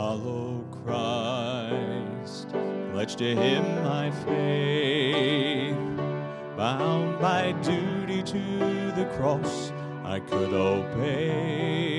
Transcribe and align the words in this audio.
Follow 0.00 0.64
Christ, 0.82 2.48
pledge 2.90 3.16
to 3.16 3.36
him 3.36 3.84
my 3.84 4.10
faith, 4.24 5.76
bound 6.56 7.20
by 7.20 7.52
duty 7.60 8.22
to 8.22 8.92
the 8.96 9.04
cross, 9.18 9.74
I 10.02 10.20
could 10.20 10.54
obey. 10.54 11.90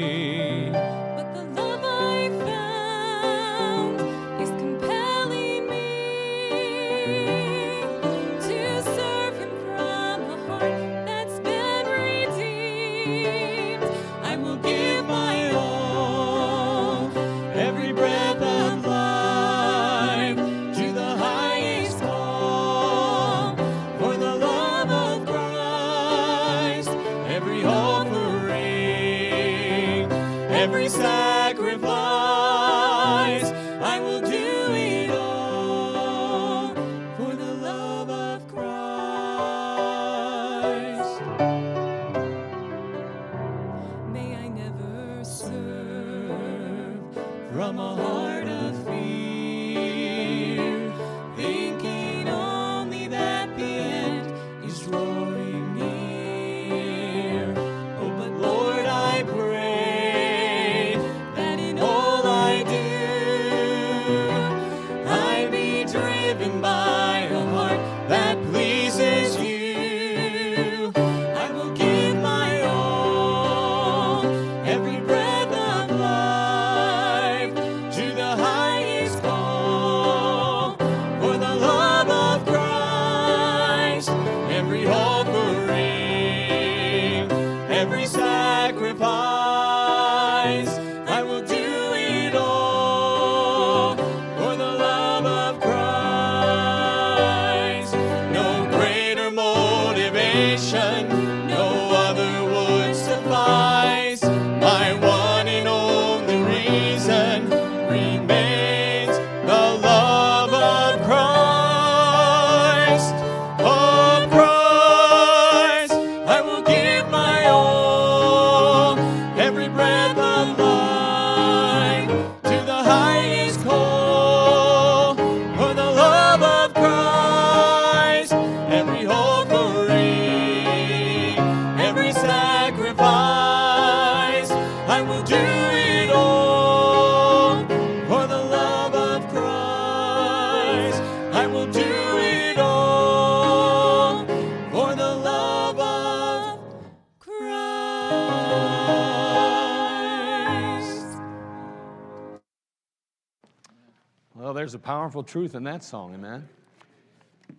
Powerful 155.12 155.24
truth 155.24 155.56
in 155.56 155.64
that 155.66 155.84
song, 155.84 156.14
amen. 156.14 156.48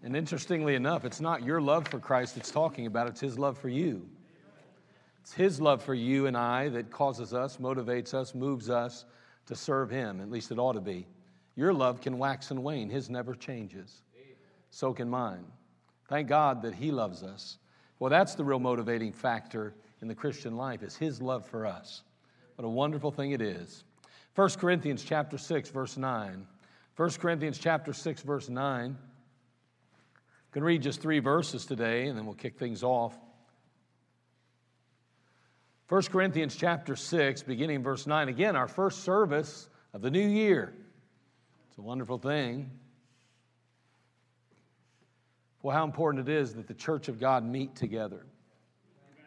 And 0.03 0.17
interestingly 0.17 0.75
enough, 0.75 1.05
it's 1.05 1.21
not 1.21 1.45
your 1.45 1.61
love 1.61 1.87
for 1.87 1.99
Christ 1.99 2.39
it's 2.39 2.51
talking 2.51 2.87
about, 2.87 3.09
it's 3.09 3.21
His 3.21 3.39
love 3.39 3.59
for 3.59 3.69
you. 3.69 4.09
It's 5.21 5.35
His 5.35 5.61
love 5.61 5.83
for 5.83 5.93
you 5.93 6.27
and 6.27 6.35
I 6.35 6.71
that 6.71 6.91
causes 6.91 7.35
us, 7.35 7.59
motivates 7.59 8.15
us, 8.15 8.35
moves 8.35 8.71
us 8.71 9.05
to 9.45 9.55
serve 9.55 9.91
Him. 9.91 10.23
At 10.23 10.31
least 10.31 10.51
it 10.51 10.59
ought 10.59 10.73
to 10.73 10.81
be. 10.81 11.07
Your 11.55 11.75
love 11.75 12.01
can 12.01 12.17
wax 12.17 12.51
and 12.51 12.65
wane, 12.65 12.89
His 12.89 13.11
never 13.11 13.35
changes. 13.35 14.01
So 14.71 14.95
can 14.95 15.11
mine. 15.11 15.45
Thank 16.09 16.29
God 16.29 16.63
that 16.63 16.75
He 16.75 16.91
loves 16.91 17.23
us. 17.23 17.59
Well, 17.99 18.09
that's 18.09 18.35
the 18.35 18.45
real 18.45 18.61
motivating 18.61 19.13
factor 19.13 19.75
in 20.01 20.09
the 20.09 20.15
Christian 20.15 20.57
life 20.57 20.83
is 20.83 20.97
His 20.97 21.21
love 21.21 21.45
for 21.45 21.67
us. 21.67 22.03
What 22.57 22.65
a 22.65 22.71
wonderful 22.71 23.11
thing 23.11 23.33
it 23.33 23.43
is. 23.43 23.85
1 24.37 24.49
Corinthians 24.53 25.05
chapter 25.05 25.37
6, 25.37 25.69
verse 25.69 25.99
9. 25.99 26.47
1 26.97 27.11
Corinthians 27.13 27.59
chapter 27.59 27.93
6, 27.93 28.23
verse 28.23 28.49
9. 28.49 28.85
I'm 28.85 28.97
going 30.53 30.61
to 30.61 30.67
read 30.67 30.83
just 30.83 31.01
three 31.01 31.21
verses 31.21 31.65
today, 31.65 32.07
and 32.07 32.19
then 32.19 32.27
we'll 32.27 32.35
kick 32.35 32.59
things 32.59 32.83
off. 32.83 33.19
1 35.89 36.03
Corinthians 36.05 36.55
chapter 36.55 36.95
6, 36.95 37.43
beginning 37.45 37.83
verse 37.83 38.07
9. 38.07 38.29
Again, 38.29 38.57
our 38.57 38.69
first 38.69 39.05
service 39.05 39.69
of 39.95 40.03
the 40.03 40.11
new 40.11 40.27
year. 40.27 40.75
It's 41.69 41.79
a 41.79 41.83
wonderful 41.83 42.19
thing. 42.19 42.71
Well, 45.63 45.75
how 45.75 45.85
important 45.85 46.29
it 46.29 46.33
is 46.33 46.55
that 46.55 46.67
the 46.67 46.75
church 46.75 47.09
of 47.09 47.19
God 47.19 47.45
meet 47.45 47.75
together. 47.75 48.27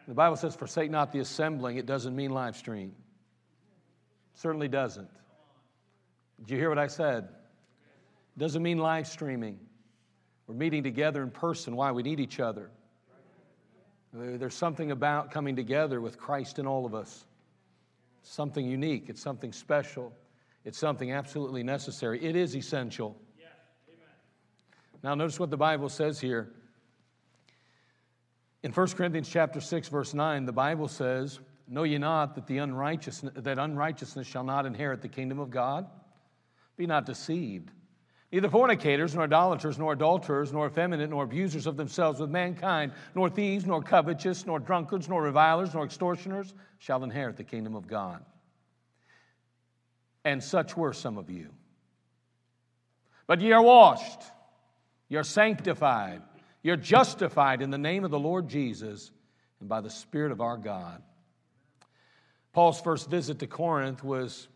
The 0.06 0.14
Bible 0.14 0.36
says, 0.36 0.54
forsake 0.54 0.90
not 0.90 1.10
the 1.10 1.18
assembling. 1.18 1.78
It 1.78 1.86
doesn't 1.86 2.14
mean 2.14 2.30
live 2.30 2.56
stream. 2.56 2.94
Certainly 4.34 4.68
doesn't. 4.68 5.10
Did 6.40 6.50
you 6.50 6.58
hear 6.58 6.68
what 6.68 6.78
I 6.78 6.86
said? 6.86 7.28
Doesn't 8.38 8.62
mean 8.62 8.78
live 8.78 9.06
streaming. 9.06 9.58
We're 10.46 10.54
meeting 10.54 10.82
together 10.82 11.22
in 11.22 11.30
person. 11.30 11.74
Why? 11.74 11.90
We 11.92 12.02
need 12.02 12.20
each 12.20 12.38
other. 12.38 12.70
There's 14.12 14.54
something 14.54 14.90
about 14.90 15.30
coming 15.30 15.56
together 15.56 16.00
with 16.00 16.18
Christ 16.18 16.58
in 16.58 16.66
all 16.66 16.86
of 16.86 16.94
us. 16.94 17.26
Something 18.22 18.66
unique, 18.66 19.08
it's 19.08 19.20
something 19.20 19.52
special, 19.52 20.12
it's 20.64 20.78
something 20.78 21.12
absolutely 21.12 21.62
necessary. 21.62 22.24
It 22.24 22.34
is 22.34 22.56
essential. 22.56 23.16
Now, 25.02 25.14
notice 25.14 25.38
what 25.38 25.50
the 25.50 25.56
Bible 25.56 25.88
says 25.88 26.18
here. 26.18 26.50
In 28.62 28.72
1 28.72 28.88
Corinthians 28.88 29.28
chapter 29.28 29.60
6, 29.60 29.88
verse 29.88 30.14
9, 30.14 30.46
the 30.46 30.52
Bible 30.52 30.88
says, 30.88 31.38
Know 31.68 31.84
ye 31.84 31.98
not 31.98 32.34
that, 32.34 32.46
the 32.46 32.58
unrighteousness, 32.58 33.34
that 33.36 33.58
unrighteousness 33.58 34.26
shall 34.26 34.44
not 34.44 34.66
inherit 34.66 35.02
the 35.02 35.08
kingdom 35.08 35.38
of 35.38 35.50
God? 35.50 35.86
Be 36.76 36.86
not 36.86 37.06
deceived. 37.06 37.70
Neither 38.32 38.48
fornicators, 38.48 39.14
nor 39.14 39.24
idolaters, 39.24 39.78
nor 39.78 39.92
adulterers, 39.92 40.52
nor 40.52 40.66
effeminate, 40.66 41.10
nor 41.10 41.24
abusers 41.24 41.66
of 41.66 41.76
themselves 41.76 42.20
with 42.20 42.28
mankind, 42.28 42.92
nor 43.14 43.30
thieves, 43.30 43.66
nor 43.66 43.82
covetous, 43.82 44.44
nor 44.44 44.58
drunkards, 44.58 45.08
nor 45.08 45.22
revilers, 45.22 45.72
nor 45.74 45.84
extortioners 45.84 46.52
shall 46.78 47.04
inherit 47.04 47.36
the 47.36 47.44
kingdom 47.44 47.76
of 47.76 47.86
God. 47.86 48.24
And 50.24 50.42
such 50.42 50.76
were 50.76 50.92
some 50.92 51.18
of 51.18 51.30
you. 51.30 51.50
But 53.28 53.40
ye 53.40 53.52
are 53.52 53.62
washed, 53.62 54.22
ye 55.08 55.16
are 55.16 55.24
sanctified, 55.24 56.22
you're 56.62 56.76
justified 56.76 57.62
in 57.62 57.70
the 57.70 57.78
name 57.78 58.04
of 58.04 58.10
the 58.10 58.18
Lord 58.18 58.48
Jesus 58.48 59.12
and 59.60 59.68
by 59.68 59.80
the 59.80 59.90
Spirit 59.90 60.32
of 60.32 60.40
our 60.40 60.56
God. 60.56 61.00
Paul's 62.52 62.80
first 62.80 63.08
visit 63.08 63.38
to 63.38 63.46
Corinth 63.46 64.02
was 64.02 64.48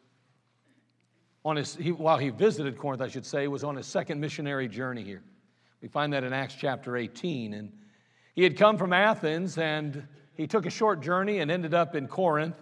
on 1.45 1.57
his, 1.57 1.75
he, 1.77 1.93
while 1.93 2.19
he 2.19 2.31
visited 2.31 2.77
Corinth, 2.79 3.01
I 3.01 3.09
should 3.09 3.25
say, 3.25 3.49
was 3.49 3.65
on 3.65 3.77
his 3.77 3.87
second 3.87 4.21
missionary 4.21 4.69
journey 4.69 5.03
here. 5.03 5.23
We 5.81 5.89
find 5.89 6.13
that 6.13 6.25
in 6.25 6.33
Acts 6.33 6.55
chapter 6.59 6.97
18. 6.97 7.55
And 7.55 7.73
he 8.35 8.43
had 8.43 8.57
come 8.57 8.77
from 8.77 8.93
Athens 8.93 9.57
and 9.57 10.07
he 10.35 10.47
took 10.47 10.67
a 10.67 10.71
short 10.71 11.01
journey 11.01 11.39
and 11.39 11.51
ended 11.51 11.75
up 11.75 11.95
in 11.95 12.09
Corinth. 12.09 12.57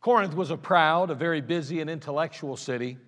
Corinth 0.00 0.34
was 0.34 0.50
a 0.50 0.56
proud, 0.56 1.10
a 1.10 1.14
very 1.14 1.40
busy, 1.40 1.80
and 1.80 1.90
intellectual 1.90 2.56
city. 2.56 2.98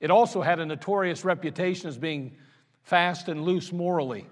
It 0.00 0.10
also 0.10 0.42
had 0.42 0.58
a 0.58 0.66
notorious 0.66 1.24
reputation 1.24 1.88
as 1.88 1.98
being 1.98 2.36
fast 2.82 3.28
and 3.28 3.42
loose 3.42 3.72
morally. 3.72 4.26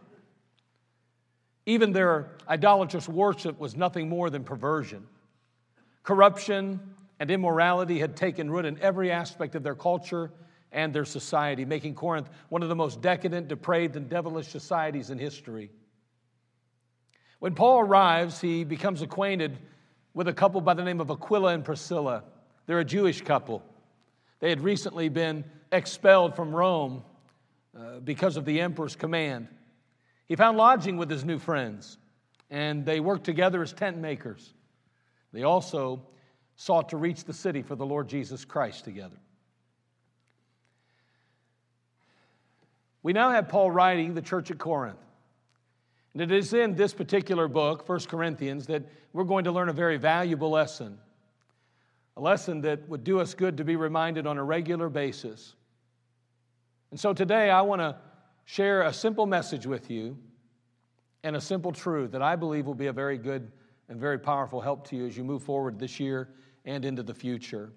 Even 1.65 1.93
their 1.93 2.31
idolatrous 2.49 3.09
worship 3.09 3.59
was 3.59 3.77
nothing 3.77 4.09
more 4.09 4.31
than 4.31 4.45
perversion. 4.45 5.07
Corruption 6.03 6.81
and 7.19 7.31
immorality 7.31 7.99
had 7.99 8.17
taken 8.17 8.51
root 8.51 8.65
in 8.65 8.79
every 8.81 9.11
aspect 9.11 9.55
of 9.55 9.63
their 9.63 9.75
culture 9.75 10.31
and 10.73 10.93
their 10.93 11.05
society, 11.05 11.65
making 11.65 11.95
Corinth 11.95 12.29
one 12.49 12.63
of 12.63 12.69
the 12.69 12.77
most 12.77 13.01
decadent, 13.01 13.49
depraved, 13.49 13.97
and 13.97 14.09
devilish 14.09 14.49
societies 14.49 15.11
in 15.11 15.19
history. 15.19 15.71
When 17.39 17.55
Paul 17.55 17.81
arrives, 17.81 18.41
he 18.41 18.65
becomes 18.65 19.03
acquainted 19.03 19.59
with 20.15 20.29
a 20.29 20.33
couple 20.33 20.61
by 20.61 20.75
the 20.75 20.85
name 20.85 21.01
of 21.01 21.11
Aquila 21.11 21.55
and 21.55 21.65
Priscilla. 21.65 22.25
They're 22.67 22.81
a 22.81 22.85
Jewish 22.85 23.23
couple. 23.23 23.63
They 24.41 24.51
had 24.51 24.61
recently 24.61 25.09
been 25.09 25.45
expelled 25.73 26.37
from 26.37 26.55
Rome 26.55 27.03
uh, 27.77 28.01
because 28.01 28.37
of 28.37 28.45
the 28.45 28.61
emperor's 28.61 28.97
command. 28.97 29.49
He 30.27 30.37
found 30.37 30.59
lodging 30.59 30.97
with 30.97 31.11
his 31.11 31.25
new 31.25 31.39
friends, 31.39 31.99
and 32.51 32.85
they 32.85 33.01
worked 33.01 33.25
together 33.25 33.63
as 33.63 33.73
tent 33.73 33.99
makers. 33.99 34.53
They 35.33 35.43
also 35.43 36.03
sought 36.57 36.89
to 36.89 36.97
reach 36.97 37.25
the 37.25 37.33
city 37.33 37.63
for 37.63 37.77
the 37.77 37.87
Lord 37.87 38.09
Jesus 38.09 38.45
Christ 38.45 38.85
together. 38.85 39.17
We 43.03 43.13
now 43.13 43.31
have 43.31 43.49
Paul 43.49 43.71
writing 43.71 44.15
the 44.15 44.23
church 44.23 44.51
at 44.51 44.59
Corinth. 44.59 44.99
And 46.13 46.23
it 46.23 46.33
is 46.33 46.55
in 46.55 46.75
this 46.75 46.95
particular 46.95 47.47
book, 47.47 47.89
1 47.89 48.01
Corinthians, 48.01 48.67
that 48.67 48.83
we're 49.13 49.25
going 49.25 49.45
to 49.45 49.53
learn 49.53 49.69
a 49.69 49.73
very 49.73 49.99
valuable 49.99 50.51
lesson. 50.51 50.99
A 52.17 52.21
lesson 52.21 52.63
that 52.63 52.89
would 52.89 53.05
do 53.05 53.21
us 53.21 53.35
good 53.35 53.59
to 53.59 53.65
be 53.65 53.77
reminded 53.77 54.27
on 54.27 54.39
a 54.39 54.43
regular 54.43 54.89
basis. 54.89 55.55
And 56.91 56.99
so 56.99 57.13
today 57.13 57.51
I 57.51 57.61
want 57.61 57.81
to 57.83 57.97
share 58.47 58.83
a 58.83 58.93
simple 58.93 59.27
message 59.27 59.67
with 59.67 59.91
you 59.91 60.17
and 61.23 61.37
a 61.37 61.41
simple 61.41 61.73
truth 61.73 62.13
that 62.13 62.23
I 62.23 62.35
believe 62.35 62.67
will 62.67 62.75
be 62.75 62.87
a 62.87 62.93
very 62.93 63.19
good 63.19 63.53
and 63.89 64.01
very 64.01 64.19
powerful 64.19 64.61
help 64.61 64.89
to 64.89 64.97
you 64.97 65.07
as 65.07 65.17
you 65.17 65.23
move 65.23 65.43
forward 65.43 65.79
this 65.79 66.01
year 66.01 66.31
and 66.67 66.85
into 66.85 67.03
the 67.03 67.15
future. 67.15 67.73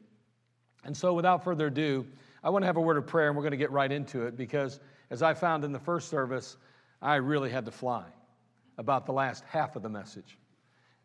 And 0.83 0.95
so, 0.95 1.13
without 1.13 1.43
further 1.43 1.67
ado, 1.67 2.05
I 2.43 2.49
want 2.49 2.63
to 2.63 2.65
have 2.67 2.77
a 2.77 2.81
word 2.81 2.97
of 2.97 3.05
prayer 3.05 3.27
and 3.27 3.37
we're 3.37 3.43
going 3.43 3.51
to 3.51 3.57
get 3.57 3.71
right 3.71 3.91
into 3.91 4.23
it 4.23 4.35
because, 4.35 4.79
as 5.09 5.21
I 5.21 5.33
found 5.33 5.63
in 5.63 5.71
the 5.71 5.79
first 5.79 6.09
service, 6.09 6.57
I 7.01 7.15
really 7.15 7.49
had 7.49 7.65
to 7.65 7.71
fly 7.71 8.05
about 8.77 9.05
the 9.05 9.13
last 9.13 9.43
half 9.47 9.75
of 9.75 9.83
the 9.83 9.89
message. 9.89 10.37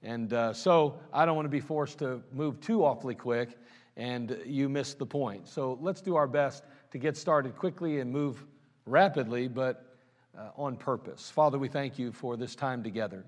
And 0.03 0.33
uh, 0.33 0.53
so, 0.53 0.99
I 1.13 1.27
don't 1.27 1.37
want 1.37 1.47
to 1.47 1.51
be 1.51 1.61
forced 1.61 1.99
to 1.99 2.23
move 2.33 2.61
too 2.61 2.85
awfully 2.85 3.15
quick 3.15 3.59
and 3.97 4.37
you 4.45 4.69
miss 4.69 4.95
the 4.95 5.07
point. 5.07 5.47
So, 5.47 5.79
let's 5.81 6.01
do 6.01 6.17
our 6.17 6.27
best 6.27 6.65
to 6.93 6.99
get 6.99 7.17
started 7.17 7.57
quickly 7.57 8.01
and 8.01 8.11
move 8.11 8.45
rapidly, 8.87 9.49
but 9.49 9.97
uh, 10.39 10.51
on 10.57 10.77
purpose. 10.77 11.31
Father, 11.31 11.59
we 11.59 11.69
thank 11.69 11.99
you 11.99 12.13
for 12.13 12.37
this 12.37 12.55
time 12.55 12.83
together. 12.83 13.25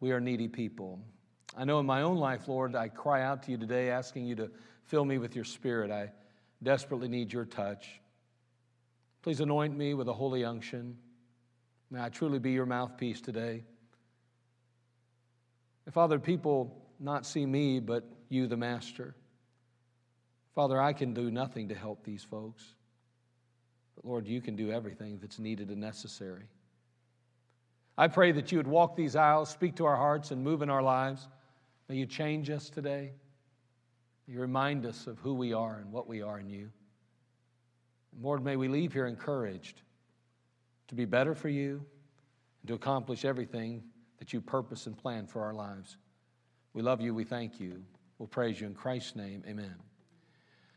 We 0.00 0.12
are 0.12 0.20
needy 0.20 0.48
people. 0.48 1.00
I 1.56 1.64
know 1.64 1.78
in 1.78 1.86
my 1.86 2.02
own 2.02 2.16
life, 2.16 2.48
Lord, 2.48 2.74
I 2.74 2.88
cry 2.88 3.22
out 3.22 3.44
to 3.44 3.50
you 3.52 3.56
today 3.56 3.90
asking 3.90 4.26
you 4.26 4.34
to 4.36 4.50
fill 4.84 5.04
me 5.04 5.18
with 5.18 5.36
your 5.36 5.44
spirit. 5.44 5.90
I 5.90 6.10
desperately 6.62 7.08
need 7.08 7.32
your 7.32 7.44
touch. 7.44 8.00
Please 9.22 9.40
anoint 9.40 9.76
me 9.76 9.94
with 9.94 10.08
a 10.08 10.12
holy 10.12 10.44
unction. 10.44 10.96
May 11.90 12.02
I 12.02 12.08
truly 12.08 12.38
be 12.38 12.50
your 12.52 12.66
mouthpiece 12.66 13.20
today. 13.20 13.62
And 15.86 15.94
Father, 15.94 16.18
people 16.18 16.82
not 16.98 17.24
see 17.24 17.46
me, 17.46 17.78
but 17.78 18.04
you, 18.28 18.46
the 18.46 18.56
Master. 18.56 19.14
Father, 20.54 20.80
I 20.80 20.92
can 20.92 21.14
do 21.14 21.30
nothing 21.30 21.68
to 21.68 21.74
help 21.74 22.04
these 22.04 22.24
folks. 22.24 22.64
But 23.94 24.04
Lord, 24.04 24.26
you 24.26 24.40
can 24.40 24.56
do 24.56 24.70
everything 24.70 25.18
that's 25.20 25.38
needed 25.38 25.70
and 25.70 25.80
necessary. 25.80 26.48
I 27.96 28.08
pray 28.08 28.32
that 28.32 28.50
you 28.50 28.58
would 28.58 28.66
walk 28.66 28.96
these 28.96 29.14
aisles, 29.14 29.50
speak 29.50 29.76
to 29.76 29.84
our 29.84 29.96
hearts, 29.96 30.32
and 30.32 30.42
move 30.42 30.62
in 30.62 30.70
our 30.70 30.82
lives. 30.82 31.28
May 31.88 31.96
you 31.96 32.06
change 32.06 32.50
us 32.50 32.70
today. 32.70 33.12
May 34.26 34.34
you 34.34 34.40
remind 34.40 34.86
us 34.86 35.06
of 35.06 35.18
who 35.18 35.34
we 35.34 35.52
are 35.52 35.76
and 35.76 35.92
what 35.92 36.08
we 36.08 36.22
are 36.22 36.38
in 36.38 36.48
you. 36.48 36.70
And 38.12 38.22
Lord, 38.22 38.42
may 38.42 38.56
we 38.56 38.68
leave 38.68 38.92
here 38.92 39.06
encouraged 39.06 39.82
to 40.88 40.94
be 40.94 41.04
better 41.04 41.34
for 41.34 41.48
you 41.48 41.84
and 42.62 42.68
to 42.68 42.74
accomplish 42.74 43.24
everything 43.24 43.82
that 44.18 44.32
you 44.32 44.40
purpose 44.40 44.86
and 44.86 44.96
plan 44.96 45.26
for 45.26 45.42
our 45.42 45.52
lives. 45.52 45.96
We 46.72 46.82
love 46.82 47.00
you. 47.00 47.14
We 47.14 47.24
thank 47.24 47.60
you. 47.60 47.82
We'll 48.18 48.28
praise 48.28 48.60
you 48.60 48.66
in 48.66 48.74
Christ's 48.74 49.16
name. 49.16 49.42
Amen. 49.46 49.74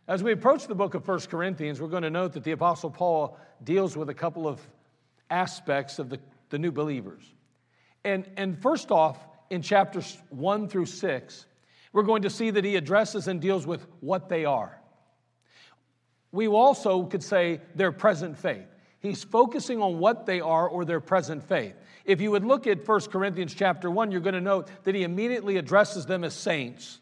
As 0.07 0.23
we 0.23 0.31
approach 0.31 0.67
the 0.67 0.75
book 0.75 0.93
of 0.93 1.07
1 1.07 1.19
Corinthians, 1.21 1.79
we're 1.81 1.87
going 1.87 2.03
to 2.03 2.09
note 2.09 2.33
that 2.33 2.43
the 2.43 2.51
Apostle 2.51 2.89
Paul 2.89 3.37
deals 3.63 3.95
with 3.95 4.09
a 4.09 4.13
couple 4.13 4.47
of 4.47 4.59
aspects 5.29 5.99
of 5.99 6.09
the, 6.09 6.19
the 6.49 6.57
new 6.57 6.71
believers. 6.71 7.23
And, 8.03 8.29
and 8.37 8.61
first 8.61 8.91
off, 8.91 9.17
in 9.49 9.61
chapters 9.61 10.17
1 10.29 10.69
through 10.69 10.85
6, 10.85 11.45
we're 11.93 12.03
going 12.03 12.23
to 12.23 12.29
see 12.29 12.51
that 12.51 12.63
he 12.63 12.75
addresses 12.75 13.27
and 13.27 13.41
deals 13.41 13.65
with 13.65 13.87
what 14.01 14.29
they 14.29 14.45
are. 14.45 14.79
We 16.31 16.47
also 16.47 17.03
could 17.05 17.23
say 17.23 17.61
their 17.75 17.91
present 17.91 18.37
faith. 18.37 18.67
He's 18.99 19.23
focusing 19.23 19.81
on 19.81 19.99
what 19.99 20.25
they 20.25 20.41
are 20.41 20.67
or 20.67 20.83
their 20.83 20.99
present 20.99 21.43
faith. 21.47 21.75
If 22.03 22.19
you 22.19 22.31
would 22.31 22.45
look 22.45 22.67
at 22.67 22.87
1 22.87 23.01
Corinthians 23.01 23.53
chapter 23.53 23.89
1, 23.91 24.11
you're 24.11 24.21
going 24.21 24.33
to 24.33 24.41
note 24.41 24.69
that 24.83 24.95
he 24.95 25.03
immediately 25.03 25.57
addresses 25.57 26.05
them 26.05 26.23
as 26.23 26.33
saints. 26.33 26.99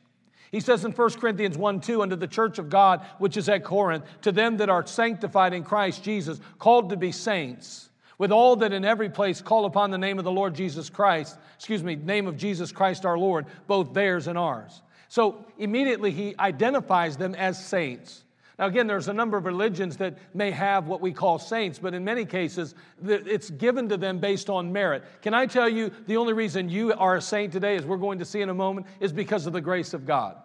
He 0.51 0.59
says 0.59 0.85
in 0.85 0.91
1 0.91 1.09
Corinthians 1.13 1.57
1 1.57 1.81
2, 1.81 2.01
unto 2.01 2.15
the 2.15 2.27
church 2.27 2.59
of 2.59 2.69
God 2.69 3.05
which 3.17 3.37
is 3.37 3.49
at 3.49 3.63
Corinth, 3.63 4.05
to 4.21 4.31
them 4.31 4.57
that 4.57 4.69
are 4.69 4.85
sanctified 4.85 5.53
in 5.53 5.63
Christ 5.63 6.03
Jesus, 6.03 6.39
called 6.59 6.89
to 6.89 6.97
be 6.97 7.11
saints, 7.11 7.89
with 8.17 8.31
all 8.31 8.55
that 8.57 8.73
in 8.73 8.85
every 8.85 9.09
place 9.09 9.41
call 9.41 9.65
upon 9.65 9.91
the 9.91 9.97
name 9.97 10.17
of 10.17 10.25
the 10.25 10.31
Lord 10.31 10.55
Jesus 10.55 10.89
Christ, 10.89 11.37
excuse 11.55 11.83
me, 11.83 11.95
name 11.95 12.27
of 12.27 12.37
Jesus 12.37 12.71
Christ 12.71 13.05
our 13.05 13.17
Lord, 13.17 13.45
both 13.67 13.93
theirs 13.93 14.27
and 14.27 14.37
ours. 14.37 14.81
So 15.07 15.45
immediately 15.57 16.11
he 16.11 16.35
identifies 16.39 17.17
them 17.17 17.35
as 17.35 17.63
saints. 17.63 18.23
Now, 18.57 18.67
again, 18.67 18.87
there's 18.87 19.09
a 19.09 19.13
number 19.13 19.35
of 19.37 19.45
religions 19.45 19.97
that 19.97 20.17
may 20.33 20.49
have 20.51 20.87
what 20.87 21.01
we 21.01 21.11
call 21.11 21.39
saints, 21.39 21.77
but 21.77 21.93
in 21.93 22.05
many 22.05 22.23
cases, 22.23 22.73
it's 23.05 23.49
given 23.49 23.89
to 23.89 23.97
them 23.97 24.19
based 24.19 24.49
on 24.49 24.71
merit. 24.71 25.03
Can 25.21 25.33
I 25.33 25.45
tell 25.45 25.67
you 25.67 25.91
the 26.07 26.15
only 26.15 26.31
reason 26.31 26.69
you 26.69 26.93
are 26.93 27.17
a 27.17 27.21
saint 27.21 27.51
today, 27.51 27.75
as 27.75 27.85
we're 27.85 27.97
going 27.97 28.19
to 28.19 28.25
see 28.25 28.41
in 28.41 28.47
a 28.47 28.53
moment, 28.53 28.87
is 29.01 29.11
because 29.11 29.45
of 29.45 29.51
the 29.51 29.59
grace 29.59 29.93
of 29.93 30.05
God. 30.05 30.37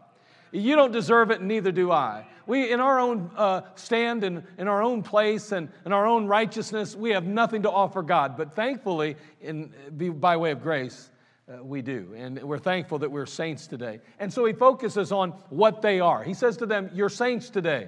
You 0.50 0.74
don't 0.74 0.90
deserve 0.90 1.30
it, 1.30 1.38
and 1.38 1.46
neither 1.46 1.70
do 1.70 1.92
I. 1.92 2.26
We, 2.50 2.72
in 2.72 2.80
our 2.80 2.98
own 2.98 3.30
uh, 3.36 3.60
stand 3.76 4.24
and 4.24 4.42
in 4.58 4.66
our 4.66 4.82
own 4.82 5.04
place 5.04 5.52
and 5.52 5.68
in 5.86 5.92
our 5.92 6.04
own 6.04 6.26
righteousness, 6.26 6.96
we 6.96 7.10
have 7.10 7.24
nothing 7.24 7.62
to 7.62 7.70
offer 7.70 8.02
God. 8.02 8.36
But 8.36 8.56
thankfully, 8.56 9.14
in, 9.40 9.72
by 10.18 10.36
way 10.36 10.50
of 10.50 10.60
grace, 10.60 11.12
uh, 11.48 11.62
we 11.62 11.80
do. 11.80 12.12
And 12.16 12.42
we're 12.42 12.58
thankful 12.58 12.98
that 12.98 13.12
we're 13.12 13.26
saints 13.26 13.68
today. 13.68 14.00
And 14.18 14.32
so 14.32 14.44
he 14.44 14.52
focuses 14.52 15.12
on 15.12 15.30
what 15.50 15.80
they 15.80 16.00
are. 16.00 16.24
He 16.24 16.34
says 16.34 16.56
to 16.56 16.66
them, 16.66 16.90
You're 16.92 17.08
saints 17.08 17.50
today. 17.50 17.86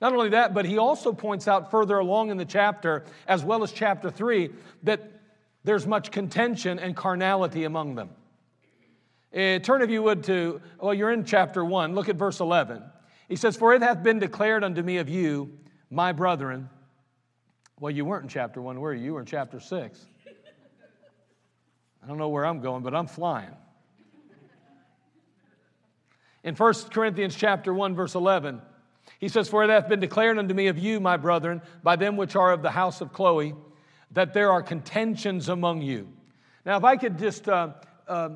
Not 0.00 0.14
only 0.14 0.30
that, 0.30 0.54
but 0.54 0.64
he 0.64 0.78
also 0.78 1.12
points 1.12 1.46
out 1.46 1.70
further 1.70 1.98
along 1.98 2.30
in 2.30 2.38
the 2.38 2.46
chapter, 2.46 3.04
as 3.28 3.44
well 3.44 3.62
as 3.62 3.72
chapter 3.72 4.10
3, 4.10 4.48
that 4.84 5.02
there's 5.64 5.86
much 5.86 6.10
contention 6.10 6.78
and 6.78 6.96
carnality 6.96 7.64
among 7.64 7.96
them. 7.96 8.08
Uh, 9.36 9.58
turn, 9.58 9.82
if 9.82 9.90
you 9.90 10.02
would, 10.02 10.24
to, 10.24 10.62
well, 10.80 10.94
you're 10.94 11.12
in 11.12 11.26
chapter 11.26 11.62
1. 11.62 11.94
Look 11.94 12.08
at 12.08 12.16
verse 12.16 12.40
11. 12.40 12.84
He 13.32 13.36
says, 13.36 13.56
For 13.56 13.72
it 13.72 13.80
hath 13.80 14.02
been 14.02 14.18
declared 14.18 14.62
unto 14.62 14.82
me 14.82 14.98
of 14.98 15.08
you, 15.08 15.58
my 15.88 16.12
brethren. 16.12 16.68
Well, 17.80 17.90
you 17.90 18.04
weren't 18.04 18.24
in 18.24 18.28
chapter 18.28 18.60
1, 18.60 18.78
were 18.78 18.92
you? 18.92 19.04
You 19.06 19.14
were 19.14 19.20
in 19.20 19.26
chapter 19.26 19.58
6. 19.58 20.06
I 22.02 22.06
don't 22.06 22.18
know 22.18 22.28
where 22.28 22.44
I'm 22.44 22.60
going, 22.60 22.82
but 22.82 22.94
I'm 22.94 23.06
flying. 23.06 23.56
In 26.44 26.54
1 26.54 26.74
Corinthians 26.90 27.34
chapter 27.34 27.72
1, 27.72 27.94
verse 27.94 28.14
11, 28.14 28.60
he 29.18 29.28
says, 29.28 29.48
For 29.48 29.64
it 29.64 29.70
hath 29.70 29.88
been 29.88 30.00
declared 30.00 30.36
unto 30.36 30.52
me 30.52 30.66
of 30.66 30.76
you, 30.76 31.00
my 31.00 31.16
brethren, 31.16 31.62
by 31.82 31.96
them 31.96 32.18
which 32.18 32.36
are 32.36 32.52
of 32.52 32.60
the 32.60 32.72
house 32.72 33.00
of 33.00 33.14
Chloe, 33.14 33.54
that 34.10 34.34
there 34.34 34.52
are 34.52 34.62
contentions 34.62 35.48
among 35.48 35.80
you. 35.80 36.06
Now, 36.66 36.76
if 36.76 36.84
I 36.84 36.98
could 36.98 37.18
just 37.18 37.48
uh, 37.48 37.70
uh, 38.06 38.28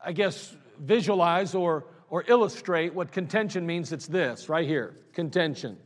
I 0.00 0.12
guess, 0.12 0.54
visualize 0.78 1.56
or, 1.56 1.86
or 2.10 2.24
illustrate 2.28 2.94
what 2.94 3.12
contention 3.12 3.66
means, 3.66 3.92
it's 3.92 4.06
this 4.06 4.48
right 4.48 4.66
here 4.66 4.96
contention. 5.12 5.76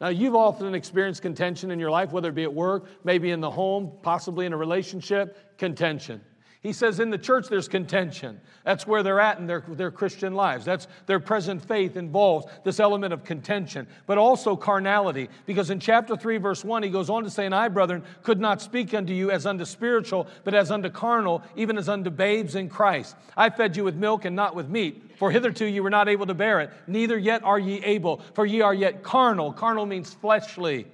Now, 0.00 0.08
you've 0.08 0.34
often 0.34 0.74
experienced 0.74 1.22
contention 1.22 1.70
in 1.70 1.80
your 1.80 1.90
life, 1.90 2.12
whether 2.12 2.28
it 2.28 2.34
be 2.34 2.42
at 2.42 2.52
work, 2.52 2.86
maybe 3.02 3.30
in 3.30 3.40
the 3.40 3.50
home, 3.50 3.92
possibly 4.02 4.44
in 4.44 4.52
a 4.52 4.56
relationship, 4.56 5.56
contention. 5.56 6.20
He 6.62 6.72
says 6.72 7.00
in 7.00 7.10
the 7.10 7.18
church 7.18 7.48
there's 7.48 7.68
contention. 7.68 8.40
That's 8.64 8.86
where 8.86 9.02
they're 9.02 9.20
at 9.20 9.38
in 9.38 9.46
their, 9.46 9.62
their 9.68 9.90
Christian 9.90 10.34
lives. 10.34 10.64
That's 10.64 10.88
their 11.06 11.20
present 11.20 11.64
faith 11.64 11.96
involves 11.96 12.46
this 12.64 12.80
element 12.80 13.12
of 13.12 13.24
contention, 13.24 13.86
but 14.06 14.18
also 14.18 14.56
carnality. 14.56 15.28
Because 15.44 15.70
in 15.70 15.78
chapter 15.78 16.16
3, 16.16 16.38
verse 16.38 16.64
1, 16.64 16.82
he 16.82 16.90
goes 16.90 17.10
on 17.10 17.24
to 17.24 17.30
say, 17.30 17.46
And 17.46 17.54
I, 17.54 17.68
brethren, 17.68 18.02
could 18.22 18.40
not 18.40 18.60
speak 18.60 18.94
unto 18.94 19.12
you 19.12 19.30
as 19.30 19.46
unto 19.46 19.64
spiritual, 19.64 20.26
but 20.44 20.54
as 20.54 20.70
unto 20.70 20.90
carnal, 20.90 21.42
even 21.54 21.78
as 21.78 21.88
unto 21.88 22.10
babes 22.10 22.54
in 22.54 22.68
Christ. 22.68 23.16
I 23.36 23.50
fed 23.50 23.76
you 23.76 23.84
with 23.84 23.94
milk 23.94 24.24
and 24.24 24.34
not 24.34 24.54
with 24.54 24.68
meat. 24.68 25.02
For 25.18 25.30
hitherto 25.30 25.66
you 25.66 25.82
were 25.82 25.90
not 25.90 26.08
able 26.08 26.26
to 26.26 26.34
bear 26.34 26.60
it, 26.60 26.70
neither 26.86 27.16
yet 27.16 27.42
are 27.44 27.58
ye 27.58 27.82
able, 27.84 28.20
for 28.34 28.44
ye 28.44 28.60
are 28.60 28.74
yet 28.74 29.02
carnal. 29.02 29.52
Carnal 29.52 29.86
means 29.86 30.12
fleshly. 30.12 30.86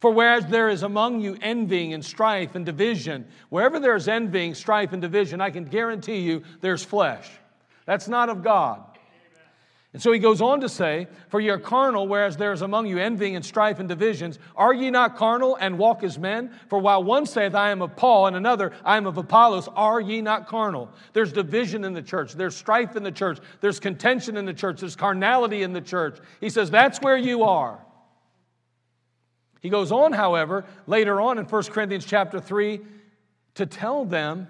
For 0.00 0.12
whereas 0.12 0.46
there 0.46 0.68
is 0.68 0.82
among 0.84 1.20
you 1.20 1.36
envying 1.42 1.92
and 1.92 2.04
strife 2.04 2.54
and 2.54 2.64
division, 2.64 3.26
wherever 3.48 3.80
there 3.80 3.96
is 3.96 4.06
envying, 4.06 4.54
strife, 4.54 4.92
and 4.92 5.02
division, 5.02 5.40
I 5.40 5.50
can 5.50 5.64
guarantee 5.64 6.18
you 6.18 6.42
there's 6.60 6.84
flesh. 6.84 7.28
That's 7.84 8.06
not 8.06 8.28
of 8.28 8.42
God. 8.42 8.84
And 9.94 10.02
so 10.02 10.12
he 10.12 10.18
goes 10.18 10.42
on 10.42 10.60
to 10.60 10.68
say, 10.68 11.08
For 11.28 11.40
ye 11.40 11.48
are 11.48 11.58
carnal, 11.58 12.06
whereas 12.06 12.36
there 12.36 12.52
is 12.52 12.60
among 12.60 12.86
you 12.86 12.98
envying 12.98 13.34
and 13.34 13.44
strife 13.44 13.80
and 13.80 13.88
divisions. 13.88 14.38
Are 14.54 14.72
ye 14.74 14.90
not 14.90 15.16
carnal 15.16 15.56
and 15.56 15.78
walk 15.78 16.04
as 16.04 16.18
men? 16.18 16.52
For 16.68 16.78
while 16.78 17.02
one 17.02 17.24
saith, 17.24 17.54
I 17.54 17.70
am 17.70 17.80
of 17.80 17.96
Paul, 17.96 18.26
and 18.26 18.36
another, 18.36 18.72
I 18.84 18.98
am 18.98 19.06
of 19.06 19.16
Apollos, 19.16 19.66
are 19.74 20.00
ye 20.00 20.20
not 20.20 20.46
carnal? 20.46 20.90
There's 21.14 21.32
division 21.32 21.84
in 21.84 21.94
the 21.94 22.02
church, 22.02 22.34
there's 22.34 22.54
strife 22.54 22.96
in 22.96 23.02
the 23.02 23.10
church, 23.10 23.38
there's 23.62 23.80
contention 23.80 24.36
in 24.36 24.44
the 24.44 24.52
church, 24.52 24.80
there's 24.80 24.94
carnality 24.94 25.62
in 25.62 25.72
the 25.72 25.80
church. 25.80 26.18
He 26.40 26.50
says, 26.50 26.70
That's 26.70 27.00
where 27.00 27.16
you 27.16 27.44
are. 27.44 27.80
He 29.60 29.68
goes 29.68 29.92
on, 29.92 30.12
however, 30.12 30.64
later 30.86 31.20
on 31.20 31.38
in 31.38 31.44
1 31.44 31.62
Corinthians 31.64 32.04
chapter 32.04 32.40
3 32.40 32.80
to 33.56 33.66
tell 33.66 34.04
them 34.04 34.48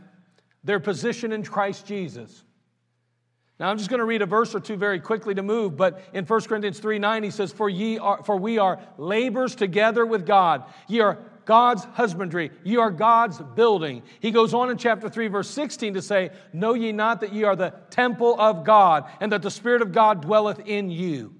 their 0.64 0.80
position 0.80 1.32
in 1.32 1.42
Christ 1.42 1.86
Jesus. 1.86 2.44
Now 3.58 3.70
I'm 3.70 3.78
just 3.78 3.90
going 3.90 3.98
to 3.98 4.06
read 4.06 4.22
a 4.22 4.26
verse 4.26 4.54
or 4.54 4.60
two 4.60 4.76
very 4.76 5.00
quickly 5.00 5.34
to 5.34 5.42
move, 5.42 5.76
but 5.76 6.02
in 6.12 6.24
1 6.24 6.40
Corinthians 6.42 6.78
3 6.78 6.98
9, 6.98 7.22
he 7.22 7.30
says, 7.30 7.52
For 7.52 7.68
ye 7.68 7.98
are 7.98 8.22
for 8.22 8.36
we 8.36 8.58
are 8.58 8.78
labors 8.98 9.54
together 9.54 10.06
with 10.06 10.26
God. 10.26 10.64
Ye 10.86 11.00
are 11.00 11.18
God's 11.44 11.84
husbandry, 11.84 12.50
ye 12.62 12.76
are 12.76 12.90
God's 12.90 13.38
building. 13.38 14.02
He 14.20 14.30
goes 14.30 14.52
on 14.52 14.70
in 14.70 14.76
chapter 14.76 15.08
3, 15.08 15.28
verse 15.28 15.48
16 15.48 15.94
to 15.94 16.02
say, 16.02 16.30
Know 16.52 16.74
ye 16.74 16.92
not 16.92 17.22
that 17.22 17.32
ye 17.32 17.44
are 17.44 17.56
the 17.56 17.72
temple 17.90 18.38
of 18.38 18.64
God, 18.64 19.06
and 19.20 19.32
that 19.32 19.42
the 19.42 19.50
Spirit 19.50 19.80
of 19.80 19.92
God 19.92 20.20
dwelleth 20.20 20.60
in 20.66 20.90
you. 20.90 21.34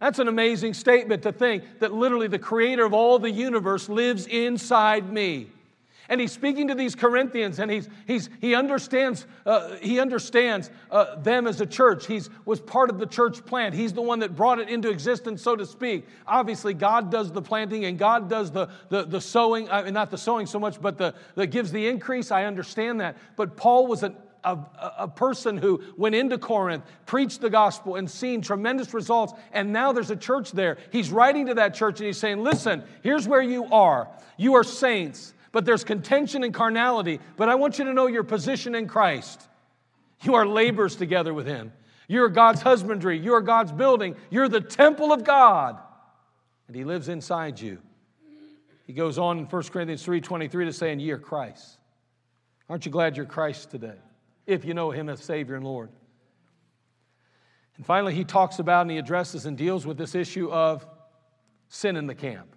That's 0.00 0.18
an 0.18 0.28
amazing 0.28 0.74
statement 0.74 1.22
to 1.22 1.32
think 1.32 1.64
that 1.80 1.92
literally 1.92 2.28
the 2.28 2.38
creator 2.38 2.84
of 2.84 2.92
all 2.92 3.18
the 3.18 3.30
universe 3.30 3.88
lives 3.88 4.26
inside 4.26 5.10
me. 5.10 5.48
And 6.08 6.20
he's 6.20 6.32
speaking 6.32 6.68
to 6.68 6.74
these 6.74 6.94
Corinthians, 6.94 7.58
and 7.58 7.70
he's, 7.70 7.88
he's, 8.06 8.30
he 8.40 8.54
understands, 8.54 9.26
uh, 9.44 9.74
he 9.76 9.98
understands 9.98 10.70
uh, 10.90 11.16
them 11.16 11.48
as 11.48 11.60
a 11.60 11.66
church. 11.66 12.06
He 12.06 12.20
was 12.44 12.60
part 12.60 12.90
of 12.90 12.98
the 12.98 13.06
church 13.06 13.44
plant. 13.44 13.74
He's 13.74 13.92
the 13.92 14.02
one 14.02 14.20
that 14.20 14.36
brought 14.36 14.60
it 14.60 14.68
into 14.68 14.88
existence, 14.88 15.42
so 15.42 15.56
to 15.56 15.66
speak. 15.66 16.06
Obviously, 16.26 16.74
God 16.74 17.10
does 17.10 17.32
the 17.32 17.42
planting 17.42 17.86
and 17.86 17.98
God 17.98 18.30
does 18.30 18.52
the, 18.52 18.68
the, 18.88 19.02
the 19.04 19.20
sowing, 19.20 19.68
uh, 19.68 19.90
not 19.90 20.10
the 20.12 20.18
sowing 20.18 20.46
so 20.46 20.60
much, 20.60 20.80
but 20.80 20.96
the, 20.96 21.14
that 21.34 21.48
gives 21.48 21.72
the 21.72 21.88
increase. 21.88 22.30
I 22.30 22.44
understand 22.44 23.00
that. 23.00 23.16
But 23.34 23.56
Paul 23.56 23.88
was 23.88 24.04
an 24.04 24.14
a, 24.46 24.92
a, 25.00 25.08
person 25.08 25.56
who 25.56 25.82
went 25.96 26.14
into 26.14 26.38
Corinth, 26.38 26.84
preached 27.04 27.40
the 27.40 27.50
gospel, 27.50 27.96
and 27.96 28.08
seen 28.08 28.40
tremendous 28.40 28.94
results, 28.94 29.32
and 29.52 29.72
now 29.72 29.92
there's 29.92 30.10
a 30.10 30.16
church 30.16 30.52
there. 30.52 30.78
He's 30.92 31.10
writing 31.10 31.46
to 31.46 31.54
that 31.54 31.74
church 31.74 31.98
and 32.00 32.06
he's 32.06 32.16
saying, 32.16 32.42
Listen, 32.42 32.84
here's 33.02 33.26
where 33.26 33.42
you 33.42 33.66
are. 33.66 34.08
You 34.36 34.54
are 34.54 34.64
saints, 34.64 35.34
but 35.52 35.64
there's 35.64 35.84
contention 35.84 36.44
and 36.44 36.54
carnality, 36.54 37.20
but 37.36 37.48
I 37.48 37.56
want 37.56 37.78
you 37.78 37.84
to 37.86 37.92
know 37.92 38.06
your 38.06 38.22
position 38.22 38.74
in 38.74 38.86
Christ. 38.86 39.48
You 40.22 40.34
are 40.34 40.46
laborers 40.46 40.96
together 40.96 41.34
with 41.34 41.46
Him. 41.46 41.72
You're 42.08 42.28
God's 42.28 42.62
husbandry. 42.62 43.18
You're 43.18 43.40
God's 43.40 43.72
building. 43.72 44.16
You're 44.30 44.48
the 44.48 44.60
temple 44.60 45.12
of 45.12 45.24
God, 45.24 45.78
and 46.68 46.76
He 46.76 46.84
lives 46.84 47.08
inside 47.08 47.60
you. 47.60 47.78
He 48.86 48.92
goes 48.92 49.18
on 49.18 49.38
in 49.38 49.44
1 49.46 49.62
Corinthians 49.64 50.06
3.23 50.06 50.50
to 50.50 50.72
say, 50.72 50.92
and 50.92 51.02
ye 51.02 51.10
are 51.10 51.18
Christ. 51.18 51.78
Aren't 52.68 52.86
you 52.86 52.92
glad 52.92 53.16
you're 53.16 53.26
Christ 53.26 53.70
today? 53.70 53.96
If 54.46 54.64
you 54.64 54.74
know 54.74 54.90
Him 54.90 55.08
as 55.08 55.20
Savior 55.20 55.56
and 55.56 55.64
Lord. 55.64 55.90
And 57.76 57.84
finally, 57.84 58.14
he 58.14 58.24
talks 58.24 58.58
about 58.58 58.82
and 58.82 58.90
he 58.90 58.98
addresses 58.98 59.46
and 59.46 59.56
deals 59.56 59.86
with 59.86 59.98
this 59.98 60.14
issue 60.14 60.50
of 60.50 60.86
sin 61.68 61.96
in 61.96 62.06
the 62.06 62.14
camp. 62.14 62.54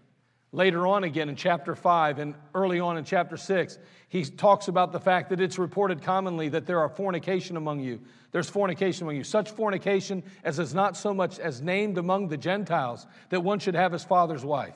Later 0.52 0.88
on, 0.88 1.04
again 1.04 1.30
in 1.30 1.36
chapter 1.36 1.76
5 1.76 2.18
and 2.18 2.34
early 2.56 2.80
on 2.80 2.98
in 2.98 3.04
chapter 3.04 3.38
6, 3.38 3.78
he 4.08 4.24
talks 4.24 4.68
about 4.68 4.92
the 4.92 5.00
fact 5.00 5.30
that 5.30 5.40
it's 5.40 5.60
reported 5.60 6.02
commonly 6.02 6.50
that 6.50 6.66
there 6.66 6.80
are 6.80 6.90
fornication 6.90 7.56
among 7.56 7.82
you. 7.82 8.02
There's 8.32 8.50
fornication 8.50 9.04
among 9.04 9.18
you. 9.18 9.24
Such 9.24 9.52
fornication 9.52 10.24
as 10.44 10.58
is 10.58 10.74
not 10.74 10.98
so 10.98 11.14
much 11.14 11.38
as 11.38 11.62
named 11.62 12.00
among 12.00 12.30
the 12.30 12.38
Gentiles 12.38 13.06
that 13.30 13.42
one 13.42 13.60
should 13.60 13.76
have 13.76 13.92
his 13.92 14.04
father's 14.04 14.44
wife. 14.44 14.74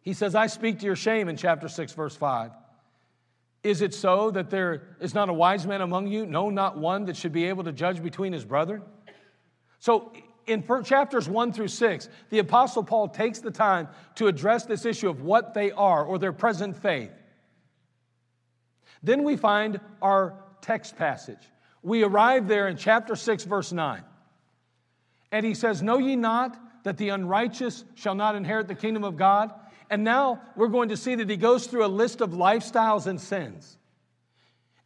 He 0.00 0.12
says, 0.12 0.34
I 0.34 0.48
speak 0.48 0.80
to 0.80 0.86
your 0.86 0.96
shame 0.96 1.28
in 1.28 1.36
chapter 1.36 1.68
6, 1.68 1.92
verse 1.92 2.16
5. 2.16 2.50
Is 3.64 3.80
it 3.80 3.94
so 3.94 4.30
that 4.32 4.50
there 4.50 4.82
is 5.00 5.14
not 5.14 5.30
a 5.30 5.32
wise 5.32 5.66
man 5.66 5.80
among 5.80 6.06
you? 6.06 6.26
No, 6.26 6.50
not 6.50 6.76
one 6.76 7.06
that 7.06 7.16
should 7.16 7.32
be 7.32 7.46
able 7.46 7.64
to 7.64 7.72
judge 7.72 8.02
between 8.02 8.34
his 8.34 8.44
brethren? 8.44 8.82
So, 9.80 10.12
in 10.46 10.62
chapters 10.84 11.26
1 11.26 11.52
through 11.54 11.68
6, 11.68 12.08
the 12.28 12.38
Apostle 12.40 12.84
Paul 12.84 13.08
takes 13.08 13.38
the 13.38 13.50
time 13.50 13.88
to 14.16 14.26
address 14.26 14.66
this 14.66 14.84
issue 14.84 15.08
of 15.08 15.22
what 15.22 15.54
they 15.54 15.72
are 15.72 16.04
or 16.04 16.18
their 16.18 16.34
present 16.34 16.76
faith. 16.76 17.10
Then 19.02 19.24
we 19.24 19.36
find 19.36 19.80
our 20.02 20.34
text 20.60 20.96
passage. 20.96 21.50
We 21.82 22.02
arrive 22.02 22.48
there 22.48 22.68
in 22.68 22.76
chapter 22.76 23.16
6, 23.16 23.44
verse 23.44 23.72
9. 23.72 24.02
And 25.32 25.46
he 25.46 25.54
says, 25.54 25.82
Know 25.82 25.98
ye 25.98 26.16
not 26.16 26.58
that 26.84 26.98
the 26.98 27.08
unrighteous 27.08 27.84
shall 27.94 28.14
not 28.14 28.36
inherit 28.36 28.68
the 28.68 28.74
kingdom 28.74 29.04
of 29.04 29.16
God? 29.16 29.52
And 29.90 30.04
now 30.04 30.40
we're 30.56 30.68
going 30.68 30.88
to 30.88 30.96
see 30.96 31.14
that 31.14 31.28
he 31.28 31.36
goes 31.36 31.66
through 31.66 31.84
a 31.84 31.88
list 31.88 32.20
of 32.20 32.30
lifestyles 32.30 33.06
and 33.06 33.20
sins. 33.20 33.76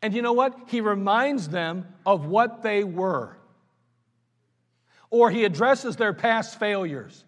And 0.03 0.15
you 0.15 0.23
know 0.23 0.33
what? 0.33 0.57
He 0.69 0.81
reminds 0.81 1.49
them 1.49 1.87
of 2.07 2.27
what 2.27 2.63
they 2.63 2.85
were. 2.85 3.37
Or 5.11 5.31
he 5.31 5.45
addresses 5.45 5.97
their 5.97 6.13
past 6.13 6.59
failures. 6.59 7.25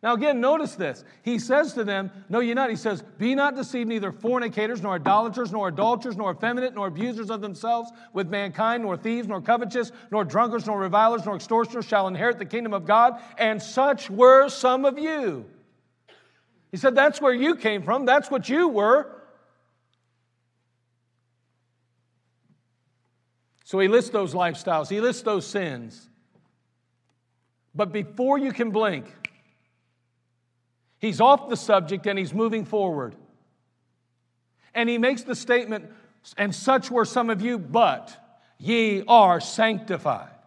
Now, 0.00 0.14
again, 0.14 0.40
notice 0.40 0.76
this. 0.76 1.04
He 1.22 1.40
says 1.40 1.72
to 1.72 1.82
them, 1.82 2.12
No, 2.28 2.38
you're 2.38 2.54
not. 2.54 2.70
He 2.70 2.76
says, 2.76 3.02
Be 3.18 3.34
not 3.34 3.56
deceived, 3.56 3.88
neither 3.88 4.12
fornicators, 4.12 4.80
nor 4.80 4.94
idolaters, 4.94 5.50
nor 5.50 5.68
adulterers, 5.68 6.16
nor 6.16 6.32
effeminate, 6.32 6.74
nor 6.74 6.86
abusers 6.86 7.30
of 7.30 7.40
themselves 7.40 7.90
with 8.12 8.28
mankind, 8.28 8.84
nor 8.84 8.96
thieves, 8.96 9.26
nor 9.26 9.40
covetous, 9.40 9.90
nor 10.12 10.24
drunkards, 10.24 10.66
nor 10.66 10.78
revilers, 10.78 11.24
nor 11.26 11.34
extortioners 11.34 11.84
shall 11.84 12.06
inherit 12.06 12.38
the 12.38 12.44
kingdom 12.44 12.72
of 12.74 12.86
God. 12.86 13.20
And 13.38 13.60
such 13.60 14.08
were 14.08 14.48
some 14.48 14.84
of 14.84 14.98
you. 14.98 15.46
He 16.70 16.76
said, 16.76 16.94
That's 16.94 17.20
where 17.20 17.32
you 17.32 17.56
came 17.56 17.82
from. 17.82 18.04
That's 18.04 18.30
what 18.30 18.48
you 18.48 18.68
were. 18.68 19.14
So 23.64 23.78
he 23.80 23.88
lists 23.88 24.10
those 24.10 24.32
lifestyles, 24.32 24.88
he 24.88 25.00
lists 25.00 25.22
those 25.22 25.46
sins. 25.46 26.08
But 27.74 27.92
before 27.92 28.38
you 28.38 28.50
can 28.50 28.70
blink, 28.70 29.04
he's 30.98 31.20
off 31.20 31.50
the 31.50 31.56
subject 31.56 32.06
and 32.06 32.18
he's 32.18 32.32
moving 32.32 32.64
forward. 32.64 33.14
And 34.74 34.88
he 34.88 34.96
makes 34.96 35.22
the 35.22 35.34
statement, 35.34 35.90
and 36.36 36.54
such 36.54 36.90
were 36.90 37.04
some 37.04 37.28
of 37.28 37.42
you, 37.42 37.58
but 37.58 38.16
ye 38.58 39.04
are 39.06 39.38
sanctified. 39.38 40.37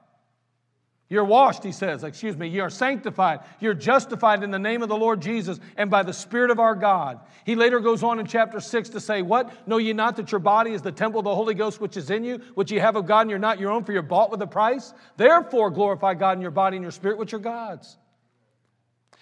You're 1.11 1.25
washed, 1.25 1.65
he 1.65 1.73
says, 1.73 2.05
excuse 2.05 2.37
me, 2.37 2.47
you're 2.47 2.69
sanctified, 2.69 3.41
you're 3.59 3.73
justified 3.73 4.43
in 4.43 4.51
the 4.51 4.57
name 4.57 4.81
of 4.81 4.87
the 4.87 4.95
Lord 4.95 5.21
Jesus 5.21 5.59
and 5.75 5.91
by 5.91 6.03
the 6.03 6.13
Spirit 6.13 6.51
of 6.51 6.59
our 6.61 6.73
God. 6.73 7.19
He 7.45 7.55
later 7.55 7.81
goes 7.81 8.01
on 8.01 8.17
in 8.17 8.25
chapter 8.25 8.61
6 8.61 8.89
to 8.91 9.01
say, 9.01 9.21
What? 9.21 9.67
Know 9.67 9.77
ye 9.77 9.91
not 9.91 10.15
that 10.15 10.31
your 10.31 10.39
body 10.39 10.71
is 10.71 10.81
the 10.81 10.91
temple 10.93 11.19
of 11.19 11.25
the 11.25 11.35
Holy 11.35 11.53
Ghost 11.53 11.81
which 11.81 11.97
is 11.97 12.09
in 12.09 12.23
you, 12.23 12.37
which 12.55 12.71
ye 12.71 12.79
have 12.79 12.95
of 12.95 13.07
God, 13.07 13.23
and 13.23 13.29
you're 13.29 13.39
not 13.39 13.59
your 13.59 13.71
own, 13.71 13.83
for 13.83 13.91
you're 13.91 14.01
bought 14.01 14.31
with 14.31 14.41
a 14.41 14.47
price? 14.47 14.93
Therefore, 15.17 15.69
glorify 15.69 16.13
God 16.13 16.37
in 16.37 16.41
your 16.41 16.49
body 16.49 16.77
and 16.77 16.83
your 16.83 16.93
spirit, 16.93 17.17
which 17.17 17.33
are 17.33 17.39
God's. 17.39 17.97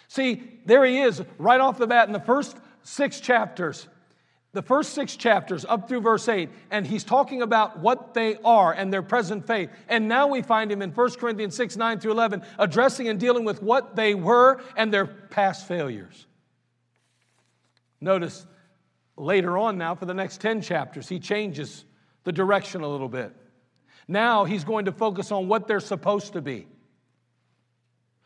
See, 0.10 0.60
there 0.68 0.86
he 0.86 1.00
is, 1.00 1.24
right 1.40 1.60
off 1.60 1.80
the 1.80 1.88
bat 1.88 2.06
in 2.06 2.14
the 2.14 2.20
first 2.20 2.56
six 2.84 3.20
chapters 3.20 3.88
the 4.52 4.62
first 4.64 4.94
six 4.94 5.16
chapters 5.16 5.64
up 5.64 5.88
through 5.88 6.02
verse 6.02 6.28
8, 6.28 6.50
and 6.72 6.86
he's 6.86 7.04
talking 7.04 7.44
about 7.44 7.80
what 7.80 8.16
they 8.16 8.36
are 8.44 8.74
and 8.74 8.92
their 8.92 9.04
present 9.04 9.46
faith. 9.46 9.70
And 9.88 10.08
now 10.08 10.28
we 10.28 10.42
find 10.42 10.72
him 10.72 10.82
in 10.82 10.92
1 10.92 11.12
Corinthians 11.12 11.56
6 11.56 11.78
9 11.78 12.00
through 12.00 12.12
11, 12.12 12.42
addressing 12.58 13.08
and 13.08 13.20
dealing 13.20 13.46
with 13.46 13.62
what 13.62 13.96
they 13.96 14.16
were 14.16 14.62
and 14.76 14.92
their 14.92 15.06
past 15.06 15.68
failures. 15.68 16.26
Notice 18.02 18.48
later 19.18 19.58
on 19.58 19.78
now, 19.78 19.94
for 19.94 20.06
the 20.06 20.14
next 20.14 20.42
10 20.42 20.62
chapters, 20.62 21.08
he 21.08 21.20
changes 21.20 21.86
the 22.24 22.32
direction 22.32 22.82
a 22.82 22.88
little 22.88 23.10
bit. 23.10 23.36
Now 24.08 24.46
he's 24.46 24.64
going 24.64 24.86
to 24.86 24.92
focus 24.92 25.32
on 25.32 25.48
what 25.48 25.68
they're 25.68 25.80
supposed 25.80 26.34
to 26.34 26.42
be, 26.42 26.66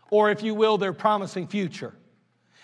or 0.09 0.31
if 0.31 0.41
you 0.41 0.55
will, 0.55 0.77
their 0.77 0.93
promising 0.93 1.47
future. 1.47 1.93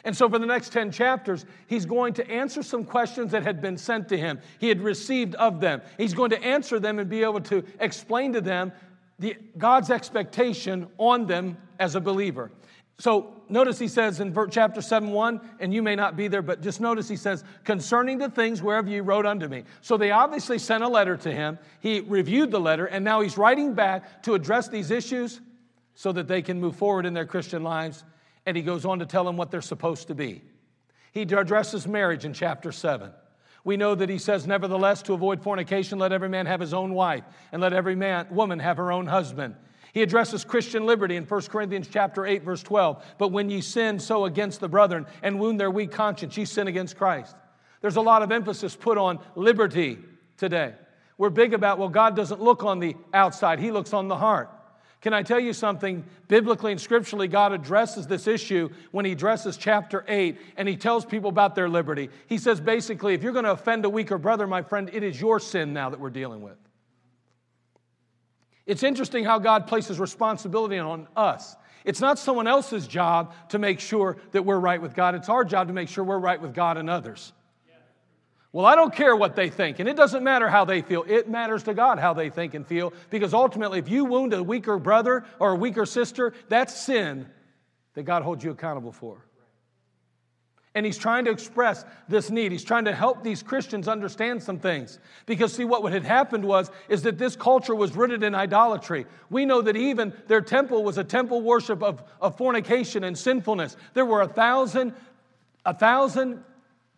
And 0.04 0.16
so, 0.16 0.30
for 0.30 0.40
the 0.40 0.46
next 0.46 0.72
10 0.72 0.92
chapters, 0.92 1.46
he's 1.68 1.86
going 1.86 2.14
to 2.14 2.30
answer 2.30 2.64
some 2.64 2.86
questions 2.86 3.32
that 3.32 3.44
had 3.44 3.62
been 3.62 3.78
sent 3.78 4.08
to 4.10 4.18
him. 4.18 4.40
He 4.60 4.70
had 4.70 4.82
received 4.82 5.36
of 5.36 5.60
them. 5.60 5.82
He's 5.98 6.14
going 6.14 6.30
to 6.30 6.42
answer 6.42 6.80
them 6.80 7.00
and 7.00 7.10
be 7.10 7.24
able 7.24 7.42
to 7.42 7.64
explain 7.80 8.34
to 8.34 8.42
them 8.42 8.72
the, 9.20 9.36
God's 9.58 9.90
expectation 9.90 10.88
on 10.98 11.26
them 11.26 11.58
as 11.80 11.96
a 11.96 12.02
believer. 12.02 12.50
So, 12.98 13.34
notice 13.50 13.80
he 13.80 13.88
says 13.88 14.20
in 14.20 14.34
verse 14.34 14.50
chapter 14.52 14.82
7 14.82 15.12
1, 15.12 15.42
and 15.60 15.74
you 15.74 15.82
may 15.82 15.96
not 15.96 16.16
be 16.16 16.28
there, 16.28 16.42
but 16.42 16.62
just 16.62 16.80
notice 16.80 17.08
he 17.08 17.16
says, 17.16 17.44
concerning 17.66 18.18
the 18.18 18.30
things 18.30 18.62
wherever 18.62 18.90
you 18.90 19.04
wrote 19.04 19.26
unto 19.26 19.48
me. 19.48 19.64
So, 19.82 19.98
they 19.98 20.12
obviously 20.12 20.60
sent 20.60 20.84
a 20.84 20.88
letter 20.88 21.18
to 21.18 21.32
him. 21.32 21.60
He 21.82 22.02
reviewed 22.02 22.52
the 22.52 22.60
letter, 22.60 22.86
and 22.86 23.04
now 23.04 23.22
he's 23.22 23.38
writing 23.38 23.74
back 23.74 24.24
to 24.24 24.34
address 24.34 24.70
these 24.70 24.92
issues 24.92 25.42
so 25.96 26.14
that 26.14 26.30
they 26.30 26.42
can 26.42 26.60
move 26.60 26.78
forward 26.78 27.06
in 27.06 27.14
their 27.14 27.26
Christian 27.26 27.64
lives 27.64 28.06
and 28.46 28.56
he 28.56 28.64
goes 28.64 28.86
on 28.86 29.00
to 29.00 29.06
tell 29.06 29.24
them 29.24 29.38
what 29.38 29.52
they're 29.52 29.62
supposed 29.62 30.08
to 30.08 30.16
be. 30.16 30.42
He 31.12 31.24
addresses 31.24 31.88
marriage 31.88 32.26
in 32.26 32.34
chapter 32.34 32.72
7. 32.72 33.12
We 33.64 33.78
know 33.78 33.96
that 33.96 34.10
he 34.10 34.18
says, 34.18 34.48
Nevertheless, 34.48 35.02
to 35.04 35.14
avoid 35.14 35.42
fornication, 35.42 36.00
let 36.00 36.12
every 36.12 36.30
man 36.30 36.46
have 36.46 36.60
his 36.60 36.74
own 36.74 36.94
wife, 36.94 37.24
and 37.52 37.62
let 37.62 37.74
every 37.74 37.96
man, 37.96 38.28
woman 38.30 38.60
have 38.60 38.78
her 38.78 38.92
own 38.92 39.06
husband. 39.06 39.56
He 39.94 40.02
addresses 40.04 40.46
Christian 40.46 40.86
liberty 40.86 41.16
in 41.16 41.26
1 41.26 41.42
Corinthians 41.44 41.88
chapter 41.92 42.26
8, 42.26 42.44
verse 42.44 42.64
12. 42.64 43.04
But 43.18 43.30
when 43.30 43.50
ye 43.50 43.62
sin 43.62 44.00
so 44.00 44.26
against 44.26 44.60
the 44.60 44.70
brethren 44.70 45.08
and 45.24 45.40
wound 45.40 45.60
their 45.60 45.72
weak 45.72 45.92
conscience, 45.92 46.38
ye 46.38 46.46
sin 46.46 46.68
against 46.68 46.96
Christ. 46.96 47.36
There's 47.82 47.96
a 47.96 48.02
lot 48.02 48.22
of 48.22 48.32
emphasis 48.32 48.76
put 48.76 48.98
on 48.98 49.20
liberty 49.36 49.98
today. 50.38 50.76
We're 51.18 51.30
big 51.30 51.54
about, 51.54 51.80
well, 51.80 51.90
God 51.90 52.16
doesn't 52.16 52.42
look 52.42 52.64
on 52.64 52.80
the 52.80 52.96
outside, 53.14 53.60
He 53.60 53.72
looks 53.72 53.94
on 53.94 54.08
the 54.08 54.16
heart. 54.16 54.50
Can 55.02 55.14
I 55.14 55.24
tell 55.24 55.40
you 55.40 55.54
something? 55.54 56.04
Biblically 56.28 56.74
and 56.74 56.82
scripturally, 56.82 57.30
God 57.30 57.54
addresses 57.54 58.06
this 58.06 58.28
issue 58.28 58.70
when 58.92 59.06
He 59.06 59.14
addresses 59.14 59.56
chapter 59.56 60.04
8 60.08 60.38
and 60.58 60.68
He 60.68 60.76
tells 60.76 61.06
people 61.06 61.30
about 61.30 61.56
their 61.56 61.70
liberty. 61.70 62.10
He 62.28 62.38
says 62.38 62.60
basically, 62.60 63.14
if 63.14 63.24
you're 63.24 63.32
going 63.32 63.46
to 63.46 63.52
offend 63.52 63.86
a 63.86 63.90
weaker 63.90 64.18
brother, 64.18 64.46
my 64.46 64.62
friend, 64.62 64.90
it 64.92 65.04
is 65.04 65.20
your 65.20 65.40
sin 65.40 65.72
now 65.74 65.90
that 65.90 66.00
we're 66.00 66.10
dealing 66.10 66.42
with. 66.42 66.58
It's 68.66 68.84
interesting 68.84 69.24
how 69.24 69.40
God 69.40 69.68
places 69.68 70.00
responsibility 70.00 70.78
on 70.78 71.08
us. 71.16 71.56
It's 71.86 72.02
not 72.02 72.20
someone 72.20 72.46
else's 72.46 72.86
job 72.86 73.34
to 73.50 73.58
make 73.58 73.80
sure 73.80 74.18
that 74.32 74.44
we're 74.44 74.60
right 74.60 74.82
with 74.82 74.94
God, 74.94 75.16
it's 75.16 75.30
our 75.30 75.46
job 75.46 75.68
to 75.68 75.74
make 75.74 75.88
sure 75.88 76.04
we're 76.04 76.20
right 76.20 76.40
with 76.40 76.54
God 76.54 76.78
and 76.78 76.90
others. 76.90 77.32
Well, 78.52 78.66
I 78.66 78.76
don't 78.76 78.94
care 78.94 79.16
what 79.16 79.36
they 79.36 79.50
think, 79.50 79.80
and 79.80 79.88
it 79.88 79.96
doesn't 79.96 80.24
matter 80.24 80.50
how 80.50 80.66
they 80.66 80.82
feel. 80.82 81.06
It 81.08 81.30
matters 81.30 81.64
to 81.64 81.76
God 81.76 82.00
how 82.00 82.14
they 82.14 82.32
think 82.32 82.56
and 82.56 82.66
feel, 82.66 82.94
because 83.12 83.34
ultimately, 83.34 83.78
if 83.78 83.90
you 83.90 84.06
wound 84.06 84.34
a 84.34 84.42
weaker 84.42 84.80
brother 84.80 85.24
or 85.38 85.52
a 85.52 85.56
weaker 85.56 85.86
sister, 85.86 86.34
that's 86.48 86.76
sin 86.76 87.28
that 87.94 88.04
God 88.04 88.24
holds 88.24 88.44
you 88.44 88.50
accountable 88.50 88.92
for. 88.92 89.24
And 90.76 90.86
he's 90.86 90.98
trying 90.98 91.26
to 91.26 91.32
express 91.32 91.84
this 92.08 92.30
need. 92.30 92.52
He's 92.52 92.64
trying 92.64 92.86
to 92.86 92.94
help 92.94 93.24
these 93.24 93.44
Christians 93.44 93.88
understand 93.88 94.42
some 94.42 94.60
things. 94.60 95.00
Because 95.26 95.54
see, 95.54 95.66
what 95.66 95.92
had 95.92 96.04
happened 96.04 96.46
was, 96.46 96.72
is 96.88 97.02
that 97.04 97.18
this 97.18 97.36
culture 97.36 97.74
was 97.76 97.96
rooted 97.96 98.24
in 98.24 98.36
idolatry. 98.36 99.06
We 99.30 99.46
know 99.46 99.62
that 99.62 99.76
even 99.76 100.14
their 100.28 100.42
temple 100.42 100.84
was 100.84 100.98
a 100.98 101.04
temple 101.04 101.42
worship 101.42 101.84
of, 101.84 102.04
of 102.22 102.38
fornication 102.38 103.04
and 103.04 103.18
sinfulness. 103.18 103.78
There 103.94 104.06
were 104.06 104.22
a 104.22 104.28
thousand, 104.28 104.94
a 105.66 105.74
thousand 105.74 106.44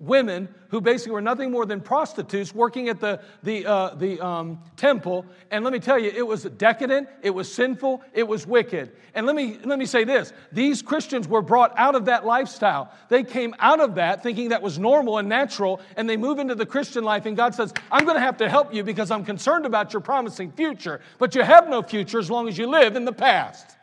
women 0.01 0.49
who 0.69 0.81
basically 0.81 1.11
were 1.11 1.21
nothing 1.21 1.51
more 1.51 1.65
than 1.65 1.79
prostitutes 1.79 2.55
working 2.55 2.89
at 2.89 2.99
the, 2.99 3.19
the, 3.43 3.65
uh, 3.65 3.93
the 3.95 4.19
um, 4.19 4.59
temple. 4.75 5.25
And 5.51 5.63
let 5.63 5.71
me 5.71 5.79
tell 5.79 5.99
you, 5.99 6.11
it 6.15 6.25
was 6.25 6.43
decadent, 6.43 7.07
it 7.21 7.29
was 7.29 7.53
sinful, 7.53 8.01
it 8.13 8.27
was 8.27 8.47
wicked. 8.47 8.91
And 9.13 9.27
let 9.27 9.35
me, 9.35 9.59
let 9.63 9.77
me 9.77 9.85
say 9.85 10.03
this 10.03 10.33
these 10.51 10.81
Christians 10.81 11.27
were 11.27 11.41
brought 11.41 11.77
out 11.77 11.95
of 11.95 12.05
that 12.05 12.25
lifestyle. 12.25 12.91
They 13.09 13.23
came 13.23 13.53
out 13.59 13.79
of 13.79 13.95
that 13.95 14.23
thinking 14.23 14.49
that 14.49 14.61
was 14.61 14.79
normal 14.79 15.19
and 15.19 15.29
natural, 15.29 15.81
and 15.95 16.09
they 16.09 16.17
move 16.17 16.39
into 16.39 16.55
the 16.55 16.65
Christian 16.65 17.03
life. 17.03 17.25
And 17.25 17.37
God 17.37 17.53
says, 17.53 17.73
I'm 17.91 18.05
going 18.05 18.15
to 18.17 18.21
have 18.21 18.37
to 18.37 18.49
help 18.49 18.73
you 18.73 18.83
because 18.83 19.11
I'm 19.11 19.23
concerned 19.23 19.65
about 19.65 19.93
your 19.93 20.01
promising 20.01 20.51
future. 20.51 21.01
But 21.19 21.35
you 21.35 21.43
have 21.43 21.69
no 21.69 21.83
future 21.83 22.17
as 22.17 22.31
long 22.31 22.47
as 22.47 22.57
you 22.57 22.67
live 22.67 22.95
in 22.95 23.05
the 23.05 23.13
past. 23.13 23.77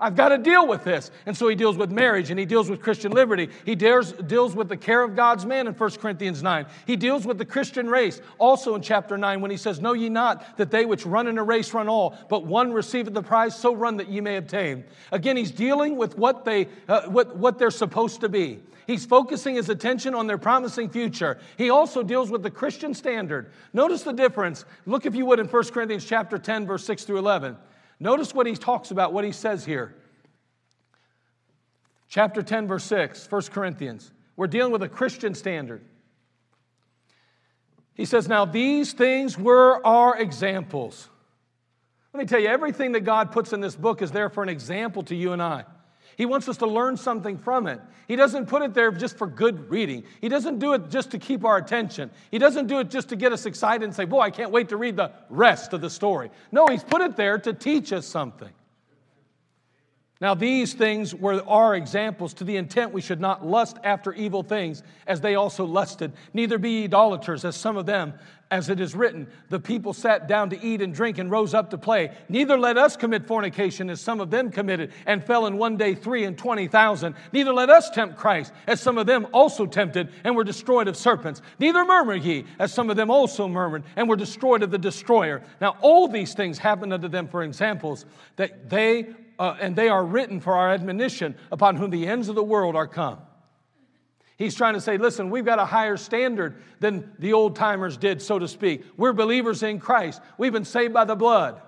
I've 0.00 0.16
got 0.16 0.30
to 0.30 0.38
deal 0.38 0.66
with 0.66 0.82
this. 0.82 1.10
And 1.26 1.36
so 1.36 1.46
he 1.46 1.54
deals 1.54 1.76
with 1.76 1.90
marriage 1.90 2.30
and 2.30 2.40
he 2.40 2.46
deals 2.46 2.70
with 2.70 2.80
Christian 2.80 3.12
liberty. 3.12 3.50
He 3.66 3.74
dares, 3.74 4.12
deals 4.12 4.56
with 4.56 4.68
the 4.68 4.76
care 4.76 5.02
of 5.02 5.14
God's 5.14 5.44
man 5.44 5.66
in 5.66 5.74
1 5.74 5.90
Corinthians 5.92 6.42
9. 6.42 6.66
He 6.86 6.96
deals 6.96 7.26
with 7.26 7.36
the 7.36 7.44
Christian 7.44 7.88
race 7.88 8.20
also 8.38 8.74
in 8.74 8.82
chapter 8.82 9.18
9 9.18 9.42
when 9.42 9.50
he 9.50 9.58
says, 9.58 9.80
Know 9.80 9.92
ye 9.92 10.08
not 10.08 10.56
that 10.56 10.70
they 10.70 10.86
which 10.86 11.04
run 11.04 11.26
in 11.26 11.36
a 11.36 11.42
race 11.42 11.74
run 11.74 11.88
all, 11.88 12.16
but 12.30 12.46
one 12.46 12.72
receiveth 12.72 13.12
the 13.12 13.22
prize, 13.22 13.54
so 13.54 13.74
run 13.74 13.98
that 13.98 14.08
ye 14.08 14.22
may 14.22 14.36
obtain. 14.36 14.84
Again, 15.12 15.36
he's 15.36 15.50
dealing 15.50 15.96
with 15.96 16.16
what, 16.16 16.44
they, 16.46 16.68
uh, 16.88 17.02
what, 17.02 17.36
what 17.36 17.58
they're 17.58 17.70
supposed 17.70 18.22
to 18.22 18.30
be. 18.30 18.60
He's 18.86 19.04
focusing 19.04 19.54
his 19.54 19.68
attention 19.68 20.14
on 20.14 20.26
their 20.26 20.38
promising 20.38 20.88
future. 20.88 21.38
He 21.56 21.70
also 21.70 22.02
deals 22.02 22.30
with 22.30 22.42
the 22.42 22.50
Christian 22.50 22.94
standard. 22.94 23.52
Notice 23.72 24.02
the 24.02 24.12
difference. 24.12 24.64
Look, 24.86 25.06
if 25.06 25.14
you 25.14 25.26
would, 25.26 25.38
in 25.38 25.46
1 25.46 25.64
Corinthians 25.68 26.04
chapter 26.04 26.38
10, 26.38 26.66
verse 26.66 26.84
6 26.86 27.04
through 27.04 27.18
11. 27.18 27.56
Notice 28.00 28.34
what 28.34 28.46
he 28.46 28.54
talks 28.54 28.90
about, 28.90 29.12
what 29.12 29.24
he 29.24 29.32
says 29.32 29.64
here. 29.64 29.94
Chapter 32.08 32.42
10, 32.42 32.66
verse 32.66 32.84
6, 32.84 33.30
1 33.30 33.42
Corinthians. 33.52 34.10
We're 34.34 34.46
dealing 34.46 34.72
with 34.72 34.82
a 34.82 34.88
Christian 34.88 35.34
standard. 35.34 35.82
He 37.94 38.06
says, 38.06 38.26
Now 38.26 38.46
these 38.46 38.94
things 38.94 39.38
were 39.38 39.86
our 39.86 40.18
examples. 40.18 41.08
Let 42.12 42.18
me 42.18 42.26
tell 42.26 42.40
you, 42.40 42.48
everything 42.48 42.92
that 42.92 43.00
God 43.00 43.30
puts 43.30 43.52
in 43.52 43.60
this 43.60 43.76
book 43.76 44.02
is 44.02 44.10
there 44.10 44.30
for 44.30 44.42
an 44.42 44.48
example 44.48 45.02
to 45.04 45.14
you 45.14 45.32
and 45.32 45.42
I. 45.42 45.64
He 46.20 46.26
wants 46.26 46.50
us 46.50 46.58
to 46.58 46.66
learn 46.66 46.98
something 46.98 47.38
from 47.38 47.66
it. 47.66 47.80
He 48.06 48.14
doesn't 48.14 48.44
put 48.44 48.60
it 48.60 48.74
there 48.74 48.90
just 48.90 49.16
for 49.16 49.26
good 49.26 49.70
reading. 49.70 50.04
He 50.20 50.28
doesn't 50.28 50.58
do 50.58 50.74
it 50.74 50.90
just 50.90 51.12
to 51.12 51.18
keep 51.18 51.46
our 51.46 51.56
attention. 51.56 52.10
He 52.30 52.38
doesn't 52.38 52.66
do 52.66 52.78
it 52.78 52.90
just 52.90 53.08
to 53.08 53.16
get 53.16 53.32
us 53.32 53.46
excited 53.46 53.84
and 53.84 53.94
say, 53.94 54.04
Boy, 54.04 54.20
I 54.20 54.30
can't 54.30 54.50
wait 54.50 54.68
to 54.68 54.76
read 54.76 54.96
the 54.96 55.12
rest 55.30 55.72
of 55.72 55.80
the 55.80 55.88
story. 55.88 56.30
No, 56.52 56.66
He's 56.66 56.84
put 56.84 57.00
it 57.00 57.16
there 57.16 57.38
to 57.38 57.54
teach 57.54 57.90
us 57.94 58.04
something. 58.04 58.50
Now, 60.20 60.34
these 60.34 60.74
things 60.74 61.14
were 61.14 61.42
our 61.48 61.74
examples 61.74 62.34
to 62.34 62.44
the 62.44 62.58
intent 62.58 62.92
we 62.92 63.00
should 63.00 63.22
not 63.22 63.46
lust 63.46 63.78
after 63.82 64.12
evil 64.12 64.42
things 64.42 64.82
as 65.06 65.22
they 65.22 65.34
also 65.34 65.64
lusted, 65.64 66.12
neither 66.34 66.58
be 66.58 66.84
idolaters 66.84 67.46
as 67.46 67.56
some 67.56 67.78
of 67.78 67.86
them, 67.86 68.12
as 68.50 68.68
it 68.68 68.80
is 68.80 68.96
written, 68.96 69.28
the 69.48 69.60
people 69.60 69.92
sat 69.92 70.26
down 70.26 70.50
to 70.50 70.60
eat 70.60 70.82
and 70.82 70.92
drink 70.92 71.18
and 71.18 71.30
rose 71.30 71.54
up 71.54 71.70
to 71.70 71.78
play. 71.78 72.10
Neither 72.28 72.58
let 72.58 72.76
us 72.76 72.96
commit 72.96 73.26
fornication 73.26 73.88
as 73.88 74.00
some 74.00 74.20
of 74.20 74.30
them 74.30 74.50
committed 74.50 74.92
and 75.06 75.24
fell 75.24 75.46
in 75.46 75.56
one 75.56 75.76
day 75.76 75.94
three 75.94 76.24
and 76.24 76.36
twenty 76.36 76.66
thousand. 76.66 77.14
Neither 77.32 77.52
let 77.52 77.70
us 77.70 77.90
tempt 77.90 78.16
Christ 78.16 78.52
as 78.66 78.80
some 78.80 78.98
of 78.98 79.06
them 79.06 79.28
also 79.32 79.66
tempted 79.66 80.08
and 80.24 80.34
were 80.34 80.42
destroyed 80.42 80.88
of 80.88 80.96
serpents. 80.96 81.40
Neither 81.60 81.84
murmur 81.84 82.16
ye 82.16 82.44
as 82.58 82.74
some 82.74 82.90
of 82.90 82.96
them 82.96 83.08
also 83.08 83.46
murmured 83.46 83.84
and 83.94 84.08
were 84.08 84.16
destroyed 84.16 84.64
of 84.64 84.72
the 84.72 84.78
destroyer. 84.78 85.42
Now 85.60 85.76
all 85.80 86.08
these 86.08 86.34
things 86.34 86.58
happened 86.58 86.92
unto 86.92 87.06
them 87.06 87.28
for 87.28 87.44
examples 87.44 88.04
that 88.34 88.68
they 88.68 89.14
uh, 89.40 89.56
and 89.58 89.74
they 89.74 89.88
are 89.88 90.04
written 90.04 90.38
for 90.38 90.54
our 90.54 90.70
admonition 90.70 91.34
upon 91.50 91.74
whom 91.74 91.90
the 91.90 92.06
ends 92.06 92.28
of 92.28 92.34
the 92.34 92.44
world 92.44 92.76
are 92.76 92.86
come. 92.86 93.18
He's 94.36 94.54
trying 94.54 94.74
to 94.74 94.82
say, 94.82 94.98
listen, 94.98 95.30
we've 95.30 95.46
got 95.46 95.58
a 95.58 95.64
higher 95.64 95.96
standard 95.96 96.62
than 96.78 97.10
the 97.18 97.32
old 97.32 97.56
timers 97.56 97.96
did, 97.96 98.20
so 98.20 98.38
to 98.38 98.46
speak. 98.46 98.84
We're 98.98 99.14
believers 99.14 99.62
in 99.62 99.80
Christ. 99.80 100.20
We've 100.36 100.52
been 100.52 100.66
saved 100.66 100.92
by 100.92 101.06
the 101.06 101.16
blood. 101.16 101.60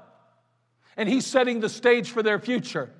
And 0.99 1.09
He's 1.09 1.25
setting 1.25 1.61
the 1.61 1.71
stage 1.71 2.11
for 2.11 2.23
their 2.23 2.39
future. 2.39 2.91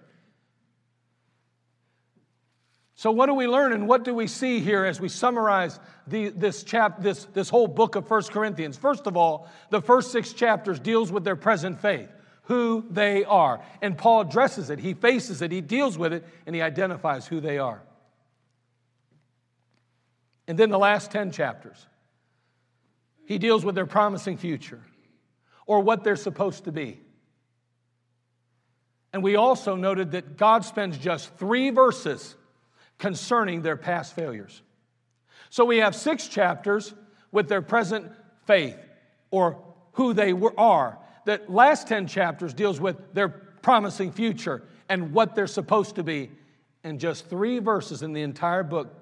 So, 2.95 3.11
what 3.11 3.27
do 3.27 3.35
we 3.35 3.47
learn 3.47 3.75
and 3.75 3.87
what 3.87 4.05
do 4.05 4.15
we 4.15 4.27
see 4.27 4.61
here 4.61 4.87
as 4.87 5.01
we 5.01 5.09
summarize 5.11 5.81
the, 6.07 6.31
this, 6.31 6.63
chap, 6.63 7.03
this, 7.03 7.27
this 7.35 7.51
whole 7.51 7.69
book 7.69 7.95
of 7.95 8.09
First 8.09 8.33
Corinthians? 8.33 8.79
First 8.79 9.07
of 9.07 9.19
all, 9.19 9.51
the 9.71 9.83
first 9.83 10.13
six 10.13 10.33
chapters 10.33 10.81
deals 10.81 11.13
with 11.13 11.25
their 11.25 11.37
present 11.37 11.81
faith 11.81 12.09
who 12.43 12.85
they 12.91 13.25
are. 13.25 13.61
And 13.81 13.97
Paul 13.97 14.23
addresses 14.23 14.71
it, 14.71 14.79
he 14.79 14.95
faces 14.95 15.43
it, 15.43 15.53
he 15.53 15.61
deals 15.61 15.97
with 15.97 16.13
it, 16.13 16.27
and 16.47 16.55
he 16.55 16.63
identifies 16.63 17.27
who 17.27 17.41
they 17.41 17.59
are. 17.59 17.83
And 20.49 20.59
then 20.59 20.71
the 20.71 20.79
last 20.79 21.11
10 21.13 21.31
chapters, 21.31 21.87
he 23.27 23.39
deals 23.39 23.65
with 23.65 23.75
their 23.75 23.87
promising 23.87 24.37
future 24.37 24.83
or 25.67 25.81
what 25.81 26.03
they're 26.03 26.17
supposed 26.17 26.65
to 26.65 26.73
be. 26.73 27.01
And 29.13 29.23
we 29.23 29.37
also 29.37 29.77
noted 29.77 30.13
that 30.13 30.37
God 30.37 30.65
spends 30.65 30.99
just 30.99 31.35
three 31.37 31.71
verses 31.71 32.35
concerning 32.99 33.63
their 33.63 33.77
past 33.77 34.15
failures. 34.15 34.63
So 35.51 35.65
we 35.65 35.79
have 35.79 35.95
six 35.95 36.27
chapters 36.29 36.95
with 37.31 37.49
their 37.49 37.63
present 37.63 38.11
faith 38.47 38.79
or 39.31 39.63
who 39.93 40.15
they 40.15 40.33
were, 40.33 40.59
are 40.59 40.99
the 41.25 41.41
last 41.49 41.89
10 41.89 42.07
chapters 42.07 42.55
deals 42.55 42.81
with 42.81 43.15
their 43.15 43.29
promising 43.29 44.13
future 44.13 44.63
and 44.89 45.13
what 45.13 45.35
they're 45.35 45.47
supposed 45.47 45.97
to 45.97 46.03
be. 46.03 46.31
And 46.85 46.99
just 46.99 47.29
three 47.31 47.61
verses 47.61 48.03
in 48.03 48.13
the 48.13 48.23
entire 48.23 48.65
book 48.65 48.99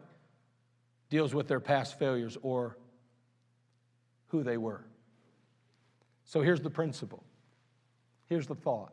deals 1.08 1.34
with 1.34 1.48
their 1.48 1.60
past 1.60 1.98
failures 1.98 2.36
or 2.42 2.76
who 4.28 4.42
they 4.42 4.56
were. 4.56 4.84
So 6.24 6.42
here's 6.42 6.60
the 6.60 6.70
principle. 6.70 7.24
Here's 8.28 8.46
the 8.46 8.54
thought. 8.54 8.92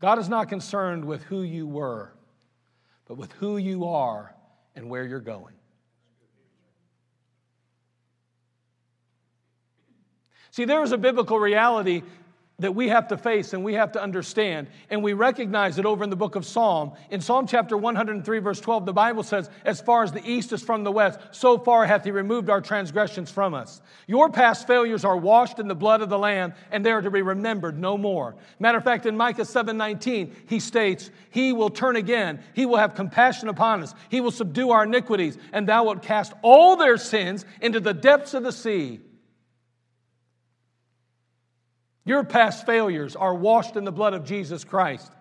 God 0.00 0.18
is 0.18 0.28
not 0.28 0.48
concerned 0.48 1.04
with 1.04 1.22
who 1.22 1.42
you 1.42 1.66
were, 1.66 2.12
but 3.06 3.16
with 3.16 3.32
who 3.34 3.56
you 3.56 3.86
are 3.86 4.34
and 4.74 4.90
where 4.90 5.04
you're 5.04 5.20
going. 5.20 5.54
See, 10.52 10.66
there 10.66 10.82
is 10.82 10.92
a 10.92 10.98
biblical 10.98 11.38
reality 11.38 12.02
that 12.58 12.74
we 12.74 12.88
have 12.88 13.08
to 13.08 13.16
face 13.16 13.54
and 13.54 13.64
we 13.64 13.72
have 13.72 13.92
to 13.92 14.02
understand. 14.02 14.68
And 14.90 15.02
we 15.02 15.14
recognize 15.14 15.78
it 15.78 15.86
over 15.86 16.04
in 16.04 16.10
the 16.10 16.16
book 16.16 16.36
of 16.36 16.44
Psalm. 16.44 16.92
In 17.10 17.22
Psalm 17.22 17.46
chapter 17.46 17.74
103, 17.74 18.38
verse 18.38 18.60
12, 18.60 18.84
the 18.84 18.92
Bible 18.92 19.22
says, 19.22 19.48
As 19.64 19.80
far 19.80 20.02
as 20.02 20.12
the 20.12 20.24
east 20.30 20.52
is 20.52 20.62
from 20.62 20.84
the 20.84 20.92
west, 20.92 21.18
so 21.30 21.58
far 21.58 21.86
hath 21.86 22.04
he 22.04 22.10
removed 22.10 22.50
our 22.50 22.60
transgressions 22.60 23.30
from 23.30 23.54
us. 23.54 23.80
Your 24.06 24.28
past 24.28 24.66
failures 24.66 25.06
are 25.06 25.16
washed 25.16 25.58
in 25.58 25.68
the 25.68 25.74
blood 25.74 26.02
of 26.02 26.10
the 26.10 26.18
Lamb, 26.18 26.52
and 26.70 26.84
they 26.84 26.92
are 26.92 27.00
to 27.00 27.10
be 27.10 27.22
remembered 27.22 27.78
no 27.78 27.96
more. 27.96 28.36
Matter 28.58 28.76
of 28.76 28.84
fact, 28.84 29.06
in 29.06 29.16
Micah 29.16 29.46
7 29.46 29.74
19, 29.74 30.36
he 30.46 30.60
states, 30.60 31.10
He 31.30 31.54
will 31.54 31.70
turn 31.70 31.96
again, 31.96 32.42
He 32.52 32.66
will 32.66 32.76
have 32.76 32.94
compassion 32.94 33.48
upon 33.48 33.82
us, 33.82 33.94
He 34.10 34.20
will 34.20 34.30
subdue 34.30 34.70
our 34.70 34.84
iniquities, 34.84 35.38
and 35.52 35.66
thou 35.66 35.84
wilt 35.84 36.02
cast 36.02 36.34
all 36.42 36.76
their 36.76 36.98
sins 36.98 37.46
into 37.62 37.80
the 37.80 37.94
depths 37.94 38.34
of 38.34 38.42
the 38.42 38.52
sea. 38.52 39.00
Your 42.04 42.24
past 42.24 42.66
failures 42.66 43.14
are 43.14 43.34
washed 43.34 43.76
in 43.76 43.84
the 43.84 43.92
blood 43.92 44.14
of 44.14 44.24
Jesus 44.24 44.64
Christ. 44.64 45.12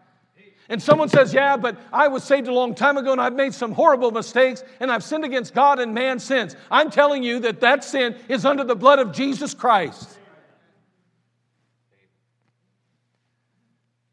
And 0.69 0.81
someone 0.81 1.09
says, 1.09 1.33
Yeah, 1.33 1.57
but 1.57 1.77
I 1.91 2.07
was 2.07 2.23
saved 2.23 2.47
a 2.47 2.53
long 2.53 2.73
time 2.75 2.97
ago 2.97 3.11
and 3.11 3.19
I've 3.19 3.35
made 3.35 3.53
some 3.53 3.73
horrible 3.73 4.09
mistakes 4.11 4.63
and 4.79 4.91
I've 4.91 5.03
sinned 5.03 5.25
against 5.25 5.53
God 5.53 5.79
and 5.79 5.93
man 5.93 6.17
since. 6.17 6.55
I'm 6.71 6.89
telling 6.89 7.23
you 7.23 7.39
that 7.41 7.59
that 7.59 7.83
sin 7.83 8.15
is 8.29 8.45
under 8.45 8.63
the 8.63 8.75
blood 8.75 8.99
of 8.99 9.11
Jesus 9.11 9.53
Christ. 9.53 10.17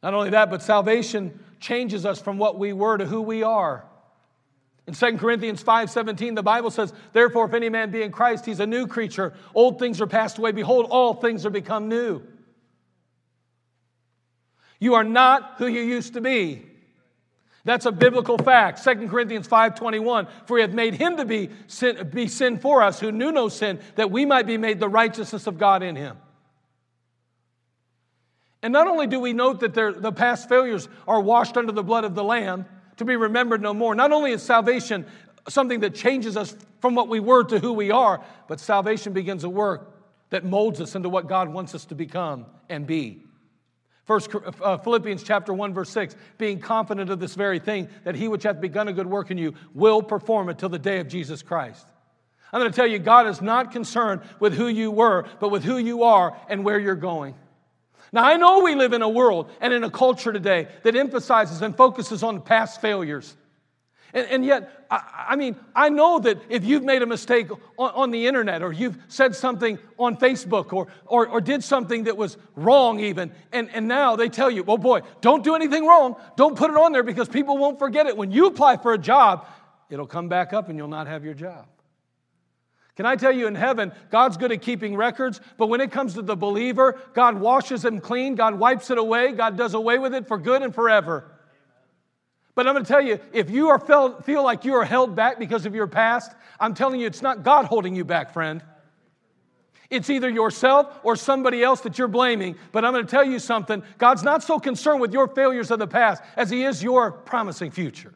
Not 0.02 0.14
only 0.14 0.31
that, 0.31 0.50
but 0.50 0.62
salvation 0.62 1.38
changes 1.61 2.04
us 2.04 2.20
from 2.20 2.38
what 2.38 2.59
we 2.59 2.72
were 2.72 2.98
to 2.98 3.07
who 3.07 3.20
we 3.20 3.42
are. 3.42 3.85
In 4.87 4.94
2 4.94 5.18
Corinthians 5.18 5.62
5:17 5.62 6.35
the 6.35 6.42
Bible 6.42 6.70
says, 6.70 6.92
"Therefore 7.12 7.44
if 7.44 7.54
any 7.54 7.68
man 7.68 7.90
be 7.90 8.02
in 8.02 8.11
Christ, 8.11 8.46
he's 8.46 8.61
a 8.61 8.66
new 8.66 8.87
creature. 8.87 9.35
Old 9.54 9.78
things 9.78 10.00
are 10.00 10.07
passed 10.07 10.38
away; 10.38 10.52
behold, 10.52 10.87
all 10.88 11.14
things 11.14 11.44
are 11.44 11.50
become 11.50 11.88
new." 11.88 12.22
You 14.79 14.95
are 14.95 15.05
not 15.05 15.55
who 15.59 15.67
you 15.67 15.83
used 15.83 16.14
to 16.14 16.21
be. 16.21 16.64
That's 17.64 17.87
a 17.87 17.93
biblical 17.93 18.38
fact. 18.38 18.83
2 18.83 19.11
Corinthians 19.11 19.47
5:21, 19.47 20.27
for 20.47 20.57
he 20.57 20.62
hath 20.62 20.73
made 20.73 20.95
him 20.95 21.17
to 21.17 21.25
be 21.25 21.51
sin, 21.67 22.09
be 22.09 22.27
sin 22.29 22.59
for 22.59 22.83
us 22.83 22.99
who 23.01 23.12
knew 23.12 23.31
no 23.31 23.49
sin, 23.49 23.81
that 23.97 24.11
we 24.11 24.25
might 24.25 24.47
be 24.47 24.57
made 24.57 24.81
the 24.81 24.88
righteousness 24.88 25.47
of 25.47 25.59
God 25.59 25.83
in 25.83 25.97
him. 25.97 26.17
And 28.62 28.73
not 28.73 28.87
only 28.87 29.07
do 29.07 29.21
we 29.21 29.33
note 29.33 29.61
that 29.61 29.75
the 29.75 30.12
past 30.12 30.49
failures 30.49 30.88
are 31.07 31.21
washed 31.21 31.57
under 31.57 31.73
the 31.73 31.85
blood 31.85 32.05
of 32.05 32.14
the 32.14 32.25
Lamb 32.25 32.64
to 32.97 33.05
be 33.05 33.17
remembered 33.17 33.61
no 33.61 33.75
more, 33.75 33.95
not 33.95 34.12
only 34.12 34.33
is 34.33 34.43
salvation 34.43 35.07
something 35.49 35.81
that 35.81 35.95
changes 35.95 36.37
us 36.37 36.57
from 36.81 36.95
what 36.95 37.09
we 37.09 37.21
were 37.21 37.45
to 37.45 37.59
who 37.59 37.73
we 37.73 37.91
are, 37.91 38.23
but 38.49 38.61
salvation 38.61 39.12
begins 39.12 39.45
a 39.45 39.49
work 39.49 39.95
that 40.31 40.45
molds 40.45 40.81
us 40.81 40.95
into 40.95 41.09
what 41.09 41.27
God 41.27 41.49
wants 41.49 41.75
us 41.75 41.85
to 41.87 41.95
become 41.95 42.47
and 42.69 42.87
be. 42.87 43.25
First, 44.09 44.31
uh, 44.62 44.79
Philippians 44.79 45.23
chapter 45.23 45.53
1, 45.53 45.75
verse 45.75 45.90
6, 45.90 46.16
being 46.38 46.61
confident 46.61 47.11
of 47.11 47.21
this 47.21 47.35
very 47.35 47.59
thing, 47.59 47.90
that 48.05 48.14
he 48.14 48.27
which 48.27 48.44
hath 48.44 48.59
begun 48.59 48.88
a 48.88 48.92
good 48.94 49.07
work 49.07 49.31
in 49.31 49.37
you 49.37 49.53
will 49.75 50.01
perform 50.03 50.49
it 50.49 50.57
till 50.57 50.71
the 50.71 50.79
day 50.79 51.01
of 51.01 51.09
Jesus 51.09 51.42
Christ. 51.42 51.87
I'm 52.51 52.62
going 52.62 52.73
to 52.73 52.75
tell 52.75 52.87
you, 52.87 52.99
God 52.99 53.27
is 53.27 53.42
not 53.42 53.71
concerned 53.71 54.23
with 54.40 54.55
who 54.55 54.66
you 54.66 54.90
were, 54.90 55.27
but 55.40 55.51
with 55.51 55.62
who 55.62 55.77
you 55.77 56.05
are 56.05 56.35
and 56.49 56.64
where 56.64 56.79
you're 56.79 56.94
going. 56.94 57.35
Now, 58.11 58.25
I 58.25 58.38
know 58.38 58.61
we 58.61 58.75
live 58.75 58.94
in 58.94 59.03
a 59.03 59.09
world 59.11 59.51
and 59.61 59.75
in 59.75 59.85
a 59.85 59.90
culture 59.90 60.33
today 60.33 60.68
that 60.85 60.97
emphasizes 60.97 61.61
and 61.61 61.77
focuses 61.77 62.23
on 62.23 62.40
past 62.40 62.81
failures. 62.81 63.37
And, 64.14 64.27
and 64.29 64.44
yet, 64.44 64.87
I, 64.90 65.27
I, 65.31 65.37
mean, 65.37 65.57
I 65.75 65.90
know 65.90 66.18
that 66.21 66.38
if 66.49 66.64
you've 66.64 66.83
made 66.83 67.03
a 67.03 67.07
mistake 67.07 67.51
on, 67.51 67.90
on, 67.90 68.11
the 68.11 68.27
internet 68.27 68.62
or 68.62 68.73
you've 68.73 68.97
said 69.09 69.35
something 69.35 69.79
on 69.99 70.16
Facebook 70.16 70.73
or, 70.73 70.88
or, 71.07 71.29
or 71.29 71.40
did 71.40 71.62
something 71.62 72.05
that 72.05 72.16
was 72.16 72.38
wrong, 72.57 73.01
even, 73.01 73.33
and, 73.53 73.68
and 73.75 73.87
now 73.87 74.16
they 74.16 74.29
tell 74.29 74.51
you, 74.51 74.62
well, 74.62 74.79
boy, 74.79 75.01
don't 75.21 75.44
do 75.44 75.55
anything 75.55 75.87
wrong. 75.87 76.16
Don't 76.37 76.57
put 76.57 76.71
it 76.71 76.77
on 76.77 76.92
there 76.92 77.03
because 77.03 77.29
people 77.29 77.59
won't 77.59 77.79
forget 77.79 78.07
it. 78.07 78.16
When 78.16 78.31
you 78.31 78.47
apply 78.47 78.79
for 78.79 78.94
a 78.94 78.99
job, 78.99 79.47
it'll 79.90 80.07
come 80.07 80.29
back 80.29 80.53
up 80.53 80.68
and 80.68 80.79
you'll 80.79 80.88
not 80.88 81.07
have 81.07 81.25
your 81.25 81.35
job. 81.35 81.66
Can 82.97 83.07
I 83.07 83.14
tell 83.14 83.31
you 83.31 83.47
in 83.47 83.55
heaven, 83.55 83.92
God's 84.11 84.37
good 84.37 84.51
at 84.51 84.61
keeping 84.61 84.97
records, 84.97 85.40
but 85.57 85.68
when 85.68 85.81
it 85.81 85.92
comes 85.92 86.14
to 86.14 86.23
the 86.23 86.35
believer, 86.35 86.99
God 87.14 87.38
washes 87.38 87.83
them 87.83 88.01
clean, 88.01 88.35
God 88.35 88.59
wipes 88.59 88.90
it 88.90 88.99
away, 88.99 89.31
God 89.33 89.57
does 89.57 89.75
away 89.75 89.99
with 89.99 90.14
it 90.14 90.27
for 90.27 90.37
good 90.37 90.62
and 90.62 90.75
forever. 90.75 91.31
But 92.59 92.66
I'm 92.66 92.75
going 92.75 92.85
to 92.85 92.88
tell 92.88 93.01
you, 93.01 93.21
if 93.33 93.51
you 93.51 93.68
are 93.68 93.79
feel, 93.79 94.21
feel 94.23 94.42
like 94.42 94.64
you 94.64 94.75
are 94.75 94.85
held 94.85 95.14
back 95.14 95.38
because 95.38 95.64
of 95.64 95.77
your 95.77 95.87
past, 95.87 96.33
I'm 96.59 96.75
telling 96.75 96.99
you, 96.99 97.07
it's 97.07 97.23
not 97.23 97.44
God 97.44 97.66
holding 97.66 97.94
you 97.94 98.05
back, 98.05 98.33
friend. 98.33 98.64
It's 99.90 100.11
either 100.11 100.29
yourself 100.29 100.99
or 101.05 101.14
somebody 101.14 101.62
else 101.62 101.83
that 101.83 101.99
you're 101.99 102.09
blaming. 102.09 102.57
But 102.73 102.85
I'm 102.85 102.92
going 102.92 103.07
to 103.07 103.09
tell 103.09 103.23
you 103.23 103.38
something 103.38 103.85
God's 103.97 104.25
not 104.25 104.42
so 104.42 104.59
concerned 104.59 105.01
with 105.01 105.12
your 105.12 105.29
failures 105.29 105.71
of 105.71 105.79
the 105.79 105.87
past 105.87 106.21
as 106.37 106.51
He 106.51 106.64
is 106.64 106.83
your 106.83 107.12
promising 107.12 107.71
future. 107.71 108.12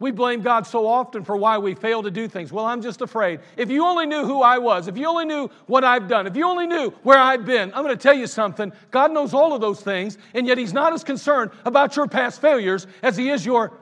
We 0.00 0.10
blame 0.10 0.40
God 0.40 0.66
so 0.66 0.86
often 0.86 1.24
for 1.24 1.36
why 1.36 1.58
we 1.58 1.74
fail 1.74 2.02
to 2.02 2.10
do 2.10 2.26
things. 2.26 2.50
Well, 2.50 2.64
I'm 2.64 2.80
just 2.80 3.02
afraid. 3.02 3.40
If 3.58 3.70
you 3.70 3.84
only 3.84 4.06
knew 4.06 4.24
who 4.24 4.40
I 4.40 4.56
was, 4.56 4.88
if 4.88 4.96
you 4.96 5.06
only 5.06 5.26
knew 5.26 5.50
what 5.66 5.84
I've 5.84 6.08
done, 6.08 6.26
if 6.26 6.34
you 6.34 6.46
only 6.46 6.66
knew 6.66 6.88
where 7.02 7.18
I've 7.18 7.44
been, 7.44 7.70
I'm 7.74 7.84
going 7.84 7.96
to 7.96 8.02
tell 8.02 8.14
you 8.14 8.26
something. 8.26 8.72
God 8.90 9.12
knows 9.12 9.34
all 9.34 9.52
of 9.52 9.60
those 9.60 9.82
things, 9.82 10.16
and 10.32 10.46
yet 10.46 10.56
He's 10.56 10.72
not 10.72 10.94
as 10.94 11.04
concerned 11.04 11.50
about 11.66 11.96
your 11.96 12.06
past 12.06 12.40
failures 12.40 12.86
as 13.02 13.14
He 13.18 13.28
is 13.28 13.44
your 13.44 13.78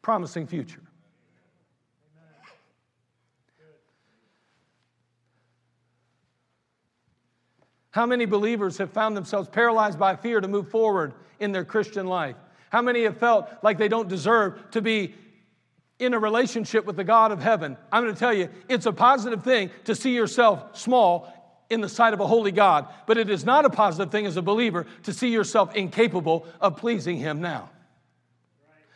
promising 0.00 0.46
future. 0.46 0.80
How 7.90 8.06
many 8.06 8.24
believers 8.24 8.78
have 8.78 8.90
found 8.90 9.14
themselves 9.14 9.50
paralyzed 9.50 9.98
by 9.98 10.16
fear 10.16 10.40
to 10.40 10.48
move 10.48 10.70
forward 10.70 11.12
in 11.40 11.52
their 11.52 11.64
Christian 11.64 12.06
life? 12.06 12.36
How 12.74 12.82
many 12.82 13.04
have 13.04 13.18
felt 13.18 13.48
like 13.62 13.78
they 13.78 13.86
don't 13.86 14.08
deserve 14.08 14.72
to 14.72 14.82
be 14.82 15.14
in 16.00 16.12
a 16.12 16.18
relationship 16.18 16.84
with 16.84 16.96
the 16.96 17.04
God 17.04 17.30
of 17.30 17.40
heaven? 17.40 17.76
I'm 17.92 18.02
going 18.02 18.12
to 18.12 18.18
tell 18.18 18.34
you, 18.34 18.48
it's 18.68 18.86
a 18.86 18.92
positive 18.92 19.44
thing 19.44 19.70
to 19.84 19.94
see 19.94 20.12
yourself 20.12 20.76
small 20.76 21.32
in 21.70 21.80
the 21.80 21.88
sight 21.88 22.14
of 22.14 22.18
a 22.18 22.26
holy 22.26 22.50
God, 22.50 22.88
but 23.06 23.16
it 23.16 23.30
is 23.30 23.44
not 23.44 23.64
a 23.64 23.70
positive 23.70 24.10
thing 24.10 24.26
as 24.26 24.36
a 24.36 24.42
believer 24.42 24.86
to 25.04 25.12
see 25.12 25.28
yourself 25.28 25.76
incapable 25.76 26.48
of 26.60 26.76
pleasing 26.76 27.16
Him 27.16 27.40
now. 27.40 27.70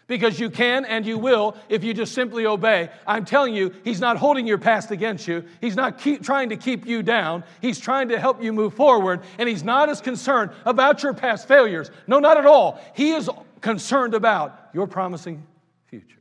Because 0.09 0.41
you 0.41 0.51
can 0.51 0.85
and 0.85 1.07
you 1.07 1.17
will 1.17 1.55
if 1.69 1.85
you 1.85 1.95
just 1.95 2.14
simply 2.14 2.47
obey. 2.47 2.88
I'm 3.07 3.27
telling 3.27 3.55
you, 3.55 3.73
He's 3.85 4.01
not 4.01 4.17
holding 4.17 4.45
your 4.45 4.59
past 4.59 4.91
against 4.91 5.29
you. 5.29 5.45
He's 5.61 5.77
not 5.77 6.01
trying 6.23 6.49
to 6.49 6.57
keep 6.57 6.85
you 6.85 7.05
down. 7.05 7.45
He's 7.61 7.79
trying 7.79 8.09
to 8.09 8.19
help 8.19 8.43
you 8.43 8.53
move 8.53 8.75
forward, 8.75 9.21
and 9.38 9.49
He's 9.49 9.62
not 9.62 9.88
as 9.88 10.01
concerned 10.01 10.51
about 10.64 11.05
your 11.05 11.14
past 11.14 11.47
failures. 11.47 11.93
No, 12.09 12.19
not 12.19 12.38
at 12.38 12.47
all. 12.47 12.81
He 12.95 13.12
is 13.12 13.31
concerned 13.61 14.14
about 14.14 14.71
your 14.73 14.87
promising 14.87 15.47
future. 15.87 16.18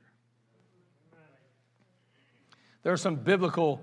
There 2.84 2.94
are 2.94 2.98
some 2.98 3.16
biblical, 3.16 3.82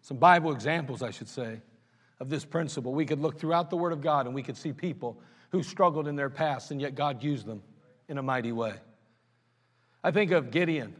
some 0.00 0.16
Bible 0.16 0.52
examples, 0.52 1.02
I 1.02 1.10
should 1.10 1.28
say, 1.28 1.60
of 2.20 2.28
this 2.28 2.44
principle. 2.44 2.92
We 2.92 3.06
could 3.06 3.20
look 3.20 3.38
throughout 3.38 3.70
the 3.70 3.76
Word 3.76 3.92
of 3.92 4.00
God 4.00 4.26
and 4.26 4.34
we 4.34 4.42
could 4.42 4.56
see 4.56 4.72
people 4.72 5.20
who 5.50 5.62
struggled 5.62 6.08
in 6.08 6.16
their 6.16 6.30
past 6.30 6.70
and 6.70 6.80
yet 6.80 6.94
God 6.94 7.22
used 7.22 7.46
them 7.46 7.62
in 8.08 8.18
a 8.18 8.22
mighty 8.22 8.52
way. 8.52 8.74
I 10.02 10.10
think 10.10 10.32
of 10.32 10.50
Gideon. 10.50 10.96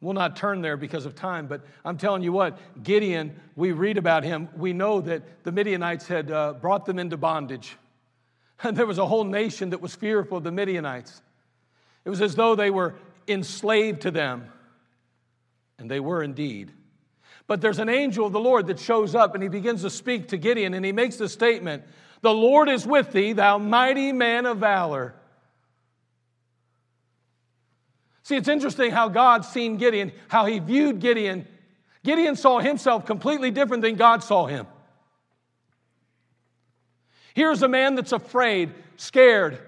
We'll 0.00 0.12
not 0.12 0.36
turn 0.36 0.60
there 0.60 0.76
because 0.76 1.06
of 1.06 1.14
time, 1.14 1.46
but 1.46 1.64
I'm 1.84 1.96
telling 1.96 2.22
you 2.22 2.32
what, 2.32 2.58
Gideon, 2.82 3.40
we 3.56 3.72
read 3.72 3.96
about 3.96 4.22
him. 4.22 4.48
We 4.54 4.72
know 4.72 5.00
that 5.00 5.44
the 5.44 5.50
Midianites 5.50 6.06
had 6.06 6.30
uh, 6.30 6.52
brought 6.52 6.84
them 6.84 6.98
into 6.98 7.16
bondage. 7.16 7.76
And 8.62 8.76
there 8.76 8.86
was 8.86 8.98
a 8.98 9.06
whole 9.06 9.24
nation 9.24 9.70
that 9.70 9.80
was 9.80 9.94
fearful 9.94 10.38
of 10.38 10.44
the 10.44 10.52
Midianites. 10.52 11.20
It 12.04 12.10
was 12.10 12.22
as 12.22 12.34
though 12.34 12.54
they 12.54 12.70
were 12.70 12.94
enslaved 13.26 14.02
to 14.02 14.10
them. 14.10 14.50
And 15.78 15.90
they 15.90 16.00
were 16.00 16.22
indeed. 16.22 16.72
But 17.46 17.60
there's 17.60 17.78
an 17.78 17.88
angel 17.88 18.26
of 18.26 18.32
the 18.32 18.40
Lord 18.40 18.68
that 18.68 18.78
shows 18.78 19.14
up 19.14 19.34
and 19.34 19.42
he 19.42 19.48
begins 19.48 19.82
to 19.82 19.90
speak 19.90 20.28
to 20.28 20.36
Gideon 20.36 20.72
and 20.74 20.84
he 20.84 20.92
makes 20.92 21.16
the 21.16 21.28
statement 21.28 21.82
The 22.22 22.32
Lord 22.32 22.68
is 22.68 22.86
with 22.86 23.12
thee, 23.12 23.32
thou 23.32 23.58
mighty 23.58 24.12
man 24.12 24.46
of 24.46 24.58
valor. 24.58 25.14
See, 28.22 28.36
it's 28.36 28.48
interesting 28.48 28.90
how 28.90 29.10
God 29.10 29.44
seen 29.44 29.76
Gideon, 29.76 30.12
how 30.28 30.46
he 30.46 30.58
viewed 30.58 31.00
Gideon. 31.00 31.46
Gideon 32.02 32.36
saw 32.36 32.58
himself 32.58 33.04
completely 33.04 33.50
different 33.50 33.82
than 33.82 33.96
God 33.96 34.22
saw 34.22 34.46
him. 34.46 34.66
Here's 37.34 37.62
a 37.62 37.68
man 37.68 37.96
that's 37.96 38.12
afraid, 38.12 38.72
scared, 38.96 39.58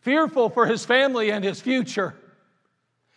fearful 0.00 0.50
for 0.50 0.66
his 0.66 0.84
family 0.84 1.30
and 1.30 1.44
his 1.44 1.60
future. 1.60 2.14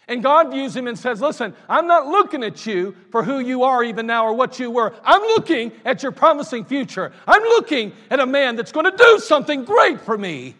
And 0.07 0.23
God 0.23 0.51
views 0.51 0.75
him 0.75 0.87
and 0.87 0.97
says, 0.97 1.21
Listen, 1.21 1.55
I'm 1.67 1.85
not 1.85 2.07
looking 2.07 2.43
at 2.43 2.65
you 2.65 2.95
for 3.11 3.23
who 3.23 3.39
you 3.39 3.63
are 3.63 3.83
even 3.83 4.07
now 4.07 4.25
or 4.25 4.33
what 4.33 4.59
you 4.59 4.71
were. 4.71 4.95
I'm 5.03 5.21
looking 5.21 5.71
at 5.85 6.01
your 6.01 6.11
promising 6.11 6.65
future. 6.65 7.11
I'm 7.27 7.43
looking 7.43 7.93
at 8.09 8.19
a 8.19 8.25
man 8.25 8.55
that's 8.55 8.71
going 8.71 8.85
to 8.89 8.97
do 8.97 9.19
something 9.19 9.65
great 9.65 10.01
for 10.01 10.17
me. 10.17 10.55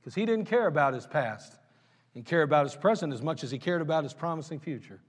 because 0.00 0.14
he 0.14 0.26
didn't 0.26 0.44
care 0.44 0.66
about 0.66 0.92
his 0.92 1.06
past. 1.06 1.56
He 2.12 2.22
cared 2.22 2.48
about 2.48 2.66
his 2.66 2.74
present 2.74 3.14
as 3.14 3.22
much 3.22 3.44
as 3.44 3.50
he 3.50 3.58
cared 3.58 3.80
about 3.80 4.04
his 4.04 4.12
promising 4.12 4.60
future. 4.60 5.00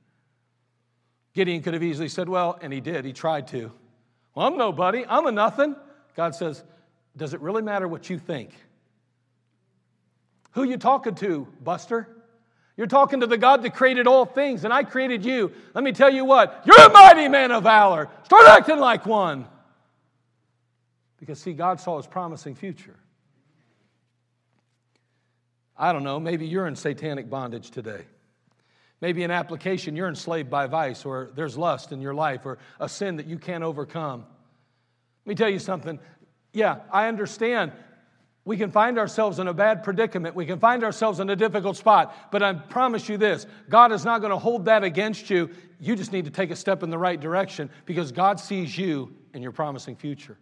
Gideon 1.34 1.62
could 1.62 1.74
have 1.74 1.84
easily 1.84 2.10
said, 2.10 2.30
Well, 2.30 2.58
and 2.62 2.72
he 2.72 2.80
did, 2.80 3.04
he 3.04 3.12
tried 3.12 3.48
to. 3.50 3.72
Well, 4.34 4.48
I'm 4.48 4.58
nobody, 4.58 5.06
I'm 5.08 5.28
a 5.28 5.32
nothing. 5.32 5.76
God 6.16 6.36
says, 6.36 6.64
Does 7.16 7.34
it 7.34 7.42
really 7.42 7.62
matter 7.62 7.88
what 7.88 8.10
you 8.10 8.20
think? 8.20 8.52
Who 10.52 10.64
you 10.64 10.78
talking 10.78 11.16
to, 11.16 11.48
Buster? 11.64 12.08
You're 12.78 12.88
talking 12.88 13.20
to 13.20 13.28
the 13.28 13.38
God 13.38 13.64
that 13.64 13.76
created 13.76 14.08
all 14.08 14.26
things, 14.26 14.64
and 14.64 14.74
I 14.74 14.84
created 14.84 15.26
you. 15.26 15.52
Let 15.74 15.84
me 15.84 15.92
tell 15.92 16.10
you 16.10 16.26
what, 16.26 16.64
you're 16.66 16.88
a 16.88 16.90
mighty 16.90 17.28
man 17.28 17.52
of 17.52 17.64
valor. 17.64 18.10
Start 18.24 18.48
acting 18.48 18.80
like 18.80 19.06
one. 19.06 19.46
Because, 21.20 21.40
see, 21.40 21.54
God 21.54 21.80
saw 21.80 21.98
his 21.98 22.08
promising 22.08 22.56
future. 22.56 22.96
I 25.78 25.94
don't 25.94 26.04
know, 26.04 26.20
maybe 26.20 26.48
you're 26.48 26.68
in 26.68 26.76
satanic 26.76 27.30
bondage 27.30 27.72
today. 27.72 28.02
Maybe 29.02 29.24
an 29.24 29.32
application, 29.32 29.96
you're 29.96 30.08
enslaved 30.08 30.50
by 30.50 30.68
vice, 30.68 31.06
or 31.06 31.32
there's 31.36 31.58
lust 31.58 31.92
in 31.92 32.02
your 32.02 32.14
life, 32.14 32.46
or 32.46 32.60
a 32.80 32.88
sin 32.88 33.18
that 33.18 33.26
you 33.26 33.38
can't 33.38 33.64
overcome. 33.64 34.26
Let 35.26 35.30
me 35.30 35.36
tell 35.36 35.50
you 35.50 35.60
something. 35.60 36.00
Yeah, 36.54 36.80
I 36.92 37.08
understand 37.08 37.72
we 38.44 38.58
can 38.58 38.72
find 38.72 38.98
ourselves 38.98 39.38
in 39.38 39.48
a 39.48 39.54
bad 39.54 39.84
predicament. 39.84 40.36
We 40.36 40.48
can 40.48 40.60
find 40.60 40.84
ourselves 40.84 41.20
in 41.20 41.30
a 41.30 41.36
difficult 41.36 41.78
spot. 41.78 42.32
But 42.32 42.42
I 42.42 42.54
promise 42.54 43.08
you 43.08 43.18
this 43.18 43.46
God 43.70 43.92
is 43.92 44.04
not 44.04 44.20
going 44.20 44.32
to 44.32 44.40
hold 44.40 44.66
that 44.66 44.84
against 44.84 45.30
you. 45.30 45.50
You 45.80 45.96
just 45.96 46.12
need 46.12 46.26
to 46.26 46.32
take 46.32 46.52
a 46.52 46.56
step 46.56 46.84
in 46.84 46.90
the 46.90 46.98
right 46.98 47.20
direction 47.20 47.70
because 47.86 48.12
God 48.12 48.40
sees 48.40 48.76
you 48.78 49.16
in 49.34 49.42
your 49.42 49.52
promising 49.52 49.96
future. 49.96 50.38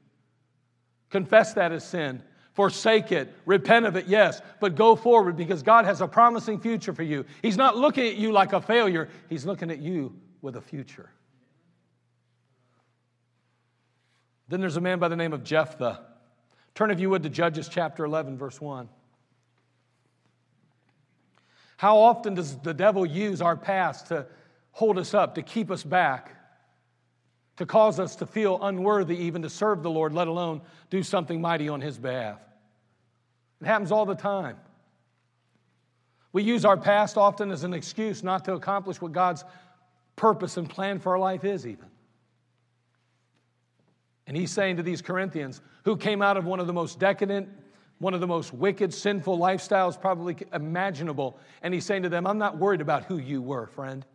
Confess 1.09 1.53
that 1.53 1.71
as 1.71 1.85
sin. 1.85 2.23
Forsake 2.53 3.11
it. 3.11 3.33
Repent 3.45 3.85
of 3.85 3.95
it, 3.95 4.07
yes. 4.07 4.41
But 4.59 4.75
go 4.75 4.95
forward 4.95 5.35
because 5.37 5.63
God 5.63 5.85
has 5.85 6.01
a 6.01 6.07
promising 6.07 6.59
future 6.59 6.93
for 6.93 7.03
you. 7.03 7.25
He's 7.41 7.57
not 7.57 7.77
looking 7.77 8.07
at 8.07 8.15
you 8.15 8.31
like 8.31 8.53
a 8.53 8.61
failure, 8.61 9.09
He's 9.29 9.45
looking 9.45 9.71
at 9.71 9.79
you 9.79 10.15
with 10.41 10.55
a 10.55 10.61
future. 10.61 11.09
Then 14.49 14.59
there's 14.61 14.77
a 14.77 14.81
man 14.81 14.97
by 14.99 15.07
the 15.07 15.15
name 15.15 15.31
of 15.31 15.43
Jephthah. 15.43 16.01
Turn, 16.73 16.91
if 16.91 16.99
you 16.99 17.09
would, 17.11 17.23
to 17.23 17.29
Judges 17.29 17.69
chapter 17.69 18.03
11, 18.03 18.37
verse 18.37 18.59
1. 18.59 18.89
How 21.77 21.97
often 21.97 22.33
does 22.33 22.57
the 22.57 22.73
devil 22.73 23.05
use 23.05 23.41
our 23.41 23.55
past 23.55 24.07
to 24.07 24.25
hold 24.71 24.97
us 24.97 25.13
up, 25.13 25.35
to 25.35 25.43
keep 25.43 25.71
us 25.71 25.83
back, 25.83 26.35
to 27.57 27.65
cause 27.65 27.99
us 27.99 28.15
to 28.17 28.25
feel 28.25 28.59
unworthy 28.61 29.15
even 29.17 29.43
to 29.43 29.49
serve 29.49 29.83
the 29.83 29.89
Lord, 29.89 30.13
let 30.13 30.27
alone 30.27 30.61
do 30.89 31.03
something 31.03 31.39
mighty 31.39 31.69
on 31.69 31.79
his 31.79 31.97
behalf? 31.97 32.39
It 33.61 33.67
happens 33.67 33.91
all 33.91 34.05
the 34.05 34.15
time. 34.15 34.57
We 36.31 36.43
use 36.43 36.65
our 36.65 36.77
past 36.77 37.17
often 37.17 37.51
as 37.51 37.63
an 37.63 37.73
excuse 37.73 38.23
not 38.23 38.45
to 38.45 38.53
accomplish 38.53 38.99
what 38.99 39.11
God's 39.11 39.43
purpose 40.15 40.57
and 40.57 40.69
plan 40.69 40.99
for 40.99 41.13
our 41.13 41.19
life 41.19 41.43
is, 41.43 41.67
even. 41.67 41.85
And 44.29 44.37
he's 44.37 44.51
saying 44.51 44.77
to 44.77 44.83
these 44.83 45.01
Corinthians, 45.01 45.59
who 45.85 45.97
came 45.97 46.21
out 46.21 46.37
of 46.37 46.45
one 46.45 46.59
of 46.59 46.67
the 46.67 46.73
most 46.73 46.99
decadent, 46.99 47.49
one 47.97 48.13
of 48.13 48.19
the 48.19 48.27
most 48.27 48.53
wicked, 48.53 48.93
sinful 48.93 49.39
lifestyles 49.39 49.99
probably 49.99 50.37
imaginable, 50.53 51.39
and 51.63 51.73
he's 51.73 51.83
saying 51.83 52.03
to 52.03 52.09
them, 52.09 52.27
I'm 52.27 52.37
not 52.37 52.59
worried 52.59 52.79
about 52.79 53.05
who 53.05 53.17
you 53.17 53.41
were, 53.41 53.65
friend. 53.65 54.05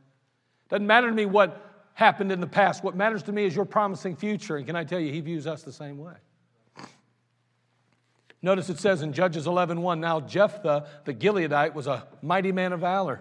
Doesn't 0.68 0.86
matter 0.86 1.08
to 1.08 1.12
me 1.12 1.26
what 1.26 1.60
happened 1.94 2.30
in 2.30 2.40
the 2.40 2.46
past. 2.46 2.84
What 2.84 2.94
matters 2.94 3.24
to 3.24 3.32
me 3.32 3.44
is 3.44 3.56
your 3.56 3.64
promising 3.64 4.14
future. 4.14 4.56
And 4.56 4.64
can 4.64 4.76
I 4.76 4.84
tell 4.84 5.00
you, 5.00 5.12
he 5.12 5.20
views 5.20 5.48
us 5.48 5.64
the 5.64 5.72
same 5.72 5.98
way. 5.98 6.14
Notice 8.40 8.70
it 8.70 8.78
says 8.78 9.02
in 9.02 9.12
Judges 9.12 9.46
11:1, 9.48 9.98
now 9.98 10.20
Jephthah 10.20 10.86
the 11.06 11.12
Gileadite 11.12 11.74
was 11.74 11.88
a 11.88 12.06
mighty 12.22 12.52
man 12.52 12.72
of 12.72 12.80
valor. 12.80 13.20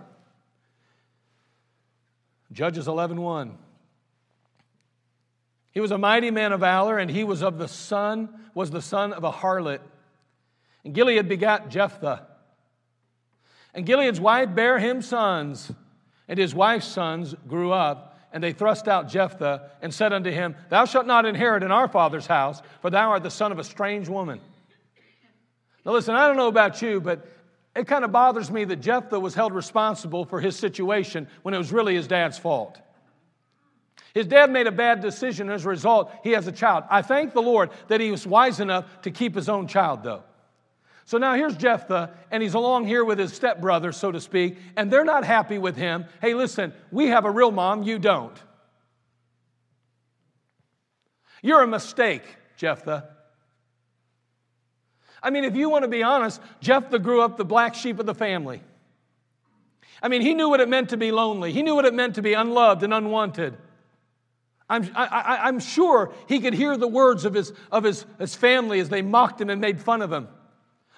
Judges 2.52 2.88
11:1. 2.88 3.58
He 5.74 5.80
was 5.80 5.92
a 5.92 5.98
mighty 5.98 6.30
man 6.30 6.54
of 6.54 6.60
valor, 6.60 7.00
and 7.00 7.10
he 7.10 7.24
was 7.24 7.42
of 7.42 7.58
the 7.58 7.68
son, 7.68 8.30
was 8.54 8.70
the 8.70 8.82
son 8.82 9.12
of 9.12 9.24
a 9.24 9.32
harlot. 9.32 9.82
And 10.86 10.94
Gilead 10.94 11.28
begat 11.28 11.70
Jephthah. 11.70 12.28
And 13.74 13.86
Gilead's 13.86 14.22
wife 14.22 14.54
bare 14.54 14.78
him 14.78 15.02
sons, 15.02 15.72
and 16.28 16.38
his 16.38 16.54
wife's 16.54 16.86
sons 16.86 17.34
grew 17.48 17.72
up, 17.72 18.20
and 18.32 18.44
they 18.44 18.54
thrust 18.54 18.88
out 18.88 19.08
Jephthah 19.08 19.72
and 19.82 19.92
said 19.92 20.14
unto 20.14 20.30
him, 20.30 20.56
Thou 20.70 20.86
shalt 20.86 21.08
not 21.08 21.26
inherit 21.26 21.64
in 21.64 21.72
our 21.72 21.88
father's 21.88 22.28
house, 22.28 22.62
for 22.82 22.92
thou 22.92 23.10
art 23.10 23.24
the 23.24 23.32
son 23.32 23.52
of 23.52 23.58
a 23.58 23.64
strange 23.64 24.08
woman. 24.08 24.40
Now 25.86 25.94
listen, 25.94 26.16
I 26.16 26.28
don't 26.28 26.38
know 26.38 26.48
about 26.48 26.82
you, 26.84 27.02
but 27.02 27.28
it 27.76 27.88
kind 27.88 28.06
of 28.06 28.12
bothers 28.12 28.52
me 28.52 28.64
that 28.66 28.78
Jephthah 28.78 29.20
was 29.20 29.34
held 29.34 29.54
responsible 29.54 30.26
for 30.26 30.40
his 30.40 30.56
situation 30.56 31.28
when 31.42 31.56
it 31.56 31.58
was 31.58 31.72
really 31.74 31.96
his 31.96 32.08
dad's 32.08 32.38
fault. 32.38 32.80
His 34.14 34.28
dad 34.28 34.52
made 34.52 34.68
a 34.68 34.72
bad 34.72 35.02
decision. 35.02 35.50
As 35.50 35.66
a 35.66 35.70
result, 35.70 36.12
he 36.24 36.32
has 36.32 36.48
a 36.48 36.52
child. 36.52 36.84
I 36.90 37.02
thank 37.02 37.34
the 37.34 37.42
Lord 37.42 37.72
that 37.88 38.00
he 38.00 38.12
was 38.12 38.28
wise 38.28 38.60
enough 38.60 38.86
to 39.02 39.12
keep 39.12 39.34
his 39.36 39.50
own 39.50 39.68
child, 39.68 40.04
though. 40.04 40.24
So 41.06 41.18
now 41.18 41.34
here's 41.34 41.58
Jephthah, 41.58 42.12
and 42.32 42.42
he's 42.42 42.54
along 42.54 42.86
here 42.86 43.04
with 43.04 43.20
his 43.20 43.34
stepbrother, 43.34 43.92
so 43.92 44.12
to 44.12 44.22
speak, 44.22 44.58
and 44.78 44.90
they're 44.90 45.04
not 45.04 45.26
happy 45.26 45.58
with 45.58 45.76
him. 45.76 46.06
Hey, 46.22 46.34
listen, 46.34 46.74
we 46.92 47.08
have 47.08 47.26
a 47.26 47.32
real 47.32 47.52
mom, 47.52 47.84
you 47.84 48.00
don't. 48.00 48.38
You're 51.42 51.64
a 51.64 51.68
mistake, 51.68 52.24
Jephthah. 52.56 53.10
I 55.22 55.30
mean, 55.30 55.44
if 55.44 55.56
you 55.56 55.70
want 55.70 55.84
to 55.84 55.90
be 55.90 56.04
honest, 56.04 56.40
Jephthah 56.62 57.00
grew 57.00 57.22
up 57.22 57.36
the 57.36 57.46
black 57.46 57.76
sheep 57.76 58.00
of 58.00 58.06
the 58.06 58.16
family. 58.16 58.62
I 60.02 60.08
mean, 60.08 60.22
he 60.22 60.34
knew 60.34 60.50
what 60.50 60.60
it 60.60 60.70
meant 60.70 60.90
to 60.90 60.98
be 60.98 61.12
lonely, 61.12 61.52
he 61.52 61.64
knew 61.64 61.76
what 61.76 61.86
it 61.86 61.94
meant 61.94 62.16
to 62.16 62.22
be 62.22 62.34
unloved 62.34 62.84
and 62.84 62.94
unwanted. 62.94 63.58
I'm, 64.74 64.90
I, 64.96 65.48
am 65.48 65.60
sure 65.60 66.14
he 66.28 66.40
could 66.40 66.56
hear 66.56 66.76
the 66.76 66.88
words 66.88 67.26
of, 67.26 67.36
his, 67.36 67.54
of 67.72 67.84
his, 67.84 68.06
his 68.18 68.34
family 68.34 68.80
as 68.80 68.90
they 68.90 69.04
mocked 69.04 69.40
him 69.40 69.52
and 69.52 69.62
made 69.62 69.80
fun 69.80 70.02
of 70.02 70.12
him. 70.12 70.28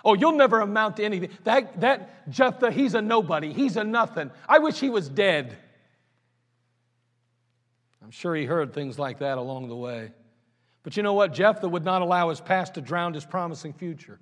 Oh, 0.04 0.14
you'll 0.14 0.38
never 0.38 0.62
amount 0.62 0.98
to 0.98 1.04
anything. 1.04 1.32
That, 1.44 1.82
that 1.82 2.30
Jephthah, 2.30 2.72
he's 2.72 2.94
a 2.94 3.02
nobody. 3.02 3.52
He's 3.52 3.76
a 3.76 3.84
nothing. 3.84 4.32
I 4.48 4.60
wish 4.60 4.80
he 4.80 4.90
was 4.90 5.10
dead. 5.10 5.58
I'm 8.02 8.12
sure 8.12 8.34
he 8.34 8.46
heard 8.46 8.74
things 8.74 8.98
like 8.98 9.20
that 9.20 9.38
along 9.38 9.68
the 9.68 9.76
way. 9.76 10.12
But 10.84 10.96
you 10.96 11.04
know 11.04 11.14
what? 11.14 11.34
Jephthah 11.34 11.68
would 11.68 11.84
not 11.84 12.02
allow 12.02 12.30
his 12.30 12.40
past 12.40 12.76
to 12.76 12.82
drown 12.82 13.14
his 13.14 13.26
promising 13.26 13.74
future. 13.74 14.20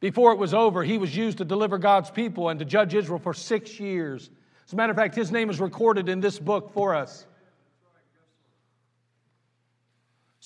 Before 0.00 0.32
it 0.32 0.38
was 0.38 0.54
over, 0.54 0.82
he 0.82 0.98
was 0.98 1.14
used 1.14 1.38
to 1.38 1.44
deliver 1.44 1.78
God's 1.78 2.10
people 2.10 2.48
and 2.48 2.58
to 2.58 2.64
judge 2.64 2.94
Israel 2.94 3.20
for 3.20 3.32
six 3.32 3.78
years. 3.78 4.30
As 4.66 4.72
a 4.72 4.76
matter 4.76 4.90
of 4.90 4.96
fact, 4.96 5.14
his 5.14 5.30
name 5.30 5.50
is 5.50 5.60
recorded 5.60 6.08
in 6.08 6.20
this 6.20 6.38
book 6.38 6.72
for 6.72 6.94
us. 6.94 7.26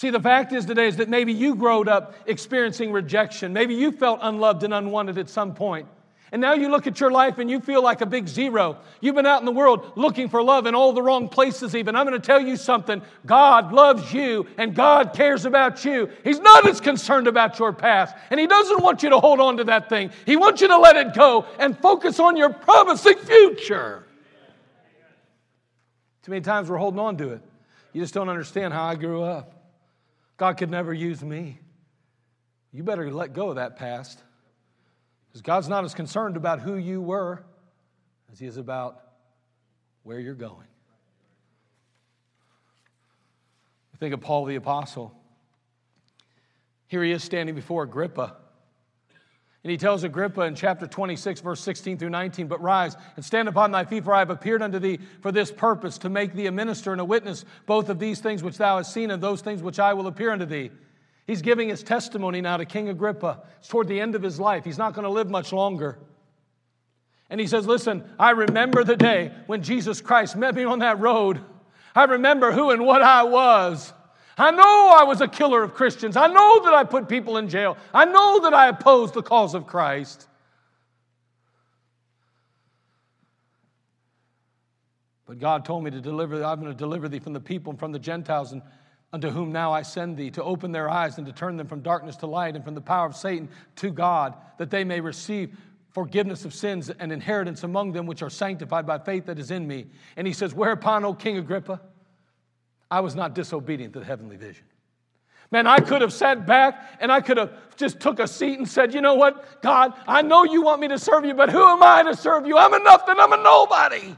See, 0.01 0.09
the 0.09 0.19
fact 0.19 0.55
is 0.55 0.65
today 0.65 0.87
is 0.87 0.97
that 0.97 1.11
maybe 1.11 1.31
you 1.35 1.55
growed 1.55 1.87
up 1.87 2.15
experiencing 2.25 2.91
rejection. 2.91 3.53
Maybe 3.53 3.75
you 3.75 3.93
felt 3.93 4.21
unloved 4.23 4.63
and 4.63 4.73
unwanted 4.73 5.19
at 5.19 5.29
some 5.29 5.55
point. 5.55 5.89
And 6.33 6.41
now 6.41 6.55
you 6.55 6.71
look 6.71 6.87
at 6.87 7.01
your 7.01 7.11
life 7.11 7.37
and 7.37 7.51
you 7.51 7.61
feel 7.61 7.83
like 7.83 8.01
a 8.01 8.07
big 8.07 8.27
zero. 8.27 8.79
You've 9.03 9.17
been 9.17 9.27
out 9.27 9.41
in 9.41 9.45
the 9.45 9.53
world 9.53 9.93
looking 9.97 10.31
for 10.31 10.43
love 10.43 10.65
in 10.65 10.75
all 10.75 10.95
the 10.95 11.03
wrong 11.03 11.29
places, 11.29 11.77
even. 11.77 11.97
I'm 11.97 12.07
going 12.07 12.19
to 12.19 12.27
tell 12.27 12.41
you 12.41 12.57
something 12.57 13.03
God 13.27 13.75
loves 13.75 14.11
you 14.11 14.47
and 14.57 14.75
God 14.75 15.13
cares 15.13 15.45
about 15.45 15.85
you. 15.85 16.09
He's 16.25 16.41
not 16.41 16.67
as 16.67 16.81
concerned 16.81 17.27
about 17.27 17.59
your 17.59 17.75
past, 17.75 18.17
and 18.31 18.41
He 18.41 18.47
doesn't 18.47 18.83
want 18.83 19.03
you 19.03 19.11
to 19.11 19.21
hold 19.21 19.39
on 19.39 19.59
to 19.59 19.65
that 19.65 19.91
thing. 19.91 20.13
He 20.25 20.35
wants 20.35 20.63
you 20.63 20.69
to 20.69 20.79
let 20.79 20.97
it 20.97 21.13
go 21.13 21.45
and 21.59 21.79
focus 21.79 22.19
on 22.19 22.39
your 22.39 22.49
promising 22.49 23.19
future. 23.19 24.07
Too 26.23 26.31
many 26.31 26.41
times 26.41 26.71
we're 26.71 26.79
holding 26.79 27.01
on 27.01 27.19
to 27.19 27.33
it. 27.33 27.43
You 27.93 28.01
just 28.01 28.15
don't 28.15 28.31
understand 28.31 28.73
how 28.73 28.85
I 28.85 28.95
grew 28.95 29.23
up. 29.25 29.60
God 30.41 30.57
could 30.57 30.71
never 30.71 30.95
use 30.95 31.23
me. 31.23 31.59
You 32.73 32.83
better 32.83 33.13
let 33.13 33.35
go 33.35 33.51
of 33.51 33.57
that 33.57 33.77
past. 33.77 34.19
Because 35.29 35.43
God's 35.43 35.69
not 35.69 35.85
as 35.85 35.93
concerned 35.93 36.39
about 36.39 36.61
who 36.61 36.77
you 36.77 37.03
were 37.03 37.45
as 38.33 38.39
He 38.39 38.47
is 38.47 38.57
about 38.57 39.03
where 40.03 40.19
you're 40.19 40.33
going. 40.33 40.67
Think 43.99 44.15
of 44.15 44.23
Paul 44.23 44.47
the 44.47 44.55
Apostle. 44.55 45.15
Here 46.87 47.05
he 47.05 47.13
is 47.13 47.23
standing 47.23 47.55
before 47.55 47.83
Agrippa. 47.83 48.39
And 49.63 49.71
he 49.71 49.77
tells 49.77 50.05
Agrippa 50.05 50.41
in 50.43 50.55
chapter 50.55 50.87
26, 50.87 51.43
verse 51.43 51.61
16 51.61 51.99
through 51.99 52.11
19, 52.11 52.47
But 52.47 52.63
rise 52.63 52.97
and 53.17 53.25
stand 53.25 53.47
upon 53.47 53.71
thy 53.71 53.85
feet, 53.85 54.05
for 54.05 54.15
I 54.15 54.21
have 54.21 54.31
appeared 54.31 54.63
unto 54.63 54.79
thee 54.79 54.99
for 55.21 55.31
this 55.31 55.53
purpose, 55.53 55.99
to 55.99 56.09
make 56.09 56.33
thee 56.33 56.47
a 56.47 56.53
minister 56.53 56.93
and 56.93 57.01
a 57.01 57.05
witness, 57.05 57.45
both 57.67 57.91
of 57.91 57.99
these 57.99 58.21
things 58.21 58.43
which 58.43 58.57
thou 58.57 58.79
hast 58.79 58.93
seen 58.95 59.11
and 59.11 59.23
those 59.23 59.43
things 59.43 59.63
which 59.63 59.79
I 59.79 59.93
will 59.93 60.07
appear 60.07 60.31
unto 60.31 60.47
thee. 60.47 60.71
He's 61.27 61.43
giving 61.43 61.69
his 61.69 61.83
testimony 61.83 62.41
now 62.41 62.57
to 62.57 62.65
King 62.65 62.89
Agrippa. 62.89 63.43
It's 63.59 63.69
toward 63.69 63.87
the 63.87 64.01
end 64.01 64.15
of 64.15 64.23
his 64.23 64.41
life. 64.41 64.65
He's 64.65 64.79
not 64.79 64.95
going 64.95 65.05
to 65.05 65.11
live 65.11 65.29
much 65.29 65.53
longer. 65.53 65.99
And 67.29 67.39
he 67.39 67.47
says, 67.47 67.67
Listen, 67.67 68.03
I 68.19 68.31
remember 68.31 68.83
the 68.83 68.97
day 68.97 69.31
when 69.47 69.63
Jesus 69.63 70.01
Christ 70.01 70.37
met 70.37 70.55
me 70.55 70.65
on 70.65 70.79
that 70.81 70.99
road. 70.99 71.41
I 71.95 72.05
remember 72.05 72.51
who 72.51 72.71
and 72.71 72.85
what 72.85 73.03
I 73.03 73.25
was. 73.25 73.93
I 74.41 74.51
know 74.53 74.97
I 74.99 75.05
was 75.05 75.21
a 75.21 75.29
killer 75.29 75.63
of 75.63 75.75
Christians. 75.75 76.17
I 76.17 76.27
know 76.27 76.65
that 76.65 76.73
I 76.73 76.85
put 76.85 77.11
people 77.11 77.37
in 77.37 77.51
jail. 77.51 77.77
I 77.93 78.07
know 78.07 78.41
that 78.41 78.55
I 78.55 78.69
opposed 78.69 79.13
the 79.13 79.23
cause 79.23 79.55
of 79.55 79.67
Christ. 79.67 80.27
But 85.27 85.39
God 85.39 85.67
told 85.67 85.85
me 85.85 85.91
to 85.91 86.01
deliver, 86.01 86.43
I'm 86.43 86.59
going 86.59 86.73
to 86.73 86.79
deliver 86.79 87.07
thee 87.07 87.19
from 87.19 87.35
the 87.35 87.41
people 87.41 87.71
and 87.71 87.79
from 87.79 87.93
the 87.93 87.99
Gentiles, 87.99 88.53
and 88.53 88.63
unto 89.13 89.29
whom 89.29 89.53
now 89.53 89.73
I 89.73 89.83
send 89.83 90.17
thee, 90.17 90.31
to 90.31 90.43
open 90.43 90.73
their 90.73 90.89
eyes 90.89 91.19
and 91.19 91.27
to 91.27 91.35
turn 91.35 91.59
them 91.59 91.67
from 91.67 91.83
darkness 91.83 92.17
to 92.17 92.27
light 92.27 92.57
and 92.57 92.65
from 92.65 92.75
the 92.75 92.81
power 92.81 93.07
of 93.07 93.15
Satan 93.15 93.51
to 93.77 93.91
God, 93.91 94.35
that 94.57 94.71
they 94.71 94.85
may 94.85 95.01
receive 95.01 95.55
forgiveness 95.91 96.47
of 96.47 96.55
sins 96.55 96.89
and 96.89 97.13
inheritance 97.13 97.63
among 97.63 97.93
them 97.93 98.07
which 98.07 98.23
are 98.23 98.31
sanctified 98.31 98.87
by 98.87 98.99
faith 98.99 99.27
that 99.27 99.39
is 99.39 99.51
in 99.51 99.67
me. 99.67 99.87
And 100.17 100.27
he 100.27 100.33
says, 100.33 100.55
Whereupon, 100.55 101.05
O 101.05 101.13
King 101.13 101.37
Agrippa, 101.37 101.81
I 102.91 103.01
was 103.01 103.15
not 103.15 103.35
disobedient 103.35 103.93
to 103.95 104.01
the 104.01 104.05
heavenly 104.05 104.37
vision. 104.37 104.65
Man, 105.53 105.67
I 105.67 105.79
could 105.79 106.01
have 106.01 106.13
sat 106.13 106.47
back 106.47 106.99
and 107.01 107.11
I 107.11 107.21
could 107.21 107.37
have 107.37 107.53
just 107.77 107.99
took 107.99 108.21
a 108.21 108.29
seat 108.29 108.59
and 108.59 108.69
said, 108.69 108.95
you 108.95 109.01
know 109.01 109.15
what, 109.15 109.63
God, 109.63 109.95
I 110.07 110.23
know 110.23 110.45
you 110.45 110.63
want 110.63 110.81
me 110.81 110.89
to 110.89 110.99
serve 110.99 111.25
you, 111.25 111.35
but 111.35 111.51
who 111.51 111.63
am 111.63 111.83
I 111.83 112.05
to 112.05 112.17
serve 112.17 112.47
you? 112.47 112.57
I'm 112.57 112.73
a 112.73 112.79
nothing, 112.79 113.17
I'm 113.19 113.33
a 113.33 113.37
nobody. 113.37 114.17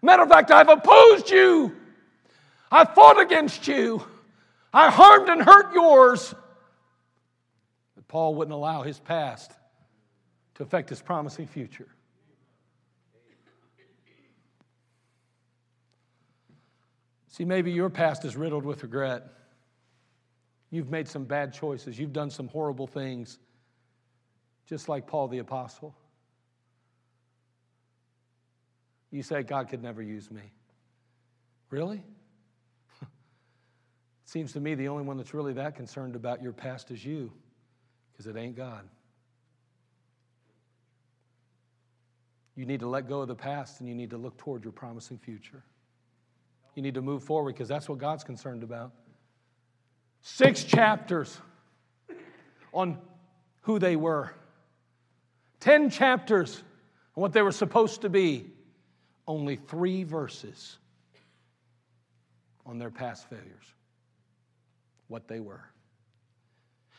Matter 0.00 0.22
of 0.22 0.28
fact, 0.28 0.50
I've 0.50 0.68
opposed 0.68 1.30
you. 1.30 1.74
I 2.70 2.84
fought 2.84 3.20
against 3.20 3.66
you. 3.68 4.04
I 4.72 4.90
harmed 4.90 5.28
and 5.28 5.42
hurt 5.42 5.74
yours. 5.74 6.34
But 7.94 8.08
Paul 8.08 8.34
wouldn't 8.36 8.54
allow 8.54 8.82
his 8.82 8.98
past 8.98 9.52
to 10.54 10.62
affect 10.62 10.88
his 10.88 11.02
promising 11.02 11.46
future. 11.46 11.88
See, 17.32 17.46
maybe 17.46 17.72
your 17.72 17.88
past 17.88 18.26
is 18.26 18.36
riddled 18.36 18.66
with 18.66 18.82
regret. 18.82 19.24
You've 20.70 20.90
made 20.90 21.08
some 21.08 21.24
bad 21.24 21.54
choices, 21.54 21.98
you've 21.98 22.12
done 22.12 22.28
some 22.28 22.46
horrible 22.46 22.86
things, 22.86 23.38
just 24.66 24.86
like 24.86 25.06
Paul 25.06 25.28
the 25.28 25.38
Apostle. 25.38 25.94
You 29.10 29.22
say, 29.22 29.42
God 29.42 29.68
could 29.68 29.82
never 29.82 30.02
use 30.02 30.30
me. 30.30 30.42
Really? 31.70 32.02
Seems 34.26 34.52
to 34.52 34.60
me 34.60 34.74
the 34.74 34.88
only 34.88 35.04
one 35.04 35.16
that's 35.16 35.32
really 35.32 35.54
that 35.54 35.74
concerned 35.74 36.16
about 36.16 36.42
your 36.42 36.52
past 36.52 36.90
is 36.90 37.02
you, 37.02 37.32
because 38.12 38.26
it 38.26 38.36
ain't 38.36 38.56
God. 38.56 38.86
You 42.56 42.66
need 42.66 42.80
to 42.80 42.88
let 42.88 43.08
go 43.08 43.22
of 43.22 43.28
the 43.28 43.34
past 43.34 43.80
and 43.80 43.88
you 43.88 43.94
need 43.94 44.10
to 44.10 44.18
look 44.18 44.36
toward 44.36 44.64
your 44.64 44.72
promising 44.72 45.16
future. 45.16 45.62
You 46.74 46.82
need 46.82 46.94
to 46.94 47.02
move 47.02 47.22
forward 47.22 47.52
because 47.52 47.68
that's 47.68 47.88
what 47.88 47.98
God's 47.98 48.24
concerned 48.24 48.62
about. 48.62 48.92
Six 50.20 50.64
chapters 50.64 51.38
on 52.72 52.98
who 53.62 53.78
they 53.78 53.96
were, 53.96 54.32
10 55.60 55.90
chapters 55.90 56.62
on 57.16 57.22
what 57.22 57.32
they 57.32 57.42
were 57.42 57.52
supposed 57.52 58.02
to 58.02 58.08
be, 58.08 58.46
only 59.26 59.56
three 59.56 60.04
verses 60.04 60.78
on 62.64 62.78
their 62.78 62.90
past 62.90 63.28
failures, 63.28 63.74
what 65.08 65.28
they 65.28 65.40
were. 65.40 65.62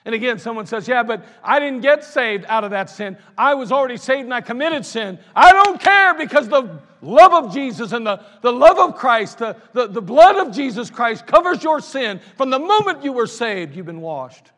And 0.06 0.14
again, 0.14 0.38
someone 0.38 0.66
says, 0.66 0.88
Yeah, 0.88 1.04
but 1.04 1.26
I 1.44 1.60
didn't 1.60 1.82
get 1.82 2.04
saved 2.04 2.46
out 2.48 2.64
of 2.64 2.72
that 2.72 2.90
sin. 2.90 3.18
I 3.38 3.54
was 3.54 3.72
already 3.72 3.98
saved 3.98 4.26
and 4.26 4.34
I 4.34 4.42
committed 4.42 4.86
sin. 4.86 5.18
I 5.36 5.54
don't 5.54 5.80
care 5.80 6.14
because 6.14 6.50
the 6.50 6.82
love 7.02 7.34
of 7.46 7.54
Jesus 7.54 7.94
and 7.94 8.06
the, 8.06 8.22
the 8.42 8.52
love 8.52 8.80
of 8.80 8.96
Christ, 8.96 9.38
the, 9.38 9.56
the, 9.72 9.88
the 9.88 10.02
blood 10.02 10.36
of 10.36 10.54
Jesus 10.54 10.90
Christ 10.90 11.26
covers 11.26 11.64
your 11.64 11.80
sin. 11.80 12.20
From 12.36 12.50
the 12.50 12.60
moment 12.60 13.04
you 13.04 13.14
were 13.14 13.28
saved, 13.28 13.76
you've 13.76 13.86
been 13.86 14.02
washed. 14.02 14.52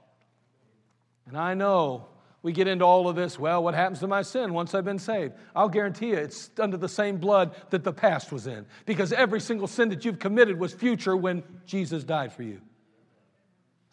And 1.27 1.37
I 1.37 1.53
know 1.53 2.07
we 2.41 2.51
get 2.51 2.67
into 2.67 2.85
all 2.85 3.07
of 3.07 3.15
this. 3.15 3.37
Well, 3.37 3.63
what 3.63 3.73
happens 3.73 3.99
to 3.99 4.07
my 4.07 4.21
sin 4.23 4.53
once 4.53 4.73
I've 4.73 4.85
been 4.85 4.99
saved? 4.99 5.33
I'll 5.55 5.69
guarantee 5.69 6.09
you 6.09 6.17
it's 6.17 6.49
under 6.59 6.77
the 6.77 6.89
same 6.89 7.17
blood 7.17 7.55
that 7.69 7.83
the 7.83 7.93
past 7.93 8.31
was 8.31 8.47
in 8.47 8.65
because 8.85 9.13
every 9.13 9.41
single 9.41 9.67
sin 9.67 9.89
that 9.89 10.05
you've 10.05 10.19
committed 10.19 10.59
was 10.59 10.73
future 10.73 11.15
when 11.15 11.43
Jesus 11.65 12.03
died 12.03 12.33
for 12.33 12.43
you. 12.43 12.61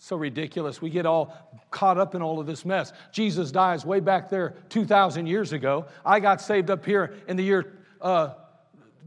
So 0.04 0.16
ridiculous. 0.16 0.82
We 0.82 0.90
get 0.90 1.06
all 1.06 1.32
caught 1.70 1.96
up 1.96 2.16
in 2.16 2.22
all 2.22 2.40
of 2.40 2.46
this 2.48 2.64
mess. 2.64 2.92
Jesus 3.12 3.52
dies 3.52 3.86
way 3.86 4.00
back 4.00 4.28
there 4.28 4.56
2,000 4.68 5.28
years 5.28 5.52
ago. 5.52 5.86
I 6.04 6.18
got 6.18 6.40
saved 6.40 6.70
up 6.70 6.84
here 6.84 7.14
in 7.28 7.36
the 7.36 7.44
year 7.44 7.72
uh, 8.00 8.30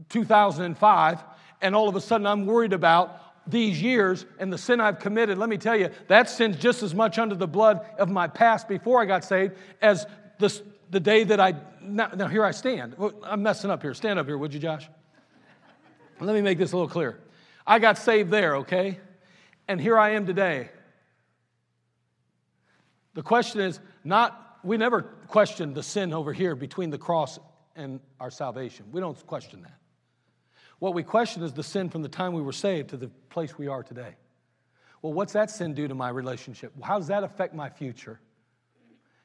2005, 0.08 1.22
and 1.60 1.76
all 1.76 1.90
of 1.90 1.96
a 1.96 2.00
sudden 2.00 2.26
I'm 2.26 2.46
worried 2.46 2.72
about 2.72 3.20
these 3.46 3.80
years 3.82 4.24
and 4.38 4.50
the 4.50 4.56
sin 4.56 4.80
I've 4.80 4.98
committed. 4.98 5.36
Let 5.36 5.50
me 5.50 5.58
tell 5.58 5.76
you, 5.76 5.90
that 6.08 6.30
sin's 6.30 6.56
just 6.56 6.82
as 6.82 6.94
much 6.94 7.18
under 7.18 7.34
the 7.34 7.46
blood 7.46 7.84
of 7.98 8.08
my 8.08 8.26
past 8.26 8.66
before 8.66 9.02
I 9.02 9.04
got 9.04 9.22
saved 9.22 9.52
as 9.82 10.06
the, 10.38 10.62
the 10.88 10.98
day 10.98 11.24
that 11.24 11.38
I. 11.38 11.56
Now, 11.82 12.08
now, 12.16 12.26
here 12.26 12.42
I 12.42 12.52
stand. 12.52 12.96
I'm 13.22 13.42
messing 13.42 13.70
up 13.70 13.82
here. 13.82 13.92
Stand 13.92 14.18
up 14.18 14.24
here, 14.24 14.38
would 14.38 14.54
you, 14.54 14.60
Josh? 14.60 14.88
Let 16.20 16.34
me 16.34 16.40
make 16.40 16.56
this 16.56 16.72
a 16.72 16.76
little 16.76 16.88
clear. 16.88 17.20
I 17.66 17.80
got 17.80 17.98
saved 17.98 18.30
there, 18.30 18.56
okay? 18.56 18.98
And 19.68 19.78
here 19.78 19.98
I 19.98 20.12
am 20.12 20.24
today. 20.24 20.70
The 23.16 23.22
question 23.22 23.62
is 23.62 23.80
not, 24.04 24.58
we 24.62 24.76
never 24.76 25.00
question 25.00 25.72
the 25.72 25.82
sin 25.82 26.12
over 26.12 26.34
here 26.34 26.54
between 26.54 26.90
the 26.90 26.98
cross 26.98 27.38
and 27.74 27.98
our 28.20 28.30
salvation. 28.30 28.84
We 28.92 29.00
don't 29.00 29.26
question 29.26 29.62
that. 29.62 29.78
What 30.80 30.92
we 30.92 31.02
question 31.02 31.42
is 31.42 31.54
the 31.54 31.62
sin 31.62 31.88
from 31.88 32.02
the 32.02 32.10
time 32.10 32.34
we 32.34 32.42
were 32.42 32.52
saved 32.52 32.90
to 32.90 32.98
the 32.98 33.08
place 33.30 33.56
we 33.56 33.68
are 33.68 33.82
today. 33.82 34.16
Well, 35.00 35.14
what's 35.14 35.32
that 35.32 35.50
sin 35.50 35.72
do 35.72 35.88
to 35.88 35.94
my 35.94 36.10
relationship? 36.10 36.74
How 36.82 36.98
does 36.98 37.06
that 37.06 37.24
affect 37.24 37.54
my 37.54 37.70
future? 37.70 38.20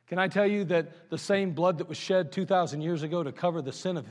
Can 0.08 0.20
I 0.20 0.30
tell 0.30 0.48
you 0.48 0.64
that 0.66 1.10
the 1.10 1.18
same 1.18 1.52
blood 1.52 1.80
that 1.80 1.90
was 1.90 1.98
shed 1.98 2.32
2,000 2.32 2.80
years 2.80 3.04
ago 3.04 3.24
to 3.24 3.34
cover 3.34 3.62
the 3.62 3.74
sin 3.74 3.98
of 3.98 4.06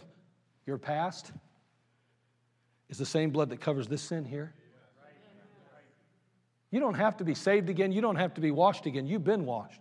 your 0.66 0.76
past 0.76 1.32
is 2.90 2.98
the 2.98 3.06
same 3.06 3.30
blood 3.30 3.48
that 3.48 3.62
covers 3.62 3.88
this 3.88 4.02
sin 4.02 4.26
here? 4.26 4.52
You 6.70 6.80
don't 6.80 6.94
have 6.94 7.16
to 7.18 7.24
be 7.24 7.34
saved 7.34 7.68
again. 7.68 7.92
You 7.92 8.00
don't 8.00 8.16
have 8.16 8.34
to 8.34 8.40
be 8.40 8.50
washed 8.50 8.86
again. 8.86 9.06
You've 9.06 9.24
been 9.24 9.44
washed. 9.44 9.80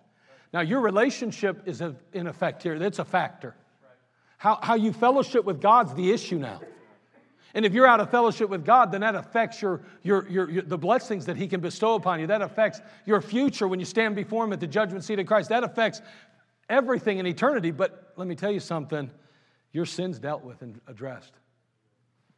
Now, 0.52 0.62
your 0.62 0.82
relationship 0.82 1.62
is 1.68 1.82
in 2.14 2.28
effect 2.28 2.64
here. 2.64 2.80
That's 2.80 3.00
a 3.00 3.06
factor. 3.06 3.56
How, 4.38 4.58
how 4.62 4.76
you 4.76 4.94
fellowship 4.94 5.46
with 5.46 5.62
God's 5.62 5.94
the 5.94 6.12
issue 6.12 6.40
now. 6.40 6.62
And 7.54 7.66
if 7.66 7.74
you're 7.74 7.88
out 7.88 8.00
of 8.00 8.10
fellowship 8.10 8.50
with 8.50 8.64
God, 8.64 8.92
then 8.92 9.02
that 9.02 9.16
affects 9.16 9.62
your, 9.62 9.82
your, 10.04 10.28
your, 10.30 10.50
your, 10.50 10.64
the 10.64 10.78
blessings 10.78 11.26
that 11.26 11.36
He 11.36 11.48
can 11.48 11.62
bestow 11.62 11.96
upon 11.96 12.20
you. 12.20 12.28
That 12.28 12.42
affects 12.42 12.80
your 13.06 13.22
future 13.22 13.68
when 13.68 13.80
you 13.80 13.86
stand 13.86 14.16
before 14.16 14.46
Him 14.46 14.54
at 14.54 14.60
the 14.60 14.68
judgment 14.68 15.04
seat 15.04 15.20
of 15.20 15.26
Christ. 15.26 15.50
That 15.50 15.64
affects 15.64 16.02
everything 16.70 17.18
in 17.18 17.28
eternity. 17.28 17.72
But 17.72 18.14
let 18.18 18.28
me 18.28 18.36
tell 18.36 18.52
you 18.52 18.60
something 18.60 19.12
your 19.72 19.86
sin's 19.86 20.20
dealt 20.20 20.44
with 20.44 20.62
and 20.62 20.80
addressed. 20.88 21.34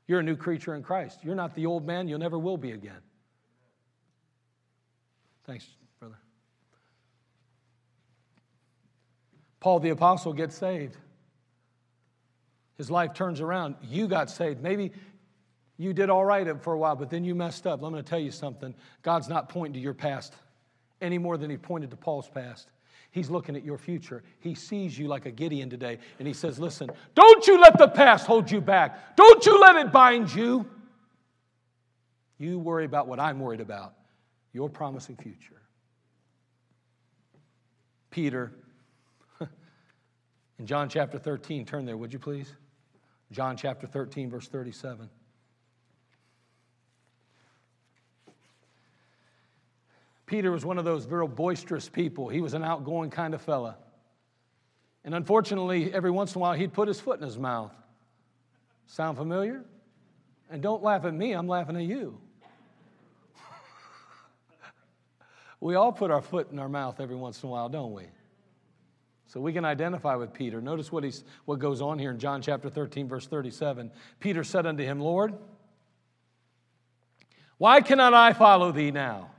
You're 0.08 0.20
a 0.20 0.24
new 0.24 0.36
creature 0.36 0.76
in 0.76 0.84
Christ. 0.84 1.20
You're 1.24 1.36
not 1.36 1.56
the 1.56 1.66
old 1.66 1.86
man, 1.86 2.08
you 2.08 2.18
never 2.18 2.40
will 2.40 2.58
be 2.58 2.72
again. 2.72 3.00
Thanks, 5.52 5.68
brother. 6.00 6.16
Paul 9.60 9.82
the 9.82 9.90
Apostle 9.90 10.32
gets 10.32 10.56
saved. 10.56 10.96
His 12.78 12.90
life 12.90 13.14
turns 13.14 13.42
around. 13.42 13.76
You 13.84 14.08
got 14.08 14.30
saved. 14.30 14.64
Maybe 14.64 14.94
you 15.78 15.92
did 15.92 16.10
all 16.10 16.24
right 16.24 16.48
for 16.64 16.72
a 16.72 16.78
while, 16.78 16.96
but 16.96 17.10
then 17.10 17.26
you 17.26 17.36
messed 17.36 17.68
up. 17.68 17.84
I'm 17.84 17.92
going 17.92 18.02
to 18.02 18.10
tell 18.10 18.18
you 18.18 18.32
something. 18.32 18.74
God's 19.02 19.28
not 19.28 19.50
pointing 19.50 19.74
to 19.74 19.80
your 19.82 19.94
past 19.94 20.34
any 21.02 21.18
more 21.18 21.36
than 21.36 21.50
he 21.50 21.58
pointed 21.58 21.90
to 21.90 21.98
Paul's 21.98 22.30
past. 22.30 22.72
He's 23.12 23.30
looking 23.30 23.58
at 23.58 23.66
your 23.66 23.78
future. 23.78 24.24
He 24.40 24.56
sees 24.56 24.98
you 24.98 25.10
like 25.10 25.26
a 25.26 25.32
Gideon 25.32 25.70
today, 25.70 25.98
and 26.18 26.26
he 26.30 26.34
says, 26.34 26.60
Listen, 26.60 26.90
don't 27.14 27.46
you 27.46 27.60
let 27.60 27.78
the 27.78 27.90
past 27.90 28.26
hold 28.26 28.50
you 28.50 28.62
back. 28.62 29.18
Don't 29.18 29.46
you 29.46 29.60
let 29.60 29.76
it 29.76 29.92
bind 29.92 30.34
you. 30.34 30.66
You 32.38 32.58
worry 32.58 32.86
about 32.86 33.10
what 33.10 33.20
I'm 33.20 33.42
worried 33.42 33.60
about 33.60 33.96
your 34.54 34.70
promising 34.70 35.16
future. 35.16 35.62
Peter, 38.10 38.52
in 40.60 40.66
John 40.66 40.90
chapter 40.90 41.18
13, 41.18 41.66
turn 41.66 41.86
there, 41.86 41.98
would 41.98 42.12
you 42.12 42.20
please? 42.20 42.54
John 43.32 43.56
chapter 43.56 43.88
13, 43.88 44.30
verse 44.30 44.48
37. 44.48 45.10
Peter 50.26 50.52
was 50.52 50.66
one 50.66 50.78
of 50.78 50.86
those 50.86 51.08
real 51.08 51.28
boisterous 51.28 51.90
people. 51.90 52.30
He 52.30 52.40
was 52.40 52.54
an 52.54 52.64
outgoing 52.64 53.10
kind 53.10 53.34
of 53.34 53.42
fella. 53.42 53.78
And 55.04 55.16
unfortunately, 55.16 55.94
every 55.94 56.12
once 56.12 56.36
in 56.36 56.40
a 56.40 56.42
while, 56.42 56.54
he'd 56.54 56.74
put 56.74 56.88
his 56.88 57.00
foot 57.00 57.20
in 57.20 57.26
his 57.26 57.38
mouth. 57.38 57.74
Sound 58.88 59.18
familiar? 59.18 59.64
And 60.50 60.62
don't 60.62 60.84
laugh 60.84 61.06
at 61.06 61.14
me, 61.14 61.34
I'm 61.34 61.48
laughing 61.48 61.76
at 61.76 61.84
you. 61.84 62.20
We 65.62 65.76
all 65.76 65.92
put 65.92 66.12
our 66.12 66.22
foot 66.22 66.52
in 66.52 66.60
our 66.60 66.68
mouth 66.68 67.00
every 67.00 67.16
once 67.16 67.42
in 67.42 67.48
a 67.48 67.52
while, 67.52 67.70
don't 67.70 67.94
we? 67.94 68.06
So 69.28 69.40
we 69.40 69.54
can 69.54 69.64
identify 69.64 70.16
with 70.16 70.34
Peter. 70.34 70.60
Notice 70.60 70.92
what, 70.92 71.06
he's, 71.06 71.24
what 71.46 71.60
goes 71.60 71.82
on 71.82 72.00
here 72.00 72.12
in 72.12 72.20
John 72.20 72.42
chapter 72.42 72.70
13, 72.70 73.08
verse 73.08 73.28
37. 73.28 73.92
Peter 74.20 74.44
said 74.44 74.66
unto 74.66 74.84
him, 74.84 75.00
Lord, 75.00 75.34
Why 77.58 77.80
cannot 77.80 78.14
I 78.14 78.34
follow 78.34 78.74
thee 78.74 78.92
now? 78.92 79.30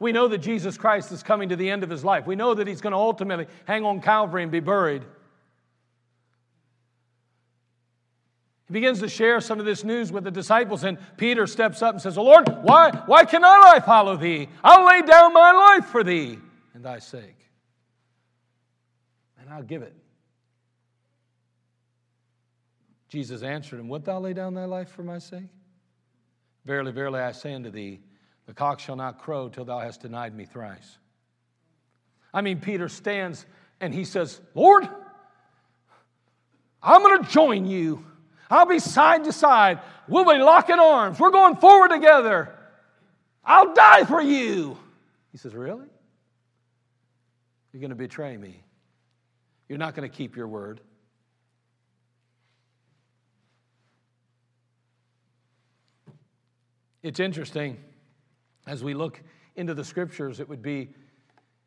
We 0.00 0.12
know 0.12 0.28
that 0.28 0.38
Jesus 0.38 0.76
Christ 0.76 1.12
is 1.12 1.22
coming 1.22 1.48
to 1.48 1.56
the 1.56 1.70
end 1.70 1.84
of 1.84 1.88
his 1.88 2.04
life. 2.04 2.26
We 2.26 2.36
know 2.36 2.52
that 2.52 2.66
he's 2.66 2.80
going 2.80 2.90
to 2.90 2.98
ultimately 2.98 3.46
hang 3.64 3.84
on 3.84 4.02
Calvary 4.02 4.42
and 4.42 4.52
be 4.52 4.60
buried. 4.60 5.04
He 8.66 8.72
begins 8.72 9.00
to 9.00 9.08
share 9.08 9.40
some 9.40 9.60
of 9.60 9.66
this 9.66 9.84
news 9.84 10.10
with 10.10 10.24
the 10.24 10.30
disciples, 10.30 10.84
and 10.84 10.98
Peter 11.16 11.46
steps 11.46 11.82
up 11.82 11.94
and 11.94 12.02
says, 12.02 12.16
oh, 12.16 12.22
Lord, 12.22 12.48
why, 12.62 12.90
why 13.06 13.24
cannot 13.24 13.62
I 13.62 13.80
follow 13.80 14.16
thee? 14.16 14.48
I'll 14.62 14.86
lay 14.86 15.02
down 15.02 15.34
my 15.34 15.52
life 15.52 15.86
for 15.86 16.02
thee 16.02 16.38
and 16.72 16.84
thy 16.84 16.98
sake. 16.98 17.38
And 19.38 19.50
I'll 19.50 19.62
give 19.62 19.82
it. 19.82 19.94
Jesus 23.08 23.42
answered 23.42 23.78
him, 23.78 23.88
Wilt 23.88 24.06
thou 24.06 24.18
lay 24.18 24.32
down 24.32 24.54
thy 24.54 24.64
life 24.64 24.88
for 24.88 25.02
my 25.02 25.18
sake? 25.18 25.50
Verily, 26.64 26.90
verily, 26.90 27.20
I 27.20 27.32
say 27.32 27.54
unto 27.54 27.70
thee, 27.70 28.00
the 28.46 28.54
cock 28.54 28.80
shall 28.80 28.96
not 28.96 29.18
crow 29.18 29.48
till 29.48 29.64
thou 29.64 29.78
hast 29.78 30.00
denied 30.00 30.34
me 30.34 30.46
thrice. 30.46 30.98
I 32.32 32.40
mean, 32.40 32.60
Peter 32.60 32.88
stands 32.88 33.46
and 33.80 33.94
he 33.94 34.04
says, 34.04 34.40
Lord, 34.54 34.88
I'm 36.82 37.02
going 37.02 37.22
to 37.22 37.30
join 37.30 37.66
you. 37.66 38.04
I'll 38.50 38.66
be 38.66 38.78
side 38.78 39.24
to 39.24 39.32
side. 39.32 39.80
We'll 40.08 40.24
be 40.24 40.38
locking 40.38 40.78
arms. 40.78 41.18
We're 41.18 41.30
going 41.30 41.56
forward 41.56 41.90
together. 41.90 42.54
I'll 43.44 43.74
die 43.74 44.04
for 44.04 44.22
you. 44.22 44.78
He 45.32 45.38
says, 45.38 45.54
Really? 45.54 45.86
You're 47.72 47.80
going 47.80 47.90
to 47.90 47.96
betray 47.96 48.36
me. 48.36 48.62
You're 49.68 49.78
not 49.78 49.96
going 49.96 50.08
to 50.08 50.16
keep 50.16 50.36
your 50.36 50.46
word. 50.46 50.80
It's 57.02 57.20
interesting 57.20 57.78
as 58.66 58.82
we 58.82 58.94
look 58.94 59.20
into 59.56 59.74
the 59.74 59.84
scriptures, 59.84 60.40
it 60.40 60.48
would 60.48 60.62
be 60.62 60.88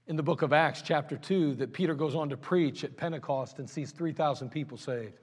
in 0.07 0.15
the 0.15 0.23
book 0.23 0.41
of 0.41 0.53
Acts, 0.53 0.81
chapter 0.81 1.17
2, 1.17 1.55
that 1.55 1.73
Peter 1.73 1.93
goes 1.93 2.15
on 2.15 2.29
to 2.29 2.37
preach 2.37 2.83
at 2.83 2.95
Pentecost 2.95 3.59
and 3.59 3.69
sees 3.69 3.91
3,000 3.91 4.49
people 4.49 4.77
saved. 4.77 5.19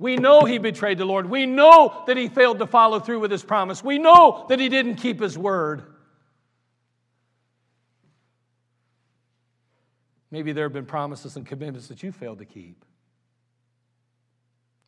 We 0.00 0.16
know 0.16 0.46
he 0.46 0.56
betrayed 0.56 0.96
the 0.96 1.04
Lord. 1.04 1.28
We 1.28 1.44
know 1.44 2.04
that 2.06 2.16
he 2.16 2.28
failed 2.28 2.58
to 2.60 2.66
follow 2.66 3.00
through 3.00 3.20
with 3.20 3.30
his 3.30 3.44
promise. 3.44 3.84
We 3.84 3.98
know 3.98 4.46
that 4.48 4.58
he 4.58 4.70
didn't 4.70 4.96
keep 4.96 5.20
his 5.20 5.36
word. 5.36 5.82
Maybe 10.30 10.52
there 10.52 10.64
have 10.64 10.72
been 10.72 10.86
promises 10.86 11.36
and 11.36 11.44
commitments 11.44 11.88
that 11.88 12.02
you 12.02 12.12
failed 12.12 12.38
to 12.38 12.46
keep. 12.46 12.82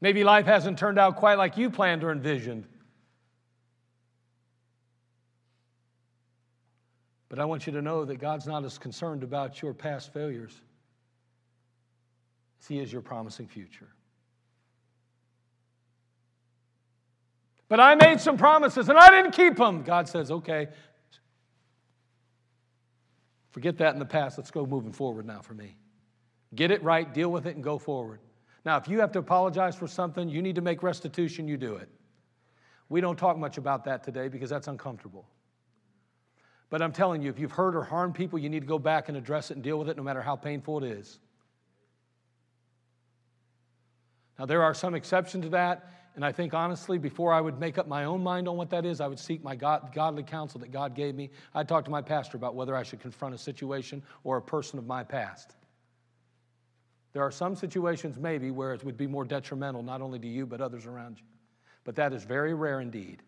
Maybe 0.01 0.25
life 0.25 0.47
hasn't 0.47 0.79
turned 0.79 0.99
out 0.99 1.17
quite 1.17 1.37
like 1.37 1.59
you 1.59 1.69
planned 1.69 2.03
or 2.05 2.11
envisioned. 2.11 2.65
But 7.29 7.39
I 7.39 7.45
want 7.45 7.67
you 7.67 7.75
to 7.75 7.83
know 7.83 8.07
that 8.07 8.17
God's 8.17 8.47
not 8.47 8.65
as 8.65 8.79
concerned 8.79 9.23
about 9.23 9.61
your 9.61 9.75
past 9.75 10.11
failures 10.15 10.59
as 12.63 12.67
He 12.67 12.79
is 12.79 12.91
your 12.91 13.03
promising 13.03 13.47
future. 13.47 13.89
But 17.73 17.81
I 17.81 17.95
made 17.95 18.21
some 18.21 18.37
promises 18.37 18.91
and 18.91 18.99
I 18.99 19.09
didn't 19.11 19.31
keep 19.31 19.57
them. 19.57 19.83
God 19.83 20.07
says, 20.07 20.31
okay, 20.31 20.69
forget 23.51 23.79
that 23.79 23.95
in 23.95 23.99
the 23.99 24.05
past. 24.05 24.37
Let's 24.37 24.51
go 24.51 24.67
moving 24.67 24.93
forward 24.93 25.25
now 25.25 25.41
for 25.41 25.55
me. 25.55 25.79
Get 26.55 26.71
it 26.71 26.83
right, 26.83 27.15
deal 27.15 27.33
with 27.33 27.47
it, 27.47 27.55
and 27.55 27.65
go 27.65 27.79
forward. 27.79 28.21
Now, 28.67 28.77
if 28.77 28.89
you 28.89 29.01
have 29.01 29.11
to 29.13 29.21
apologize 29.21 29.75
for 29.75 29.89
something, 29.89 30.29
you 30.29 30.43
need 30.43 30.57
to 30.57 30.61
make 30.61 30.83
restitution, 30.83 31.49
you 31.49 31.57
do 31.57 31.77
it. 31.77 31.89
We 32.91 33.01
don't 33.01 33.19
talk 33.19 33.39
much 33.39 33.57
about 33.57 33.87
that 33.87 34.05
today 34.05 34.29
because 34.29 34.51
that's 34.51 34.69
uncomfortable. 34.69 35.27
But 36.69 36.83
I'm 36.83 36.93
telling 36.93 37.23
you, 37.23 37.31
if 37.31 37.39
you've 37.39 37.53
hurt 37.53 37.75
or 37.75 37.85
harmed 37.85 38.15
people, 38.15 38.39
you 38.39 38.51
need 38.51 38.61
to 38.61 38.67
go 38.67 38.79
back 38.79 39.09
and 39.09 39.17
address 39.17 39.51
it 39.51 39.55
and 39.55 39.65
deal 39.65 39.79
with 39.79 39.89
it 39.89 39.97
no 39.97 40.03
matter 40.03 40.21
how 40.21 40.37
painful 40.37 40.85
it 40.85 40.91
is. 40.91 41.21
Now, 44.39 44.45
there 44.45 44.63
are 44.63 44.75
some 44.75 44.95
exceptions 44.95 45.45
to 45.45 45.51
that, 45.53 45.89
and 46.15 46.25
I 46.25 46.33
think 46.33 46.53
honestly, 46.53 46.99
before 46.99 47.33
I 47.33 47.41
would 47.41 47.59
make 47.59 47.79
up 47.79 47.89
my 47.89 48.05
own 48.05 48.23
mind 48.23 48.47
on 48.47 48.57
what 48.57 48.69
that 48.71 48.85
is, 48.85 49.01
I 49.01 49.07
would 49.07 49.19
seek 49.19 49.43
my 49.43 49.57
God, 49.57 49.93
godly 49.95 50.23
counsel 50.23 50.61
that 50.61 50.71
God 50.71 50.95
gave 50.95 51.15
me. 51.15 51.31
I'd 51.55 51.69
talk 51.69 51.87
to 51.87 51.91
my 51.91 52.03
pastor 52.03 52.37
about 52.37 52.55
whether 52.55 52.77
I 52.77 52.83
should 52.83 53.01
confront 53.01 53.35
a 53.35 53.39
situation 53.39 54.03
or 54.23 54.37
a 54.37 54.43
person 54.43 54.79
of 54.79 54.87
my 54.87 55.05
past. 55.05 55.55
There 57.15 57.23
are 57.23 57.31
some 57.31 57.57
situations, 57.57 58.19
maybe, 58.19 58.51
where 58.51 58.75
it 58.75 58.85
would 58.85 58.97
be 58.97 59.07
more 59.07 59.25
detrimental, 59.25 59.83
not 59.83 60.03
only 60.03 60.19
to 60.19 60.29
you, 60.29 60.47
but 60.47 60.61
others 60.61 60.87
around 60.87 61.19
you. 61.19 61.25
But 61.85 61.97
that 61.97 62.13
is 62.13 62.25
very 62.25 62.55
rare 62.55 62.81
indeed. 62.81 63.23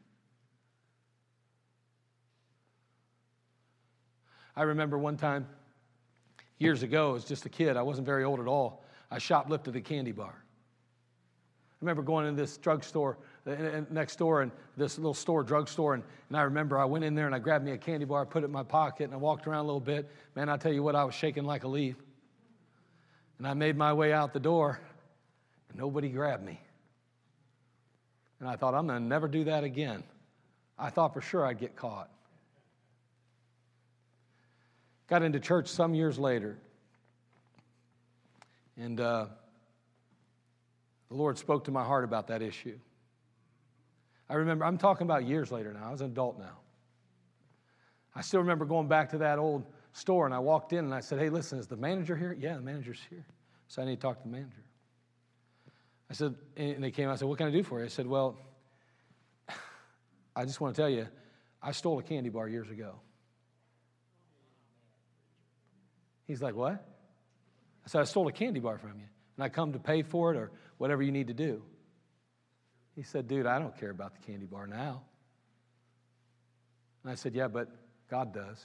I 4.56 4.62
remember 4.62 4.98
one 4.98 5.16
time 5.16 5.48
years 6.58 6.82
ago, 6.82 7.14
as 7.16 7.24
just 7.24 7.46
a 7.46 7.48
kid, 7.48 7.76
I 7.76 7.82
wasn't 7.82 8.06
very 8.06 8.24
old 8.24 8.40
at 8.40 8.46
all, 8.46 8.84
I 9.10 9.18
shoplifted 9.18 9.74
a 9.74 9.80
candy 9.80 10.12
bar. 10.12 10.43
Remember 11.84 12.02
going 12.02 12.26
into 12.26 12.40
this 12.40 12.56
drugstore 12.56 13.18
uh, 13.46 13.82
next 13.90 14.16
door 14.16 14.40
and 14.40 14.50
this 14.74 14.96
little 14.96 15.12
store, 15.12 15.42
drugstore, 15.42 15.92
and, 15.92 16.02
and 16.30 16.36
I 16.38 16.40
remember 16.44 16.78
I 16.78 16.86
went 16.86 17.04
in 17.04 17.14
there 17.14 17.26
and 17.26 17.34
I 17.34 17.38
grabbed 17.38 17.62
me 17.62 17.72
a 17.72 17.76
candy 17.76 18.06
bar, 18.06 18.24
put 18.24 18.42
it 18.42 18.46
in 18.46 18.52
my 18.52 18.62
pocket, 18.62 19.04
and 19.04 19.12
I 19.12 19.18
walked 19.18 19.46
around 19.46 19.60
a 19.60 19.66
little 19.66 19.80
bit. 19.80 20.10
Man, 20.34 20.48
I 20.48 20.56
tell 20.56 20.72
you 20.72 20.82
what, 20.82 20.96
I 20.96 21.04
was 21.04 21.14
shaking 21.14 21.44
like 21.44 21.64
a 21.64 21.68
leaf. 21.68 21.96
And 23.36 23.46
I 23.46 23.52
made 23.52 23.76
my 23.76 23.92
way 23.92 24.14
out 24.14 24.32
the 24.32 24.40
door, 24.40 24.80
and 25.68 25.78
nobody 25.78 26.08
grabbed 26.08 26.42
me. 26.42 26.58
And 28.40 28.48
I 28.48 28.56
thought, 28.56 28.74
I'm 28.74 28.86
going 28.86 29.02
to 29.02 29.06
never 29.06 29.28
do 29.28 29.44
that 29.44 29.62
again. 29.62 30.04
I 30.78 30.88
thought 30.88 31.12
for 31.12 31.20
sure 31.20 31.44
I'd 31.44 31.58
get 31.58 31.76
caught. 31.76 32.08
Got 35.06 35.22
into 35.22 35.38
church 35.38 35.68
some 35.68 35.94
years 35.94 36.18
later. 36.18 36.56
And 38.78 39.00
uh, 39.00 39.26
the 41.08 41.14
Lord 41.14 41.38
spoke 41.38 41.64
to 41.64 41.70
my 41.70 41.84
heart 41.84 42.04
about 42.04 42.28
that 42.28 42.42
issue. 42.42 42.78
I 44.28 44.34
remember, 44.34 44.64
I'm 44.64 44.78
talking 44.78 45.06
about 45.06 45.26
years 45.26 45.52
later 45.52 45.72
now. 45.72 45.88
I 45.88 45.92
was 45.92 46.00
an 46.00 46.10
adult 46.10 46.38
now. 46.38 46.58
I 48.14 48.22
still 48.22 48.40
remember 48.40 48.64
going 48.64 48.88
back 48.88 49.10
to 49.10 49.18
that 49.18 49.38
old 49.38 49.64
store 49.92 50.26
and 50.26 50.34
I 50.34 50.38
walked 50.38 50.72
in 50.72 50.84
and 50.84 50.94
I 50.94 51.00
said, 51.00 51.18
Hey, 51.18 51.28
listen, 51.28 51.58
is 51.58 51.66
the 51.66 51.76
manager 51.76 52.16
here? 52.16 52.36
Yeah, 52.38 52.54
the 52.54 52.62
manager's 52.62 53.00
here. 53.10 53.24
So 53.68 53.82
I 53.82 53.84
need 53.84 53.96
to 53.96 54.00
talk 54.00 54.18
to 54.18 54.28
the 54.28 54.32
manager. 54.32 54.62
I 56.10 56.14
said, 56.14 56.34
and 56.56 56.82
they 56.82 56.90
came, 56.90 57.08
I 57.08 57.16
said, 57.16 57.28
What 57.28 57.38
can 57.38 57.48
I 57.48 57.50
do 57.50 57.62
for 57.62 57.80
you? 57.80 57.86
I 57.86 57.88
said, 57.88 58.06
Well, 58.06 58.38
I 60.36 60.44
just 60.44 60.60
want 60.60 60.74
to 60.74 60.80
tell 60.80 60.90
you, 60.90 61.08
I 61.62 61.72
stole 61.72 61.98
a 61.98 62.02
candy 62.02 62.30
bar 62.30 62.48
years 62.48 62.70
ago. 62.70 62.94
He's 66.26 66.40
like, 66.40 66.54
What? 66.54 66.86
I 67.84 67.88
said, 67.88 68.00
I 68.00 68.04
stole 68.04 68.28
a 68.28 68.32
candy 68.32 68.60
bar 68.60 68.78
from 68.78 68.98
you, 68.98 69.06
and 69.36 69.44
I 69.44 69.48
come 69.48 69.72
to 69.72 69.78
pay 69.78 70.02
for 70.02 70.32
it 70.32 70.36
or 70.36 70.50
whatever 70.78 71.02
you 71.02 71.12
need 71.12 71.28
to 71.28 71.34
do. 71.34 71.62
He 72.94 73.02
said, 73.02 73.26
Dude, 73.28 73.46
I 73.46 73.58
don't 73.58 73.78
care 73.78 73.90
about 73.90 74.14
the 74.14 74.20
candy 74.26 74.46
bar 74.46 74.66
now. 74.66 75.02
And 77.02 77.12
I 77.12 77.14
said, 77.14 77.34
Yeah, 77.34 77.48
but 77.48 77.68
God 78.10 78.32
does. 78.32 78.64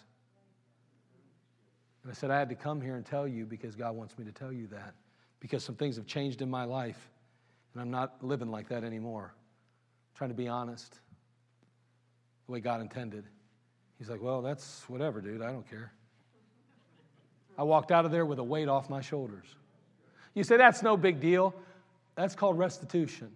And 2.03 2.11
I 2.11 2.15
said, 2.15 2.31
I 2.31 2.39
had 2.39 2.49
to 2.49 2.55
come 2.55 2.79
here 2.79 2.95
and 2.95 3.05
tell 3.05 3.27
you 3.27 3.45
because 3.45 3.75
God 3.75 3.95
wants 3.95 4.17
me 4.17 4.25
to 4.25 4.31
tell 4.31 4.51
you 4.51 4.67
that. 4.67 4.93
Because 5.39 5.63
some 5.63 5.75
things 5.75 5.95
have 5.97 6.05
changed 6.05 6.41
in 6.41 6.49
my 6.49 6.63
life, 6.63 7.09
and 7.73 7.81
I'm 7.81 7.91
not 7.91 8.23
living 8.23 8.49
like 8.49 8.69
that 8.69 8.83
anymore. 8.83 9.33
I'm 9.33 10.17
trying 10.17 10.29
to 10.29 10.35
be 10.35 10.47
honest, 10.47 10.99
the 12.45 12.53
way 12.53 12.59
God 12.59 12.81
intended. 12.81 13.25
He's 13.97 14.09
like, 14.09 14.21
Well, 14.21 14.41
that's 14.41 14.87
whatever, 14.87 15.21
dude. 15.21 15.41
I 15.41 15.51
don't 15.51 15.69
care. 15.69 15.91
I 17.57 17.63
walked 17.63 17.91
out 17.91 18.05
of 18.05 18.11
there 18.11 18.25
with 18.25 18.39
a 18.39 18.43
weight 18.43 18.69
off 18.69 18.89
my 18.89 19.01
shoulders. 19.01 19.47
You 20.33 20.43
say 20.43 20.55
that's 20.55 20.81
no 20.81 20.95
big 20.95 21.19
deal. 21.19 21.53
That's 22.19 22.35
called 22.35 22.57
restitution. 22.57 23.31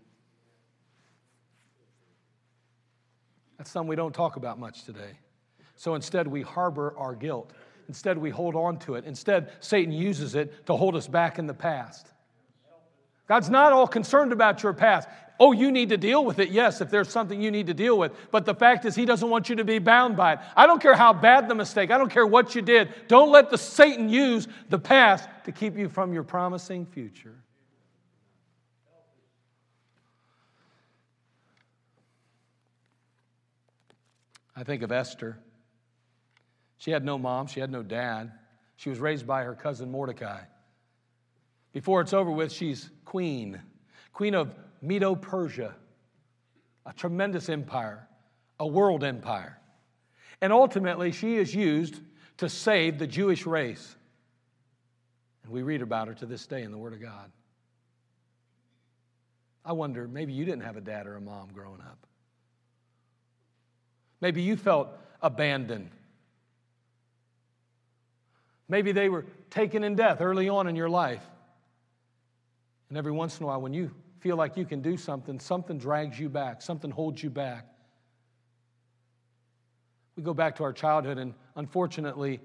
That's 3.57 3.71
something 3.71 3.87
we 3.87 3.95
don't 3.95 4.13
talk 4.13 4.35
about 4.35 4.59
much 4.59 4.83
today. 4.83 5.19
So 5.77 5.95
instead, 5.95 6.27
we 6.27 6.41
harbor 6.41 6.93
our 6.97 7.15
guilt. 7.15 7.53
Instead, 7.87 8.17
we 8.17 8.29
hold 8.29 8.55
on 8.55 8.79
to 8.79 8.95
it. 8.95 9.05
Instead, 9.05 9.53
Satan 9.61 9.93
uses 9.93 10.35
it 10.35 10.65
to 10.65 10.75
hold 10.75 10.97
us 10.97 11.07
back 11.07 11.39
in 11.39 11.47
the 11.47 11.53
past. 11.53 12.11
God's 13.25 13.49
not 13.49 13.71
all 13.71 13.87
concerned 13.87 14.33
about 14.33 14.63
your 14.63 14.73
past. 14.73 15.07
Oh, 15.39 15.53
you 15.53 15.71
need 15.71 15.87
to 15.87 15.97
deal 15.97 16.25
with 16.25 16.39
it. 16.39 16.49
Yes, 16.49 16.81
if 16.81 16.89
there's 16.89 17.09
something 17.09 17.41
you 17.41 17.51
need 17.51 17.67
to 17.67 17.73
deal 17.73 17.97
with. 17.97 18.11
But 18.31 18.43
the 18.43 18.53
fact 18.53 18.83
is, 18.83 18.95
He 18.95 19.05
doesn't 19.05 19.29
want 19.29 19.47
you 19.47 19.55
to 19.55 19.63
be 19.63 19.79
bound 19.79 20.17
by 20.17 20.33
it. 20.33 20.39
I 20.57 20.67
don't 20.67 20.81
care 20.81 20.95
how 20.95 21.13
bad 21.13 21.47
the 21.47 21.55
mistake, 21.55 21.89
I 21.89 21.97
don't 21.97 22.11
care 22.11 22.27
what 22.27 22.53
you 22.53 22.61
did. 22.61 22.93
Don't 23.07 23.31
let 23.31 23.49
the 23.49 23.57
Satan 23.57 24.09
use 24.09 24.49
the 24.67 24.79
past 24.79 25.29
to 25.45 25.53
keep 25.53 25.77
you 25.77 25.87
from 25.87 26.11
your 26.11 26.23
promising 26.23 26.85
future. 26.85 27.42
I 34.55 34.63
think 34.63 34.83
of 34.83 34.91
Esther. 34.91 35.39
She 36.77 36.91
had 36.91 37.03
no 37.03 37.17
mom, 37.17 37.47
she 37.47 37.59
had 37.59 37.71
no 37.71 37.83
dad. 37.83 38.31
She 38.75 38.89
was 38.89 38.99
raised 38.99 39.25
by 39.25 39.43
her 39.43 39.55
cousin 39.55 39.89
Mordecai. 39.91 40.41
Before 41.71 42.01
it's 42.01 42.13
over 42.13 42.31
with, 42.31 42.51
she's 42.51 42.89
queen, 43.05 43.61
queen 44.11 44.35
of 44.35 44.53
Medo 44.81 45.15
Persia, 45.15 45.75
a 46.85 46.93
tremendous 46.93 47.49
empire. 47.49 48.07
a 48.59 48.67
world 48.67 49.03
empire. 49.03 49.59
And 50.41 50.53
ultimately, 50.53 51.11
she 51.11 51.35
is 51.35 51.53
used 51.53 51.99
to 52.37 52.49
save 52.49 52.97
the 52.97 53.07
Jewish 53.07 53.45
race. 53.45 53.95
And 55.43 55.51
we 55.51 55.61
read 55.61 55.81
about 55.81 56.07
her 56.07 56.13
to 56.15 56.25
this 56.25 56.45
day 56.47 56.63
in 56.63 56.71
the 56.71 56.77
Word 56.77 56.93
of 56.93 57.01
God. 57.01 57.31
I 59.65 59.73
wonder, 59.73 60.07
maybe 60.07 60.33
you 60.33 60.45
didn't 60.45 60.63
have 60.63 60.77
a 60.77 60.81
dad 60.81 61.07
or 61.07 61.15
a 61.15 61.21
mom 61.21 61.49
growing 61.53 61.81
up. 61.81 62.05
Maybe 64.23 64.41
you 64.41 64.55
felt 64.55 64.87
abandoned. 65.21 65.89
Maybe 68.69 68.93
they 68.93 69.09
were 69.09 69.25
taken 69.49 69.83
in 69.83 69.95
death 69.95 70.21
early 70.21 70.47
on 70.47 70.67
in 70.67 70.77
your 70.77 70.87
life. 70.87 71.25
And 72.87 72.97
every 72.97 73.11
once 73.11 73.37
in 73.37 73.43
a 73.43 73.47
while, 73.47 73.59
when 73.59 73.73
you 73.73 73.91
feel 74.21 74.37
like 74.37 74.55
you 74.55 74.63
can 74.63 74.81
do 74.81 74.95
something, 74.95 75.41
something 75.41 75.77
drags 75.77 76.17
you 76.17 76.29
back, 76.29 76.61
something 76.61 76.89
holds 76.89 77.21
you 77.21 77.29
back. 77.29 77.67
We 80.15 80.23
go 80.23 80.33
back 80.33 80.55
to 80.55 80.63
our 80.63 80.71
childhood, 80.71 81.17
and 81.17 81.33
unfortunately, 81.57 82.39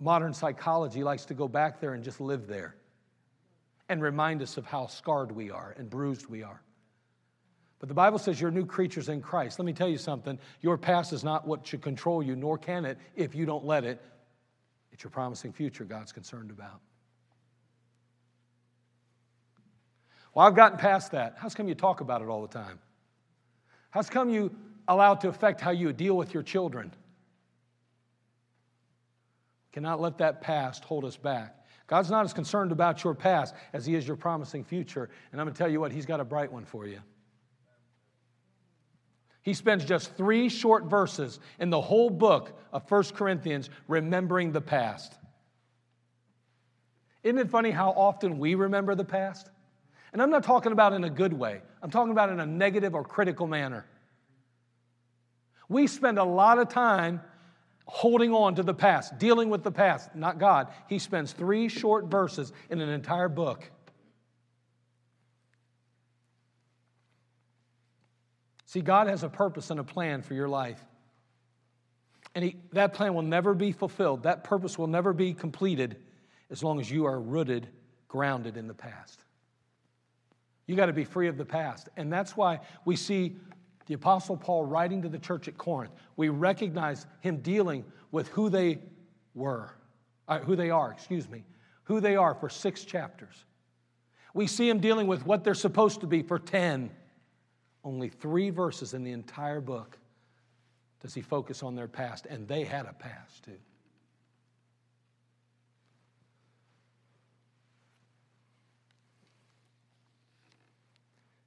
modern 0.00 0.34
psychology 0.34 1.04
likes 1.04 1.26
to 1.26 1.34
go 1.34 1.46
back 1.46 1.80
there 1.80 1.94
and 1.94 2.02
just 2.02 2.20
live 2.20 2.48
there 2.48 2.74
and 3.88 4.02
remind 4.02 4.42
us 4.42 4.56
of 4.56 4.66
how 4.66 4.88
scarred 4.88 5.30
we 5.30 5.52
are 5.52 5.76
and 5.78 5.88
bruised 5.88 6.26
we 6.26 6.42
are. 6.42 6.60
But 7.84 7.88
the 7.88 7.94
Bible 7.94 8.18
says 8.18 8.40
you're 8.40 8.50
new 8.50 8.64
creatures 8.64 9.10
in 9.10 9.20
Christ. 9.20 9.58
Let 9.58 9.66
me 9.66 9.74
tell 9.74 9.90
you 9.90 9.98
something 9.98 10.38
your 10.62 10.78
past 10.78 11.12
is 11.12 11.22
not 11.22 11.46
what 11.46 11.66
should 11.66 11.82
control 11.82 12.22
you, 12.22 12.34
nor 12.34 12.56
can 12.56 12.86
it 12.86 12.96
if 13.14 13.34
you 13.34 13.44
don't 13.44 13.66
let 13.66 13.84
it. 13.84 14.00
It's 14.90 15.04
your 15.04 15.10
promising 15.10 15.52
future 15.52 15.84
God's 15.84 16.10
concerned 16.10 16.50
about. 16.50 16.80
Well, 20.32 20.46
I've 20.46 20.56
gotten 20.56 20.78
past 20.78 21.12
that. 21.12 21.34
How's 21.36 21.54
come 21.54 21.68
you 21.68 21.74
talk 21.74 22.00
about 22.00 22.22
it 22.22 22.28
all 22.28 22.40
the 22.40 22.48
time? 22.48 22.78
How's 23.90 24.08
come 24.08 24.30
you 24.30 24.50
allow 24.88 25.12
it 25.12 25.20
to 25.20 25.28
affect 25.28 25.60
how 25.60 25.72
you 25.72 25.92
deal 25.92 26.16
with 26.16 26.32
your 26.32 26.42
children? 26.42 26.90
Cannot 29.72 30.00
let 30.00 30.16
that 30.16 30.40
past 30.40 30.84
hold 30.84 31.04
us 31.04 31.18
back. 31.18 31.54
God's 31.86 32.10
not 32.10 32.24
as 32.24 32.32
concerned 32.32 32.72
about 32.72 33.04
your 33.04 33.14
past 33.14 33.54
as 33.74 33.84
He 33.84 33.94
is 33.94 34.08
your 34.08 34.16
promising 34.16 34.64
future. 34.64 35.10
And 35.32 35.38
I'm 35.38 35.46
going 35.46 35.52
to 35.52 35.58
tell 35.58 35.70
you 35.70 35.80
what, 35.80 35.92
He's 35.92 36.06
got 36.06 36.20
a 36.20 36.24
bright 36.24 36.50
one 36.50 36.64
for 36.64 36.86
you. 36.86 37.00
He 39.44 39.52
spends 39.52 39.84
just 39.84 40.16
three 40.16 40.48
short 40.48 40.84
verses 40.84 41.38
in 41.60 41.68
the 41.68 41.80
whole 41.80 42.08
book 42.08 42.58
of 42.72 42.90
1 42.90 43.04
Corinthians 43.14 43.68
remembering 43.86 44.52
the 44.52 44.62
past. 44.62 45.14
Isn't 47.22 47.38
it 47.38 47.50
funny 47.50 47.70
how 47.70 47.90
often 47.90 48.38
we 48.38 48.54
remember 48.54 48.94
the 48.94 49.04
past? 49.04 49.50
And 50.14 50.22
I'm 50.22 50.30
not 50.30 50.44
talking 50.44 50.72
about 50.72 50.94
in 50.94 51.04
a 51.04 51.10
good 51.10 51.34
way, 51.34 51.60
I'm 51.82 51.90
talking 51.90 52.10
about 52.10 52.30
in 52.30 52.40
a 52.40 52.46
negative 52.46 52.94
or 52.94 53.04
critical 53.04 53.46
manner. 53.46 53.84
We 55.68 55.88
spend 55.88 56.18
a 56.18 56.24
lot 56.24 56.58
of 56.58 56.68
time 56.68 57.20
holding 57.84 58.32
on 58.32 58.54
to 58.54 58.62
the 58.62 58.72
past, 58.72 59.18
dealing 59.18 59.50
with 59.50 59.62
the 59.62 59.72
past, 59.72 60.14
not 60.14 60.38
God. 60.38 60.68
He 60.88 60.98
spends 60.98 61.32
three 61.32 61.68
short 61.68 62.06
verses 62.06 62.50
in 62.70 62.80
an 62.80 62.88
entire 62.88 63.28
book. 63.28 63.70
See, 68.74 68.80
God 68.80 69.06
has 69.06 69.22
a 69.22 69.28
purpose 69.28 69.70
and 69.70 69.78
a 69.78 69.84
plan 69.84 70.20
for 70.20 70.34
your 70.34 70.48
life. 70.48 70.84
And 72.34 72.44
he, 72.44 72.56
that 72.72 72.92
plan 72.92 73.14
will 73.14 73.22
never 73.22 73.54
be 73.54 73.70
fulfilled. 73.70 74.24
That 74.24 74.42
purpose 74.42 74.76
will 74.76 74.88
never 74.88 75.12
be 75.12 75.32
completed 75.32 75.96
as 76.50 76.64
long 76.64 76.80
as 76.80 76.90
you 76.90 77.04
are 77.04 77.20
rooted, 77.20 77.68
grounded 78.08 78.56
in 78.56 78.66
the 78.66 78.74
past. 78.74 79.22
You 80.66 80.74
got 80.74 80.86
to 80.86 80.92
be 80.92 81.04
free 81.04 81.28
of 81.28 81.38
the 81.38 81.44
past. 81.44 81.88
And 81.96 82.12
that's 82.12 82.36
why 82.36 82.58
we 82.84 82.96
see 82.96 83.36
the 83.86 83.94
Apostle 83.94 84.36
Paul 84.36 84.64
writing 84.64 85.02
to 85.02 85.08
the 85.08 85.20
church 85.20 85.46
at 85.46 85.56
Corinth. 85.56 85.92
We 86.16 86.28
recognize 86.30 87.06
him 87.20 87.36
dealing 87.36 87.84
with 88.10 88.26
who 88.30 88.50
they 88.50 88.80
were, 89.36 89.72
uh, 90.26 90.40
who 90.40 90.56
they 90.56 90.70
are, 90.70 90.90
excuse 90.90 91.28
me, 91.28 91.44
who 91.84 92.00
they 92.00 92.16
are 92.16 92.34
for 92.34 92.48
six 92.48 92.84
chapters. 92.84 93.44
We 94.34 94.48
see 94.48 94.68
him 94.68 94.80
dealing 94.80 95.06
with 95.06 95.24
what 95.24 95.44
they're 95.44 95.54
supposed 95.54 96.00
to 96.00 96.08
be 96.08 96.22
for 96.22 96.40
10. 96.40 96.90
Only 97.84 98.08
three 98.08 98.50
verses 98.50 98.94
in 98.94 99.04
the 99.04 99.12
entire 99.12 99.60
book 99.60 99.98
does 101.00 101.12
he 101.12 101.20
focus 101.20 101.62
on 101.62 101.74
their 101.74 101.86
past, 101.86 102.26
and 102.26 102.48
they 102.48 102.64
had 102.64 102.86
a 102.86 102.94
past 102.94 103.44
too. 103.44 103.58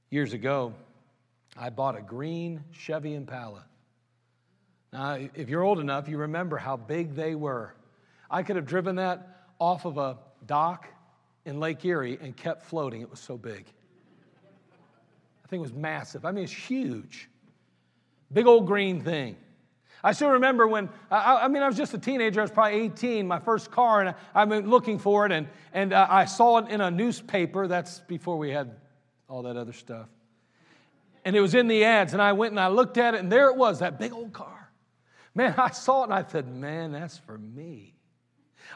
Years 0.09 0.33
ago, 0.33 0.73
I 1.57 1.69
bought 1.69 1.97
a 1.97 2.01
green 2.01 2.63
Chevy 2.71 3.15
Impala. 3.15 3.65
Now, 4.93 5.17
if 5.33 5.49
you're 5.49 5.63
old 5.63 5.79
enough, 5.79 6.07
you 6.07 6.17
remember 6.17 6.57
how 6.57 6.77
big 6.77 7.15
they 7.15 7.35
were. 7.35 7.73
I 8.29 8.43
could 8.43 8.55
have 8.55 8.65
driven 8.65 8.97
that 8.97 9.47
off 9.59 9.85
of 9.85 9.97
a 9.97 10.17
dock 10.45 10.87
in 11.45 11.59
Lake 11.59 11.83
Erie 11.83 12.17
and 12.21 12.37
kept 12.37 12.63
floating. 12.63 13.01
It 13.01 13.09
was 13.09 13.19
so 13.19 13.37
big. 13.37 13.65
I 15.47 15.49
think 15.49 15.61
it 15.61 15.61
was 15.61 15.73
massive. 15.73 16.25
I 16.25 16.31
mean, 16.33 16.43
it's 16.43 16.51
huge. 16.51 17.29
Big 18.33 18.45
old 18.47 18.67
green 18.67 19.01
thing. 19.01 19.37
I 20.03 20.11
still 20.11 20.31
remember 20.31 20.67
when, 20.67 20.89
I, 21.09 21.43
I, 21.43 21.47
mean, 21.47 21.63
I 21.63 21.67
was 21.67 21.77
just 21.77 21.93
a 21.93 21.97
teenager. 21.97 22.41
I 22.41 22.43
was 22.43 22.51
probably 22.51 22.81
18, 22.81 23.25
my 23.25 23.39
first 23.39 23.71
car, 23.71 24.01
and 24.01 24.13
I, 24.35 24.39
have 24.41 24.49
been 24.49 24.69
looking 24.69 24.99
for 24.99 25.25
it, 25.25 25.31
and, 25.31 25.47
and 25.71 25.93
uh, 25.93 26.05
I 26.09 26.25
saw 26.25 26.57
it 26.57 26.69
in 26.69 26.81
a 26.81 26.91
newspaper. 26.91 27.65
That's 27.65 28.01
before 28.01 28.37
we 28.37 28.51
had 28.51 28.75
all 29.29 29.43
that 29.43 29.55
other 29.55 29.71
stuff. 29.71 30.09
And 31.23 31.33
it 31.33 31.39
was 31.39 31.55
in 31.55 31.69
the 31.69 31.85
ads, 31.85 32.11
and 32.11 32.21
I 32.21 32.33
went 32.33 32.51
and 32.51 32.59
I 32.59 32.67
looked 32.67 32.97
at 32.97 33.13
it, 33.13 33.21
and 33.21 33.31
there 33.31 33.49
it 33.49 33.55
was, 33.55 33.79
that 33.79 33.97
big 33.97 34.11
old 34.11 34.33
car. 34.33 34.69
Man, 35.33 35.55
I 35.57 35.69
saw 35.69 36.01
it, 36.01 36.05
and 36.05 36.13
I 36.13 36.25
said, 36.27 36.53
man, 36.53 36.91
that's 36.91 37.19
for 37.19 37.37
me. 37.37 37.95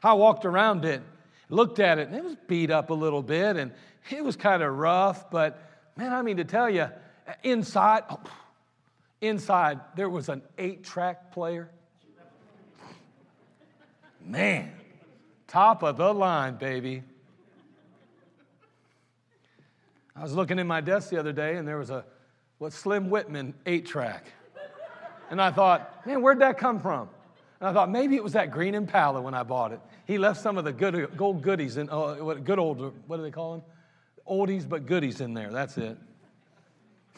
I 0.01 0.13
walked 0.13 0.45
around 0.45 0.85
it, 0.85 1.01
looked 1.49 1.79
at 1.81 1.99
it, 1.99 2.07
and 2.07 2.15
it 2.15 2.23
was 2.23 2.37
beat 2.47 2.71
up 2.71 2.91
a 2.91 2.93
little 2.93 3.21
bit, 3.21 3.57
and 3.57 3.73
it 4.09 4.23
was 4.23 4.37
kind 4.37 4.63
of 4.63 4.77
rough, 4.77 5.29
but 5.29 5.67
man, 5.95 6.13
I 6.13 6.21
mean 6.21 6.37
to 6.37 6.43
tell 6.43 6.69
you, 6.69 6.87
inside, 7.43 8.03
oh, 8.09 8.19
inside, 9.21 9.79
there 9.95 10.09
was 10.09 10.29
an 10.29 10.41
eight 10.57 10.83
track 10.83 11.31
player. 11.31 11.69
Man, 14.25 14.71
top 15.47 15.83
of 15.83 15.97
the 15.97 16.13
line, 16.13 16.55
baby. 16.55 17.03
I 20.15 20.23
was 20.23 20.33
looking 20.33 20.59
in 20.59 20.67
my 20.67 20.81
desk 20.81 21.09
the 21.09 21.17
other 21.17 21.33
day 21.33 21.55
and 21.55 21.67
there 21.67 21.77
was 21.77 21.89
a 21.89 22.05
what 22.59 22.73
Slim 22.73 23.09
Whitman 23.09 23.55
eight 23.65 23.87
track. 23.87 24.25
And 25.31 25.41
I 25.41 25.49
thought, 25.49 26.05
man, 26.05 26.21
where'd 26.21 26.39
that 26.39 26.57
come 26.57 26.79
from? 26.79 27.09
And 27.59 27.69
I 27.69 27.73
thought 27.73 27.89
maybe 27.89 28.15
it 28.15 28.23
was 28.23 28.33
that 28.33 28.51
green 28.51 28.75
Impala 28.75 29.21
when 29.21 29.33
I 29.33 29.43
bought 29.43 29.71
it. 29.71 29.79
He 30.05 30.17
left 30.17 30.41
some 30.41 30.57
of 30.57 30.65
the 30.65 30.73
good 30.73 31.15
gold 31.17 31.41
goodies 31.41 31.77
in 31.77 31.89
uh, 31.89 32.15
what 32.15 32.43
good 32.43 32.59
old 32.59 32.93
what 33.07 33.17
do 33.17 33.23
they 33.23 33.31
call 33.31 33.53
them? 33.53 33.61
Oldies 34.31 34.67
but 34.67 34.85
goodies 34.85 35.19
in 35.19 35.33
there. 35.33 35.51
That's 35.51 35.77
it. 35.77 35.97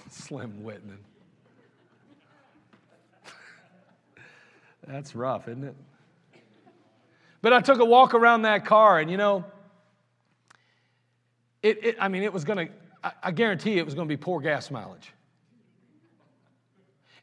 Slim 0.09 0.63
Whitman. 0.63 0.97
That's 4.87 5.15
rough, 5.15 5.47
isn't 5.47 5.63
it? 5.63 5.75
But 7.41 7.53
I 7.53 7.61
took 7.61 7.79
a 7.79 7.85
walk 7.85 8.13
around 8.13 8.41
that 8.41 8.65
car, 8.65 8.99
and 8.99 9.11
you 9.11 9.17
know, 9.17 9.45
it, 11.61 11.85
it 11.85 11.97
I 11.99 12.07
mean, 12.07 12.23
it 12.23 12.33
was 12.33 12.43
going 12.43 12.67
to 12.67 12.73
I, 13.21 13.31
guarantee 13.31 13.77
it 13.77 13.85
was 13.85 13.95
to 13.95 14.05
be 14.05 14.17
poor 14.17 14.39
gas 14.39 14.71
mileage. 14.71 15.11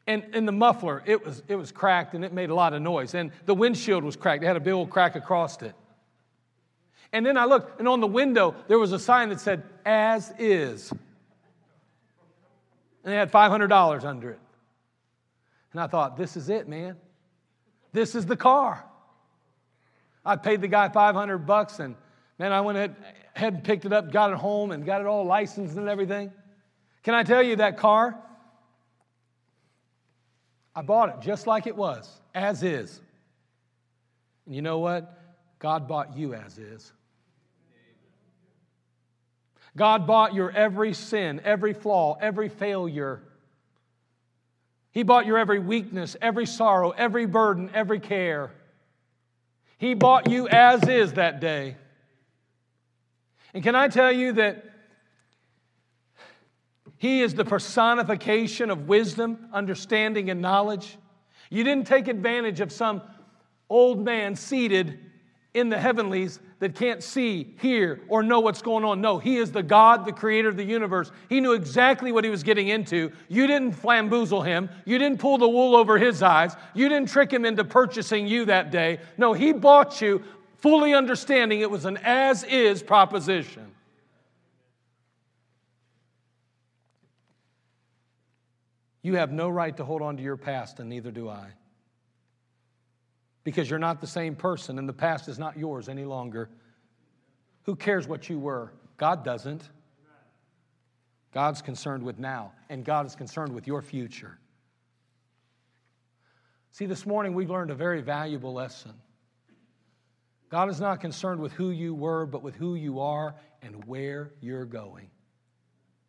And, 0.07 0.23
and 0.33 0.47
the 0.47 0.51
muffler, 0.51 1.03
it 1.05 1.25
was, 1.25 1.43
it 1.47 1.55
was 1.55 1.71
cracked 1.71 2.13
and 2.13 2.25
it 2.25 2.33
made 2.33 2.49
a 2.49 2.55
lot 2.55 2.73
of 2.73 2.81
noise. 2.81 3.13
And 3.13 3.31
the 3.45 3.53
windshield 3.53 4.03
was 4.03 4.15
cracked. 4.15 4.43
It 4.43 4.47
had 4.47 4.57
a 4.57 4.61
big 4.61 4.73
old 4.73 4.89
crack 4.89 5.15
across 5.15 5.61
it. 5.61 5.75
And 7.13 7.25
then 7.25 7.37
I 7.37 7.45
looked, 7.45 7.79
and 7.79 7.87
on 7.87 7.99
the 7.99 8.07
window, 8.07 8.55
there 8.67 8.79
was 8.79 8.93
a 8.93 8.99
sign 8.99 9.29
that 9.29 9.39
said, 9.39 9.63
as 9.85 10.33
is. 10.37 10.91
And 13.03 13.13
it 13.13 13.17
had 13.17 13.31
$500 13.31 14.03
under 14.03 14.31
it. 14.31 14.39
And 15.71 15.81
I 15.81 15.87
thought, 15.87 16.17
this 16.17 16.37
is 16.37 16.49
it, 16.49 16.67
man. 16.67 16.97
This 17.93 18.15
is 18.15 18.25
the 18.25 18.35
car. 18.35 18.83
I 20.25 20.35
paid 20.35 20.61
the 20.61 20.67
guy 20.67 20.89
500 20.89 21.39
bucks, 21.39 21.79
and 21.79 21.95
man, 22.37 22.51
I 22.51 22.61
went 22.61 22.77
ahead, 22.77 22.95
ahead 23.35 23.53
and 23.55 23.63
picked 23.63 23.85
it 23.85 23.93
up, 23.93 24.11
got 24.11 24.31
it 24.31 24.37
home, 24.37 24.71
and 24.71 24.85
got 24.85 25.01
it 25.01 25.07
all 25.07 25.25
licensed 25.25 25.77
and 25.77 25.89
everything. 25.89 26.31
Can 27.03 27.15
I 27.15 27.23
tell 27.23 27.41
you 27.41 27.55
that 27.55 27.77
car? 27.77 28.15
I 30.75 30.81
bought 30.83 31.09
it 31.09 31.15
just 31.21 31.47
like 31.47 31.67
it 31.67 31.75
was, 31.75 32.21
as 32.33 32.63
is. 32.63 33.01
And 34.45 34.55
you 34.55 34.61
know 34.61 34.79
what? 34.79 35.17
God 35.59 35.87
bought 35.87 36.15
you 36.15 36.33
as 36.33 36.57
is. 36.57 36.93
God 39.75 40.05
bought 40.05 40.33
your 40.33 40.51
every 40.51 40.93
sin, 40.93 41.41
every 41.43 41.73
flaw, 41.73 42.17
every 42.19 42.49
failure. 42.49 43.21
He 44.91 45.03
bought 45.03 45.25
your 45.25 45.37
every 45.37 45.59
weakness, 45.59 46.17
every 46.21 46.45
sorrow, 46.45 46.91
every 46.91 47.25
burden, 47.25 47.71
every 47.73 47.99
care. 47.99 48.51
He 49.77 49.93
bought 49.93 50.29
you 50.29 50.47
as 50.49 50.87
is 50.87 51.13
that 51.13 51.39
day. 51.39 51.77
And 53.53 53.63
can 53.63 53.75
I 53.75 53.87
tell 53.87 54.11
you 54.11 54.33
that 54.33 54.65
He 56.97 57.21
is 57.21 57.33
the 57.33 57.45
personification 57.45 58.69
of 58.69 58.87
wisdom, 58.87 59.47
understanding, 59.53 60.29
and 60.29 60.41
knowledge. 60.41 60.97
You 61.49 61.63
didn't 61.63 61.87
take 61.87 62.07
advantage 62.07 62.59
of 62.59 62.71
some 62.71 63.01
old 63.69 64.03
man 64.03 64.35
seated 64.35 64.99
in 65.53 65.69
the 65.69 65.77
heavenlies 65.77 66.39
that 66.59 66.75
can't 66.75 67.03
see, 67.03 67.55
hear, 67.59 68.01
or 68.07 68.23
know 68.23 68.39
what's 68.39 68.61
going 68.61 68.85
on. 68.85 69.01
No, 69.01 69.19
He 69.19 69.37
is 69.37 69.51
the 69.51 69.63
God, 69.63 70.05
the 70.05 70.13
creator 70.13 70.47
of 70.47 70.55
the 70.55 70.63
universe. 70.63 71.11
He 71.27 71.41
knew 71.41 71.53
exactly 71.53 72.11
what 72.11 72.23
He 72.23 72.29
was 72.29 72.43
getting 72.43 72.69
into. 72.69 73.11
You 73.27 73.47
didn't 73.47 73.73
flamboozle 73.73 74.43
Him. 74.43 74.69
You 74.85 74.97
didn't 74.97 75.19
pull 75.19 75.37
the 75.37 75.49
wool 75.49 75.75
over 75.75 75.97
His 75.97 76.23
eyes. 76.23 76.55
You 76.73 76.87
didn't 76.87 77.09
trick 77.09 77.31
Him 77.33 77.43
into 77.43 77.65
purchasing 77.65 78.27
you 78.27 78.45
that 78.45 78.71
day. 78.71 78.99
No, 79.17 79.33
He 79.33 79.51
bought 79.51 80.01
you 80.01 80.23
fully 80.57 80.93
understanding 80.93 81.59
it 81.59 81.71
was 81.71 81.85
an 81.85 81.97
as 81.97 82.43
is 82.43 82.81
proposition. 82.81 83.67
You 89.01 89.15
have 89.15 89.31
no 89.31 89.49
right 89.49 89.75
to 89.77 89.83
hold 89.83 90.01
on 90.01 90.15
to 90.17 90.23
your 90.23 90.37
past, 90.37 90.79
and 90.79 90.87
neither 90.87 91.11
do 91.11 91.27
I 91.27 91.47
because 93.43 93.69
you're 93.69 93.79
not 93.79 94.01
the 94.01 94.07
same 94.07 94.35
person 94.35 94.77
and 94.77 94.87
the 94.87 94.93
past 94.93 95.27
is 95.27 95.39
not 95.39 95.57
yours 95.57 95.89
any 95.89 96.05
longer. 96.05 96.49
Who 97.63 97.75
cares 97.75 98.07
what 98.07 98.29
you 98.29 98.39
were? 98.39 98.73
God 98.97 99.23
doesn't. 99.23 99.69
God's 101.33 101.61
concerned 101.61 102.03
with 102.03 102.19
now, 102.19 102.51
and 102.69 102.83
God 102.83 103.05
is 103.05 103.15
concerned 103.15 103.53
with 103.53 103.65
your 103.65 103.81
future. 103.81 104.37
See, 106.71 106.85
this 106.85 107.05
morning 107.05 107.33
we've 107.33 107.49
learned 107.49 107.71
a 107.71 107.75
very 107.75 108.01
valuable 108.01 108.53
lesson. 108.53 108.93
God 110.49 110.69
is 110.69 110.81
not 110.81 110.99
concerned 110.99 111.39
with 111.39 111.53
who 111.53 111.71
you 111.71 111.93
were, 111.93 112.25
but 112.25 112.43
with 112.43 112.55
who 112.55 112.75
you 112.75 112.99
are 112.99 113.35
and 113.61 113.85
where 113.85 114.31
you're 114.41 114.65
going. 114.65 115.09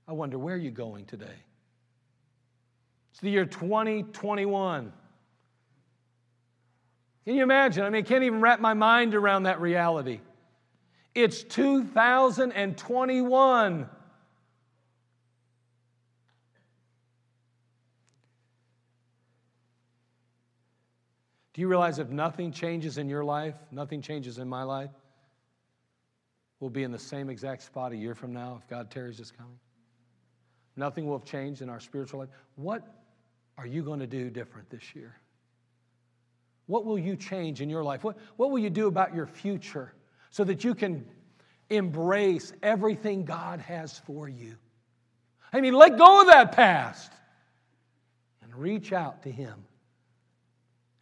I 0.09 0.13
wonder, 0.13 0.39
where 0.39 0.57
are 0.57 0.59
you 0.59 0.73
going 0.73 1.05
today? 1.05 1.39
It's 3.13 3.21
the 3.21 3.31
year 3.31 3.45
2021. 3.45 4.93
Can 7.25 7.37
you 7.37 7.43
imagine? 7.43 7.85
I 7.85 7.91
mean, 7.91 8.05
I 8.05 8.07
can't 8.07 8.25
even 8.25 8.41
wrap 8.41 8.61
my 8.61 8.75
mind 8.75 9.15
around 9.15 9.45
that 9.45 9.61
reality. 9.61 10.21
It's 11.15 11.45
2021. 11.45 13.89
Do 21.53 21.61
you 21.61 21.69
realize 21.69 21.99
if 21.99 22.09
nothing 22.09 22.51
changes 22.51 22.97
in 22.97 23.11
your 23.11 23.25
life, 23.25 23.57
nothing 23.71 24.01
changes 24.01 24.39
in 24.39 24.49
my 24.49 24.63
life, 24.63 24.89
we'll 26.61 26.71
be 26.71 26.83
in 26.83 26.91
the 26.91 26.99
same 26.99 27.29
exact 27.29 27.63
spot 27.63 27.93
a 27.93 27.97
year 27.97 28.15
from 28.15 28.33
now 28.33 28.59
if 28.61 28.67
God 28.69 28.91
tarries 28.91 29.21
is 29.21 29.31
coming? 29.31 29.59
Nothing 30.77 31.07
will 31.07 31.19
have 31.19 31.27
changed 31.27 31.61
in 31.61 31.69
our 31.69 31.79
spiritual 31.79 32.21
life. 32.21 32.31
What 32.57 32.83
are 33.59 33.67
you 33.67 33.83
going 33.83 34.01
to 34.01 34.07
do 34.07 34.31
different 34.31 34.71
this 34.71 34.95
year? 34.95 35.15
What 36.73 36.87
will 36.87 36.99
you 36.99 37.17
change 37.17 37.61
in 37.61 37.69
your 37.69 37.85
life? 37.85 38.03
What, 38.03 38.17
what 38.37 38.51
will 38.51 38.59
you 38.59 38.71
do 38.71 38.87
about 38.87 39.15
your 39.15 39.27
future 39.27 39.93
so 40.31 40.43
that 40.45 40.65
you 40.65 40.75
can 40.75 41.05
embrace 41.69 42.51
everything 42.63 43.27
God 43.27 43.61
has 43.61 43.99
for 44.07 44.27
you? 44.27 44.57
I 45.53 45.61
mean, 45.61 45.75
let 45.75 45.99
go 45.99 46.23
of 46.23 46.29
that 46.29 46.53
past 46.53 47.13
and 48.43 48.57
reach 48.57 48.91
out 48.91 49.25
to 49.25 49.31
Him 49.31 49.53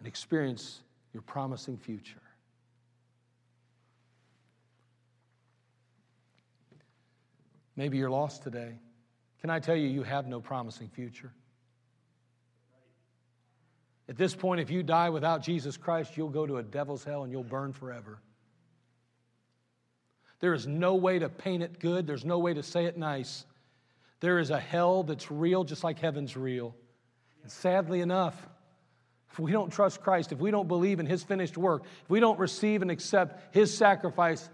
and 0.00 0.08
experience 0.08 0.80
your 1.12 1.22
promising 1.22 1.76
future. 1.76 2.20
Maybe 7.76 7.96
you're 7.96 8.10
lost 8.10 8.42
today. 8.42 8.72
Can 9.40 9.50
I 9.50 9.60
tell 9.60 9.76
you, 9.76 9.86
you 9.86 10.02
have 10.02 10.26
no 10.26 10.40
promising 10.40 10.88
future? 10.88 11.32
At 14.10 14.16
this 14.16 14.34
point, 14.34 14.60
if 14.60 14.70
you 14.70 14.82
die 14.82 15.08
without 15.10 15.40
Jesus 15.40 15.76
Christ, 15.76 16.16
you'll 16.16 16.30
go 16.30 16.44
to 16.44 16.56
a 16.56 16.64
devil's 16.64 17.04
hell 17.04 17.22
and 17.22 17.30
you'll 17.30 17.44
burn 17.44 17.72
forever. 17.72 18.18
There 20.40 20.52
is 20.52 20.66
no 20.66 20.96
way 20.96 21.20
to 21.20 21.28
paint 21.28 21.62
it 21.62 21.78
good, 21.78 22.08
there's 22.08 22.24
no 22.24 22.40
way 22.40 22.52
to 22.52 22.62
say 22.64 22.86
it 22.86 22.98
nice. 22.98 23.46
There 24.18 24.40
is 24.40 24.50
a 24.50 24.58
hell 24.58 25.04
that's 25.04 25.30
real, 25.30 25.62
just 25.62 25.84
like 25.84 26.00
heaven's 26.00 26.36
real. 26.36 26.74
And 27.44 27.52
sadly 27.52 28.00
enough, 28.00 28.36
if 29.30 29.38
we 29.38 29.52
don't 29.52 29.70
trust 29.70 30.02
Christ, 30.02 30.32
if 30.32 30.40
we 30.40 30.50
don't 30.50 30.66
believe 30.66 30.98
in 30.98 31.06
His 31.06 31.22
finished 31.22 31.56
work, 31.56 31.84
if 32.02 32.10
we 32.10 32.18
don't 32.18 32.38
receive 32.38 32.82
and 32.82 32.90
accept 32.90 33.54
His 33.54 33.72
sacrifice 33.74 34.50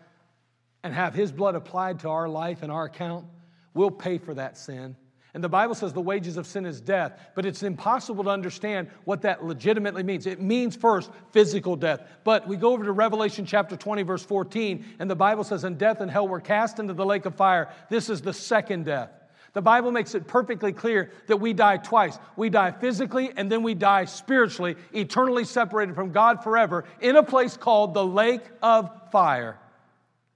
and 0.83 0.93
have 0.93 1.15
His 1.15 1.33
blood 1.33 1.55
applied 1.55 2.01
to 2.01 2.11
our 2.11 2.29
life 2.29 2.63
and 2.63 2.71
our 2.71 2.85
account, 2.85 3.25
we'll 3.73 3.91
pay 3.91 4.19
for 4.19 4.35
that 4.35 4.59
sin. 4.59 4.97
And 5.37 5.45
the 5.45 5.51
Bible 5.51 5.75
says 5.75 5.93
the 5.93 6.01
wages 6.01 6.39
of 6.39 6.47
sin 6.47 6.65
is 6.65 6.81
death, 6.81 7.13
but 7.35 7.45
it's 7.45 7.63
impossible 7.63 8.25
to 8.25 8.31
understand 8.31 8.89
what 9.05 9.21
that 9.21 9.45
legitimately 9.45 10.03
means. 10.03 10.27
It 10.27 10.41
means 10.41 10.75
first 10.75 11.11
physical 11.31 11.77
death. 11.77 12.01
But 12.25 12.49
we 12.49 12.57
go 12.57 12.73
over 12.73 12.85
to 12.85 12.93
Revelation 12.93 13.45
chapter 13.45 13.77
20, 13.77 14.03
verse 14.03 14.25
14, 14.25 14.83
and 14.99 15.11
the 15.11 15.15
Bible 15.15 15.45
says, 15.45 15.65
And 15.65 15.77
death 15.77 16.01
and 16.01 16.11
hell 16.11 16.27
were 16.27 16.41
cast 16.41 16.79
into 16.79 16.95
the 16.95 17.05
lake 17.05 17.27
of 17.27 17.35
fire. 17.35 17.69
This 17.91 18.09
is 18.09 18.23
the 18.23 18.33
second 18.33 18.87
death. 18.87 19.11
The 19.53 19.61
Bible 19.61 19.93
makes 19.93 20.15
it 20.15 20.27
perfectly 20.27 20.73
clear 20.73 21.13
that 21.27 21.37
we 21.37 21.53
die 21.53 21.77
twice. 21.77 22.19
We 22.37 22.49
die 22.49 22.71
physically 22.71 23.31
and 23.37 23.53
then 23.53 23.63
we 23.63 23.75
die 23.75 24.07
spiritually, 24.07 24.77
eternally 24.95 25.45
separated 25.45 25.95
from 25.95 26.13
God 26.13 26.43
forever 26.43 26.87
in 27.03 27.15
a 27.17 27.23
place 27.23 27.59
called 27.59 27.93
the 27.93 28.07
lake 28.07 28.45
of 28.63 28.91
fire 29.13 29.59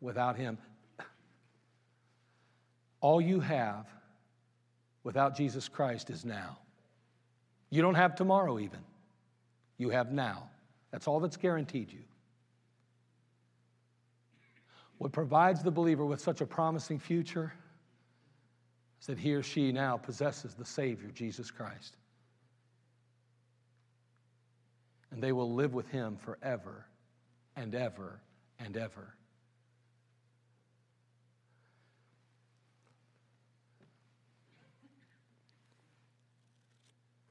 without 0.03 0.37
Him. 0.37 0.59
All 3.01 3.23
you 3.23 3.41
have 3.41 3.87
without 5.05 5.37
Jesus 5.37 5.69
Christ 5.69 6.11
is 6.11 6.25
now. 6.25 6.59
You 7.71 7.83
don't 7.83 7.95
have 7.95 8.15
tomorrow, 8.15 8.59
even. 8.59 8.81
You 9.79 9.91
have 9.91 10.13
now. 10.13 10.49
That's 10.91 11.07
all 11.07 11.21
that's 11.21 11.37
guaranteed 11.37 11.93
you. 11.93 12.03
What 14.99 15.13
provides 15.13 15.63
the 15.63 15.71
believer 15.71 16.05
with 16.05 16.21
such 16.21 16.43
a 16.43 16.47
promising 16.47 16.99
future 16.99 17.53
is 19.01 19.07
that 19.07 19.19
he 19.19 19.33
or 19.33 19.43
she 19.43 19.73
now 19.73 19.97
possesses 19.97 20.55
the 20.55 20.65
Savior, 20.65 21.09
Jesus 21.15 21.51
Christ. 21.51 21.97
And 25.11 25.23
they 25.23 25.33
will 25.33 25.55
live 25.55 25.73
with 25.73 25.89
him 25.89 26.17
forever 26.17 26.85
and 27.57 27.75
ever 27.75 28.21
and 28.59 28.77
ever. 28.77 29.15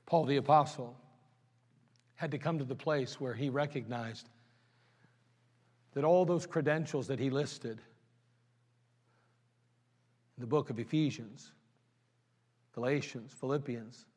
Paul 0.09 0.25
the 0.25 0.37
Apostle 0.37 0.97
had 2.15 2.31
to 2.31 2.39
come 2.39 2.57
to 2.57 2.65
the 2.65 2.75
place 2.75 3.21
where 3.21 3.35
he 3.35 3.49
recognized 3.49 4.27
that 5.93 6.03
all 6.03 6.25
those 6.25 6.47
credentials 6.47 7.07
that 7.07 7.19
he 7.19 7.29
listed 7.29 7.79
in 10.35 10.41
the 10.41 10.47
book 10.47 10.71
of 10.71 10.79
Ephesians, 10.79 11.51
Galatians, 12.73 13.35
Philippians, 13.39 14.07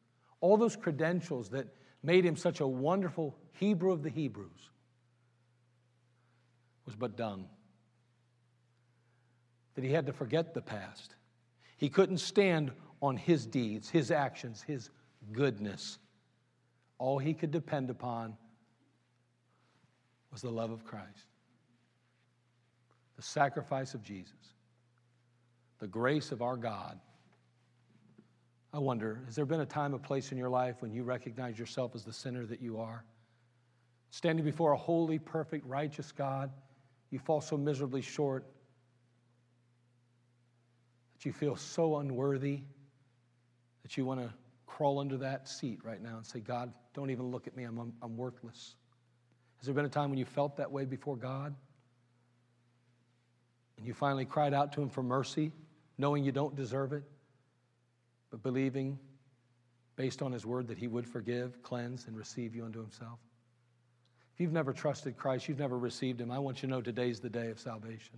all 0.40 0.56
those 0.56 0.76
credentials 0.76 1.50
that 1.50 1.66
made 2.02 2.24
him 2.24 2.36
such 2.36 2.60
a 2.60 2.66
wonderful 2.66 3.36
Hebrew 3.52 3.92
of 3.92 4.02
the 4.02 4.10
Hebrews 4.10 4.70
was 6.86 6.96
but 6.96 7.18
dung. 7.18 7.50
That 9.74 9.84
he 9.84 9.92
had 9.92 10.06
to 10.06 10.14
forget 10.14 10.54
the 10.54 10.62
past. 10.62 11.16
He 11.76 11.90
couldn't 11.90 12.18
stand 12.18 12.72
on 13.02 13.18
his 13.18 13.46
deeds, 13.46 13.90
his 13.90 14.10
actions, 14.10 14.62
his 14.62 14.88
goodness. 15.30 15.98
All 16.98 17.18
he 17.18 17.34
could 17.34 17.50
depend 17.50 17.90
upon 17.90 18.36
was 20.32 20.40
the 20.40 20.50
love 20.50 20.70
of 20.70 20.84
Christ, 20.84 21.26
the 23.16 23.22
sacrifice 23.22 23.94
of 23.94 24.02
Jesus, 24.02 24.54
the 25.78 25.86
grace 25.86 26.32
of 26.32 26.42
our 26.42 26.56
God. 26.56 26.98
I 28.72 28.78
wonder, 28.78 29.20
has 29.26 29.36
there 29.36 29.44
been 29.44 29.60
a 29.60 29.66
time, 29.66 29.92
a 29.92 29.98
place 29.98 30.32
in 30.32 30.38
your 30.38 30.48
life 30.48 30.76
when 30.80 30.92
you 30.92 31.02
recognize 31.02 31.58
yourself 31.58 31.94
as 31.94 32.04
the 32.04 32.12
sinner 32.12 32.46
that 32.46 32.62
you 32.62 32.80
are? 32.80 33.04
Standing 34.10 34.44
before 34.44 34.72
a 34.72 34.76
holy, 34.76 35.18
perfect, 35.18 35.66
righteous 35.66 36.10
God, 36.12 36.50
you 37.10 37.18
fall 37.18 37.42
so 37.42 37.58
miserably 37.58 38.00
short 38.00 38.46
that 41.12 41.26
you 41.26 41.32
feel 41.32 41.56
so 41.56 41.98
unworthy 41.98 42.60
that 43.82 43.96
you 43.96 44.06
want 44.06 44.20
to 44.20 44.32
crawl 44.72 44.98
under 44.98 45.18
that 45.18 45.48
seat 45.48 45.80
right 45.84 46.02
now 46.02 46.16
and 46.16 46.26
say, 46.26 46.40
God, 46.40 46.72
don't 46.94 47.10
even 47.10 47.30
look 47.30 47.46
at 47.46 47.54
me. 47.54 47.64
I'm, 47.64 47.92
I'm, 48.00 48.16
worthless. 48.16 48.74
Has 49.58 49.66
there 49.66 49.74
been 49.74 49.84
a 49.84 49.90
time 49.90 50.08
when 50.08 50.18
you 50.18 50.24
felt 50.24 50.56
that 50.56 50.70
way 50.70 50.86
before 50.86 51.16
God? 51.16 51.54
And 53.76 53.86
you 53.86 53.92
finally 53.92 54.24
cried 54.24 54.54
out 54.54 54.72
to 54.72 54.82
Him 54.82 54.88
for 54.88 55.02
mercy, 55.02 55.52
knowing 55.98 56.24
you 56.24 56.32
don't 56.32 56.56
deserve 56.56 56.92
it, 56.92 57.02
but 58.30 58.42
believing, 58.42 58.98
based 59.96 60.22
on 60.22 60.32
His 60.32 60.46
word, 60.46 60.68
that 60.68 60.78
He 60.78 60.86
would 60.86 61.06
forgive, 61.06 61.62
cleanse, 61.62 62.06
and 62.06 62.16
receive 62.16 62.54
you 62.54 62.64
unto 62.64 62.80
Himself? 62.80 63.18
If 64.34 64.40
you've 64.40 64.52
never 64.52 64.72
trusted 64.72 65.18
Christ, 65.18 65.48
you've 65.48 65.58
never 65.58 65.78
received 65.78 66.20
Him, 66.20 66.30
I 66.30 66.38
want 66.38 66.62
you 66.62 66.68
to 66.68 66.74
know 66.74 66.80
today's 66.80 67.20
the 67.20 67.28
day 67.28 67.50
of 67.50 67.60
salvation. 67.60 68.14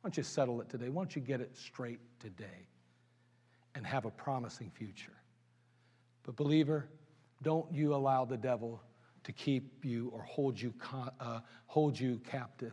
Why 0.00 0.08
don't 0.08 0.16
you 0.16 0.24
settle 0.24 0.60
it 0.60 0.68
today? 0.68 0.88
Why 0.88 1.02
don't 1.02 1.14
you 1.14 1.22
get 1.22 1.40
it 1.40 1.56
straight 1.56 2.00
today? 2.18 2.66
and 3.76 3.86
have 3.86 4.06
a 4.06 4.10
promising 4.10 4.70
future. 4.70 5.12
But, 6.26 6.34
believer, 6.34 6.88
don't 7.42 7.72
you 7.72 7.94
allow 7.94 8.24
the 8.24 8.36
devil 8.36 8.82
to 9.24 9.32
keep 9.32 9.84
you 9.84 10.10
or 10.12 10.22
hold 10.22 10.60
you, 10.60 10.74
uh, 11.20 11.40
hold 11.66 11.98
you 11.98 12.20
captive, 12.28 12.72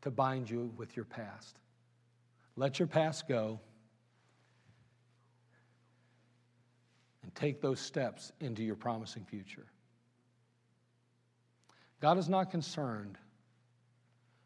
to 0.00 0.10
bind 0.10 0.48
you 0.48 0.72
with 0.76 0.96
your 0.96 1.04
past. 1.04 1.58
Let 2.56 2.78
your 2.78 2.88
past 2.88 3.28
go 3.28 3.60
and 7.22 7.34
take 7.34 7.60
those 7.60 7.80
steps 7.80 8.32
into 8.40 8.62
your 8.62 8.76
promising 8.76 9.24
future. 9.24 9.66
God 12.00 12.16
is 12.16 12.28
not 12.28 12.50
concerned 12.50 13.18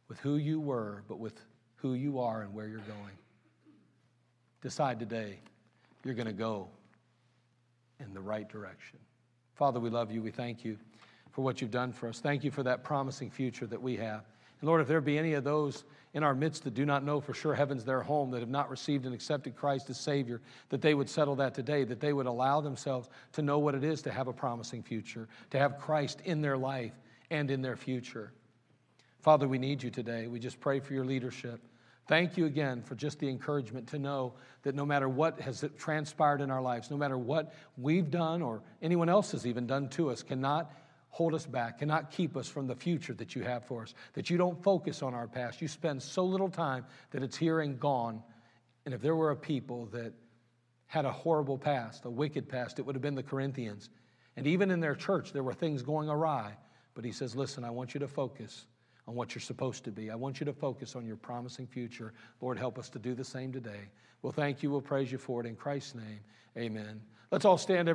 with 0.09 0.19
who 0.21 0.37
you 0.37 0.61
were, 0.61 1.05
but 1.09 1.19
with 1.19 1.41
who 1.77 1.95
you 1.95 2.19
are 2.19 2.43
and 2.43 2.53
where 2.53 2.67
you're 2.67 2.79
going. 2.79 3.19
Decide 4.61 4.99
today 4.99 5.39
you're 6.05 6.15
going 6.15 6.27
to 6.27 6.33
go 6.33 6.69
in 8.01 8.15
the 8.15 8.21
right 8.21 8.49
direction. 8.49 8.99
Father, 9.55 9.81
we 9.81 9.91
love 9.91 10.11
you. 10.11 10.23
We 10.23 10.31
thank 10.31 10.65
you 10.65 10.77
for 11.33 11.43
what 11.43 11.61
you've 11.61 11.71
done 11.71 11.93
for 11.93 12.09
us. 12.09 12.21
Thank 12.21 12.45
you 12.45 12.51
for 12.51 12.63
that 12.63 12.85
promising 12.85 13.31
future 13.31 13.67
that 13.67 13.81
we 13.81 13.97
have. 13.97 14.25
And 14.61 14.69
Lord, 14.69 14.81
if 14.81 14.89
there 14.89 15.01
be 15.01 15.19
any 15.19 15.35
of 15.35 15.45
those 15.45 15.85
in 16.15 16.23
our 16.23 16.35
midst 16.35 16.65
that 16.65 16.75
do 16.75 16.85
not 16.85 17.05
know 17.05 17.21
for 17.21 17.35
sure 17.35 17.55
heaven's 17.55 17.85
their 17.85 18.01
home, 18.01 18.31
that 18.33 18.41
have 18.41 18.49
not 18.49 18.71
received 18.71 19.05
and 19.05 19.15
accepted 19.15 19.55
Christ 19.57 19.89
as 19.91 20.01
Savior, 20.01 20.41
that 20.71 20.81
they 20.81 20.95
would 20.95 21.09
settle 21.09 21.37
that 21.37 21.55
today, 21.55 21.85
that 21.85 22.01
they 22.01 22.13
would 22.13 22.27
allow 22.27 22.61
themselves 22.61 23.09
to 23.33 23.43
know 23.43 23.59
what 23.59 23.75
it 23.75 23.85
is 23.85 24.03
to 24.03 24.11
have 24.11 24.27
a 24.27 24.33
promising 24.33 24.83
future, 24.83 25.29
to 25.51 25.59
have 25.59 25.79
Christ 25.79 26.23
in 26.25 26.41
their 26.41 26.57
life 26.57 26.95
and 27.31 27.51
in 27.51 27.63
their 27.63 27.77
future. 27.77 28.33
Father, 29.21 29.47
we 29.47 29.59
need 29.59 29.83
you 29.83 29.91
today. 29.91 30.27
We 30.27 30.39
just 30.39 30.61
pray 30.61 30.81
for 30.81 30.95
your 30.95 31.05
leadership. 31.05 31.61
Thank 32.09 32.39
you 32.39 32.47
again 32.47 32.83
for 32.83 32.95
just 32.95 33.19
the 33.19 33.29
encouragement 33.29 33.89
to 33.89 33.99
know 33.99 34.33
that 34.63 34.75
no 34.75 34.87
matter 34.87 35.11
what 35.11 35.39
has 35.41 35.63
transpired 35.77 36.41
in 36.41 36.51
our 36.51 36.63
lives, 36.63 36.91
no 36.91 36.97
matter 36.97 37.19
what 37.19 37.53
we've 37.77 38.11
done 38.11 38.41
or 38.41 38.63
anyone 38.81 39.11
else 39.11 39.33
has 39.33 39.47
even 39.47 39.67
done 39.67 39.91
to 39.91 40.11
us, 40.11 40.23
cannot 40.23 40.73
hold 41.11 41.35
us 41.35 41.45
back, 41.45 41.81
cannot 41.81 42.11
keep 42.11 42.35
us 42.35 42.49
from 42.49 42.67
the 42.67 42.75
future 42.75 43.13
that 43.13 43.37
you 43.37 43.43
have 43.43 43.67
for 43.67 43.83
us. 43.83 43.95
That 44.15 44.31
you 44.31 44.39
don't 44.39 44.63
focus 44.63 45.03
on 45.03 45.13
our 45.13 45.29
past. 45.29 45.61
You 45.61 45.69
spend 45.69 46.03
so 46.03 46.25
little 46.25 46.49
time 46.49 46.87
that 47.11 47.23
it's 47.23 47.37
here 47.37 47.61
and 47.61 47.79
gone. 47.79 48.23
And 48.87 48.95
if 48.95 49.03
there 49.03 49.15
were 49.15 49.31
a 49.31 49.37
people 49.37 49.87
that 49.93 50.15
had 50.87 51.05
a 51.05 51.13
horrible 51.13 51.59
past, 51.59 52.07
a 52.07 52.11
wicked 52.11 52.49
past, 52.49 52.79
it 52.79 52.87
would 52.87 52.95
have 52.95 53.03
been 53.03 53.17
the 53.17 53.23
Corinthians. 53.23 53.91
And 54.35 54.47
even 54.47 54.71
in 54.71 54.81
their 54.81 54.95
church, 54.95 55.35
there 55.35 55.43
were 55.43 55.53
things 55.53 55.83
going 55.83 56.09
awry. 56.09 56.57
But 56.95 57.05
he 57.05 57.13
says, 57.13 57.37
Listen, 57.37 57.65
I 57.65 57.71
want 57.71 57.93
you 57.93 58.01
to 58.01 58.09
focus 58.09 58.65
on 59.09 59.15
what 59.15 59.35
you're 59.35 59.41
supposed 59.41 59.85
to 59.85 59.91
be. 59.91 60.11
I 60.11 60.15
want 60.15 60.39
you 60.39 60.45
to 60.47 60.53
focus 60.53 60.95
on 60.95 61.07
your 61.07 61.17
promising 61.17 61.67
future. 61.67 62.13
Lord, 62.43 62.59
help 62.59 62.79
us 62.79 62.91
to 62.91 62.99
do 62.99 63.15
the 63.15 63.25
same 63.25 63.51
today. 63.51 63.89
We'll 64.21 64.35
thank 64.35 64.63
you. 64.63 64.71
We'll 64.71 64.83
praise 64.83 65.11
you 65.11 65.17
for 65.17 65.41
it. 65.41 65.47
In 65.47 65.57
Christ's 65.57 65.95
name, 65.95 66.21
amen. 66.59 67.01
Let's 67.31 67.47
all 67.47 67.57
stand. 67.57 67.87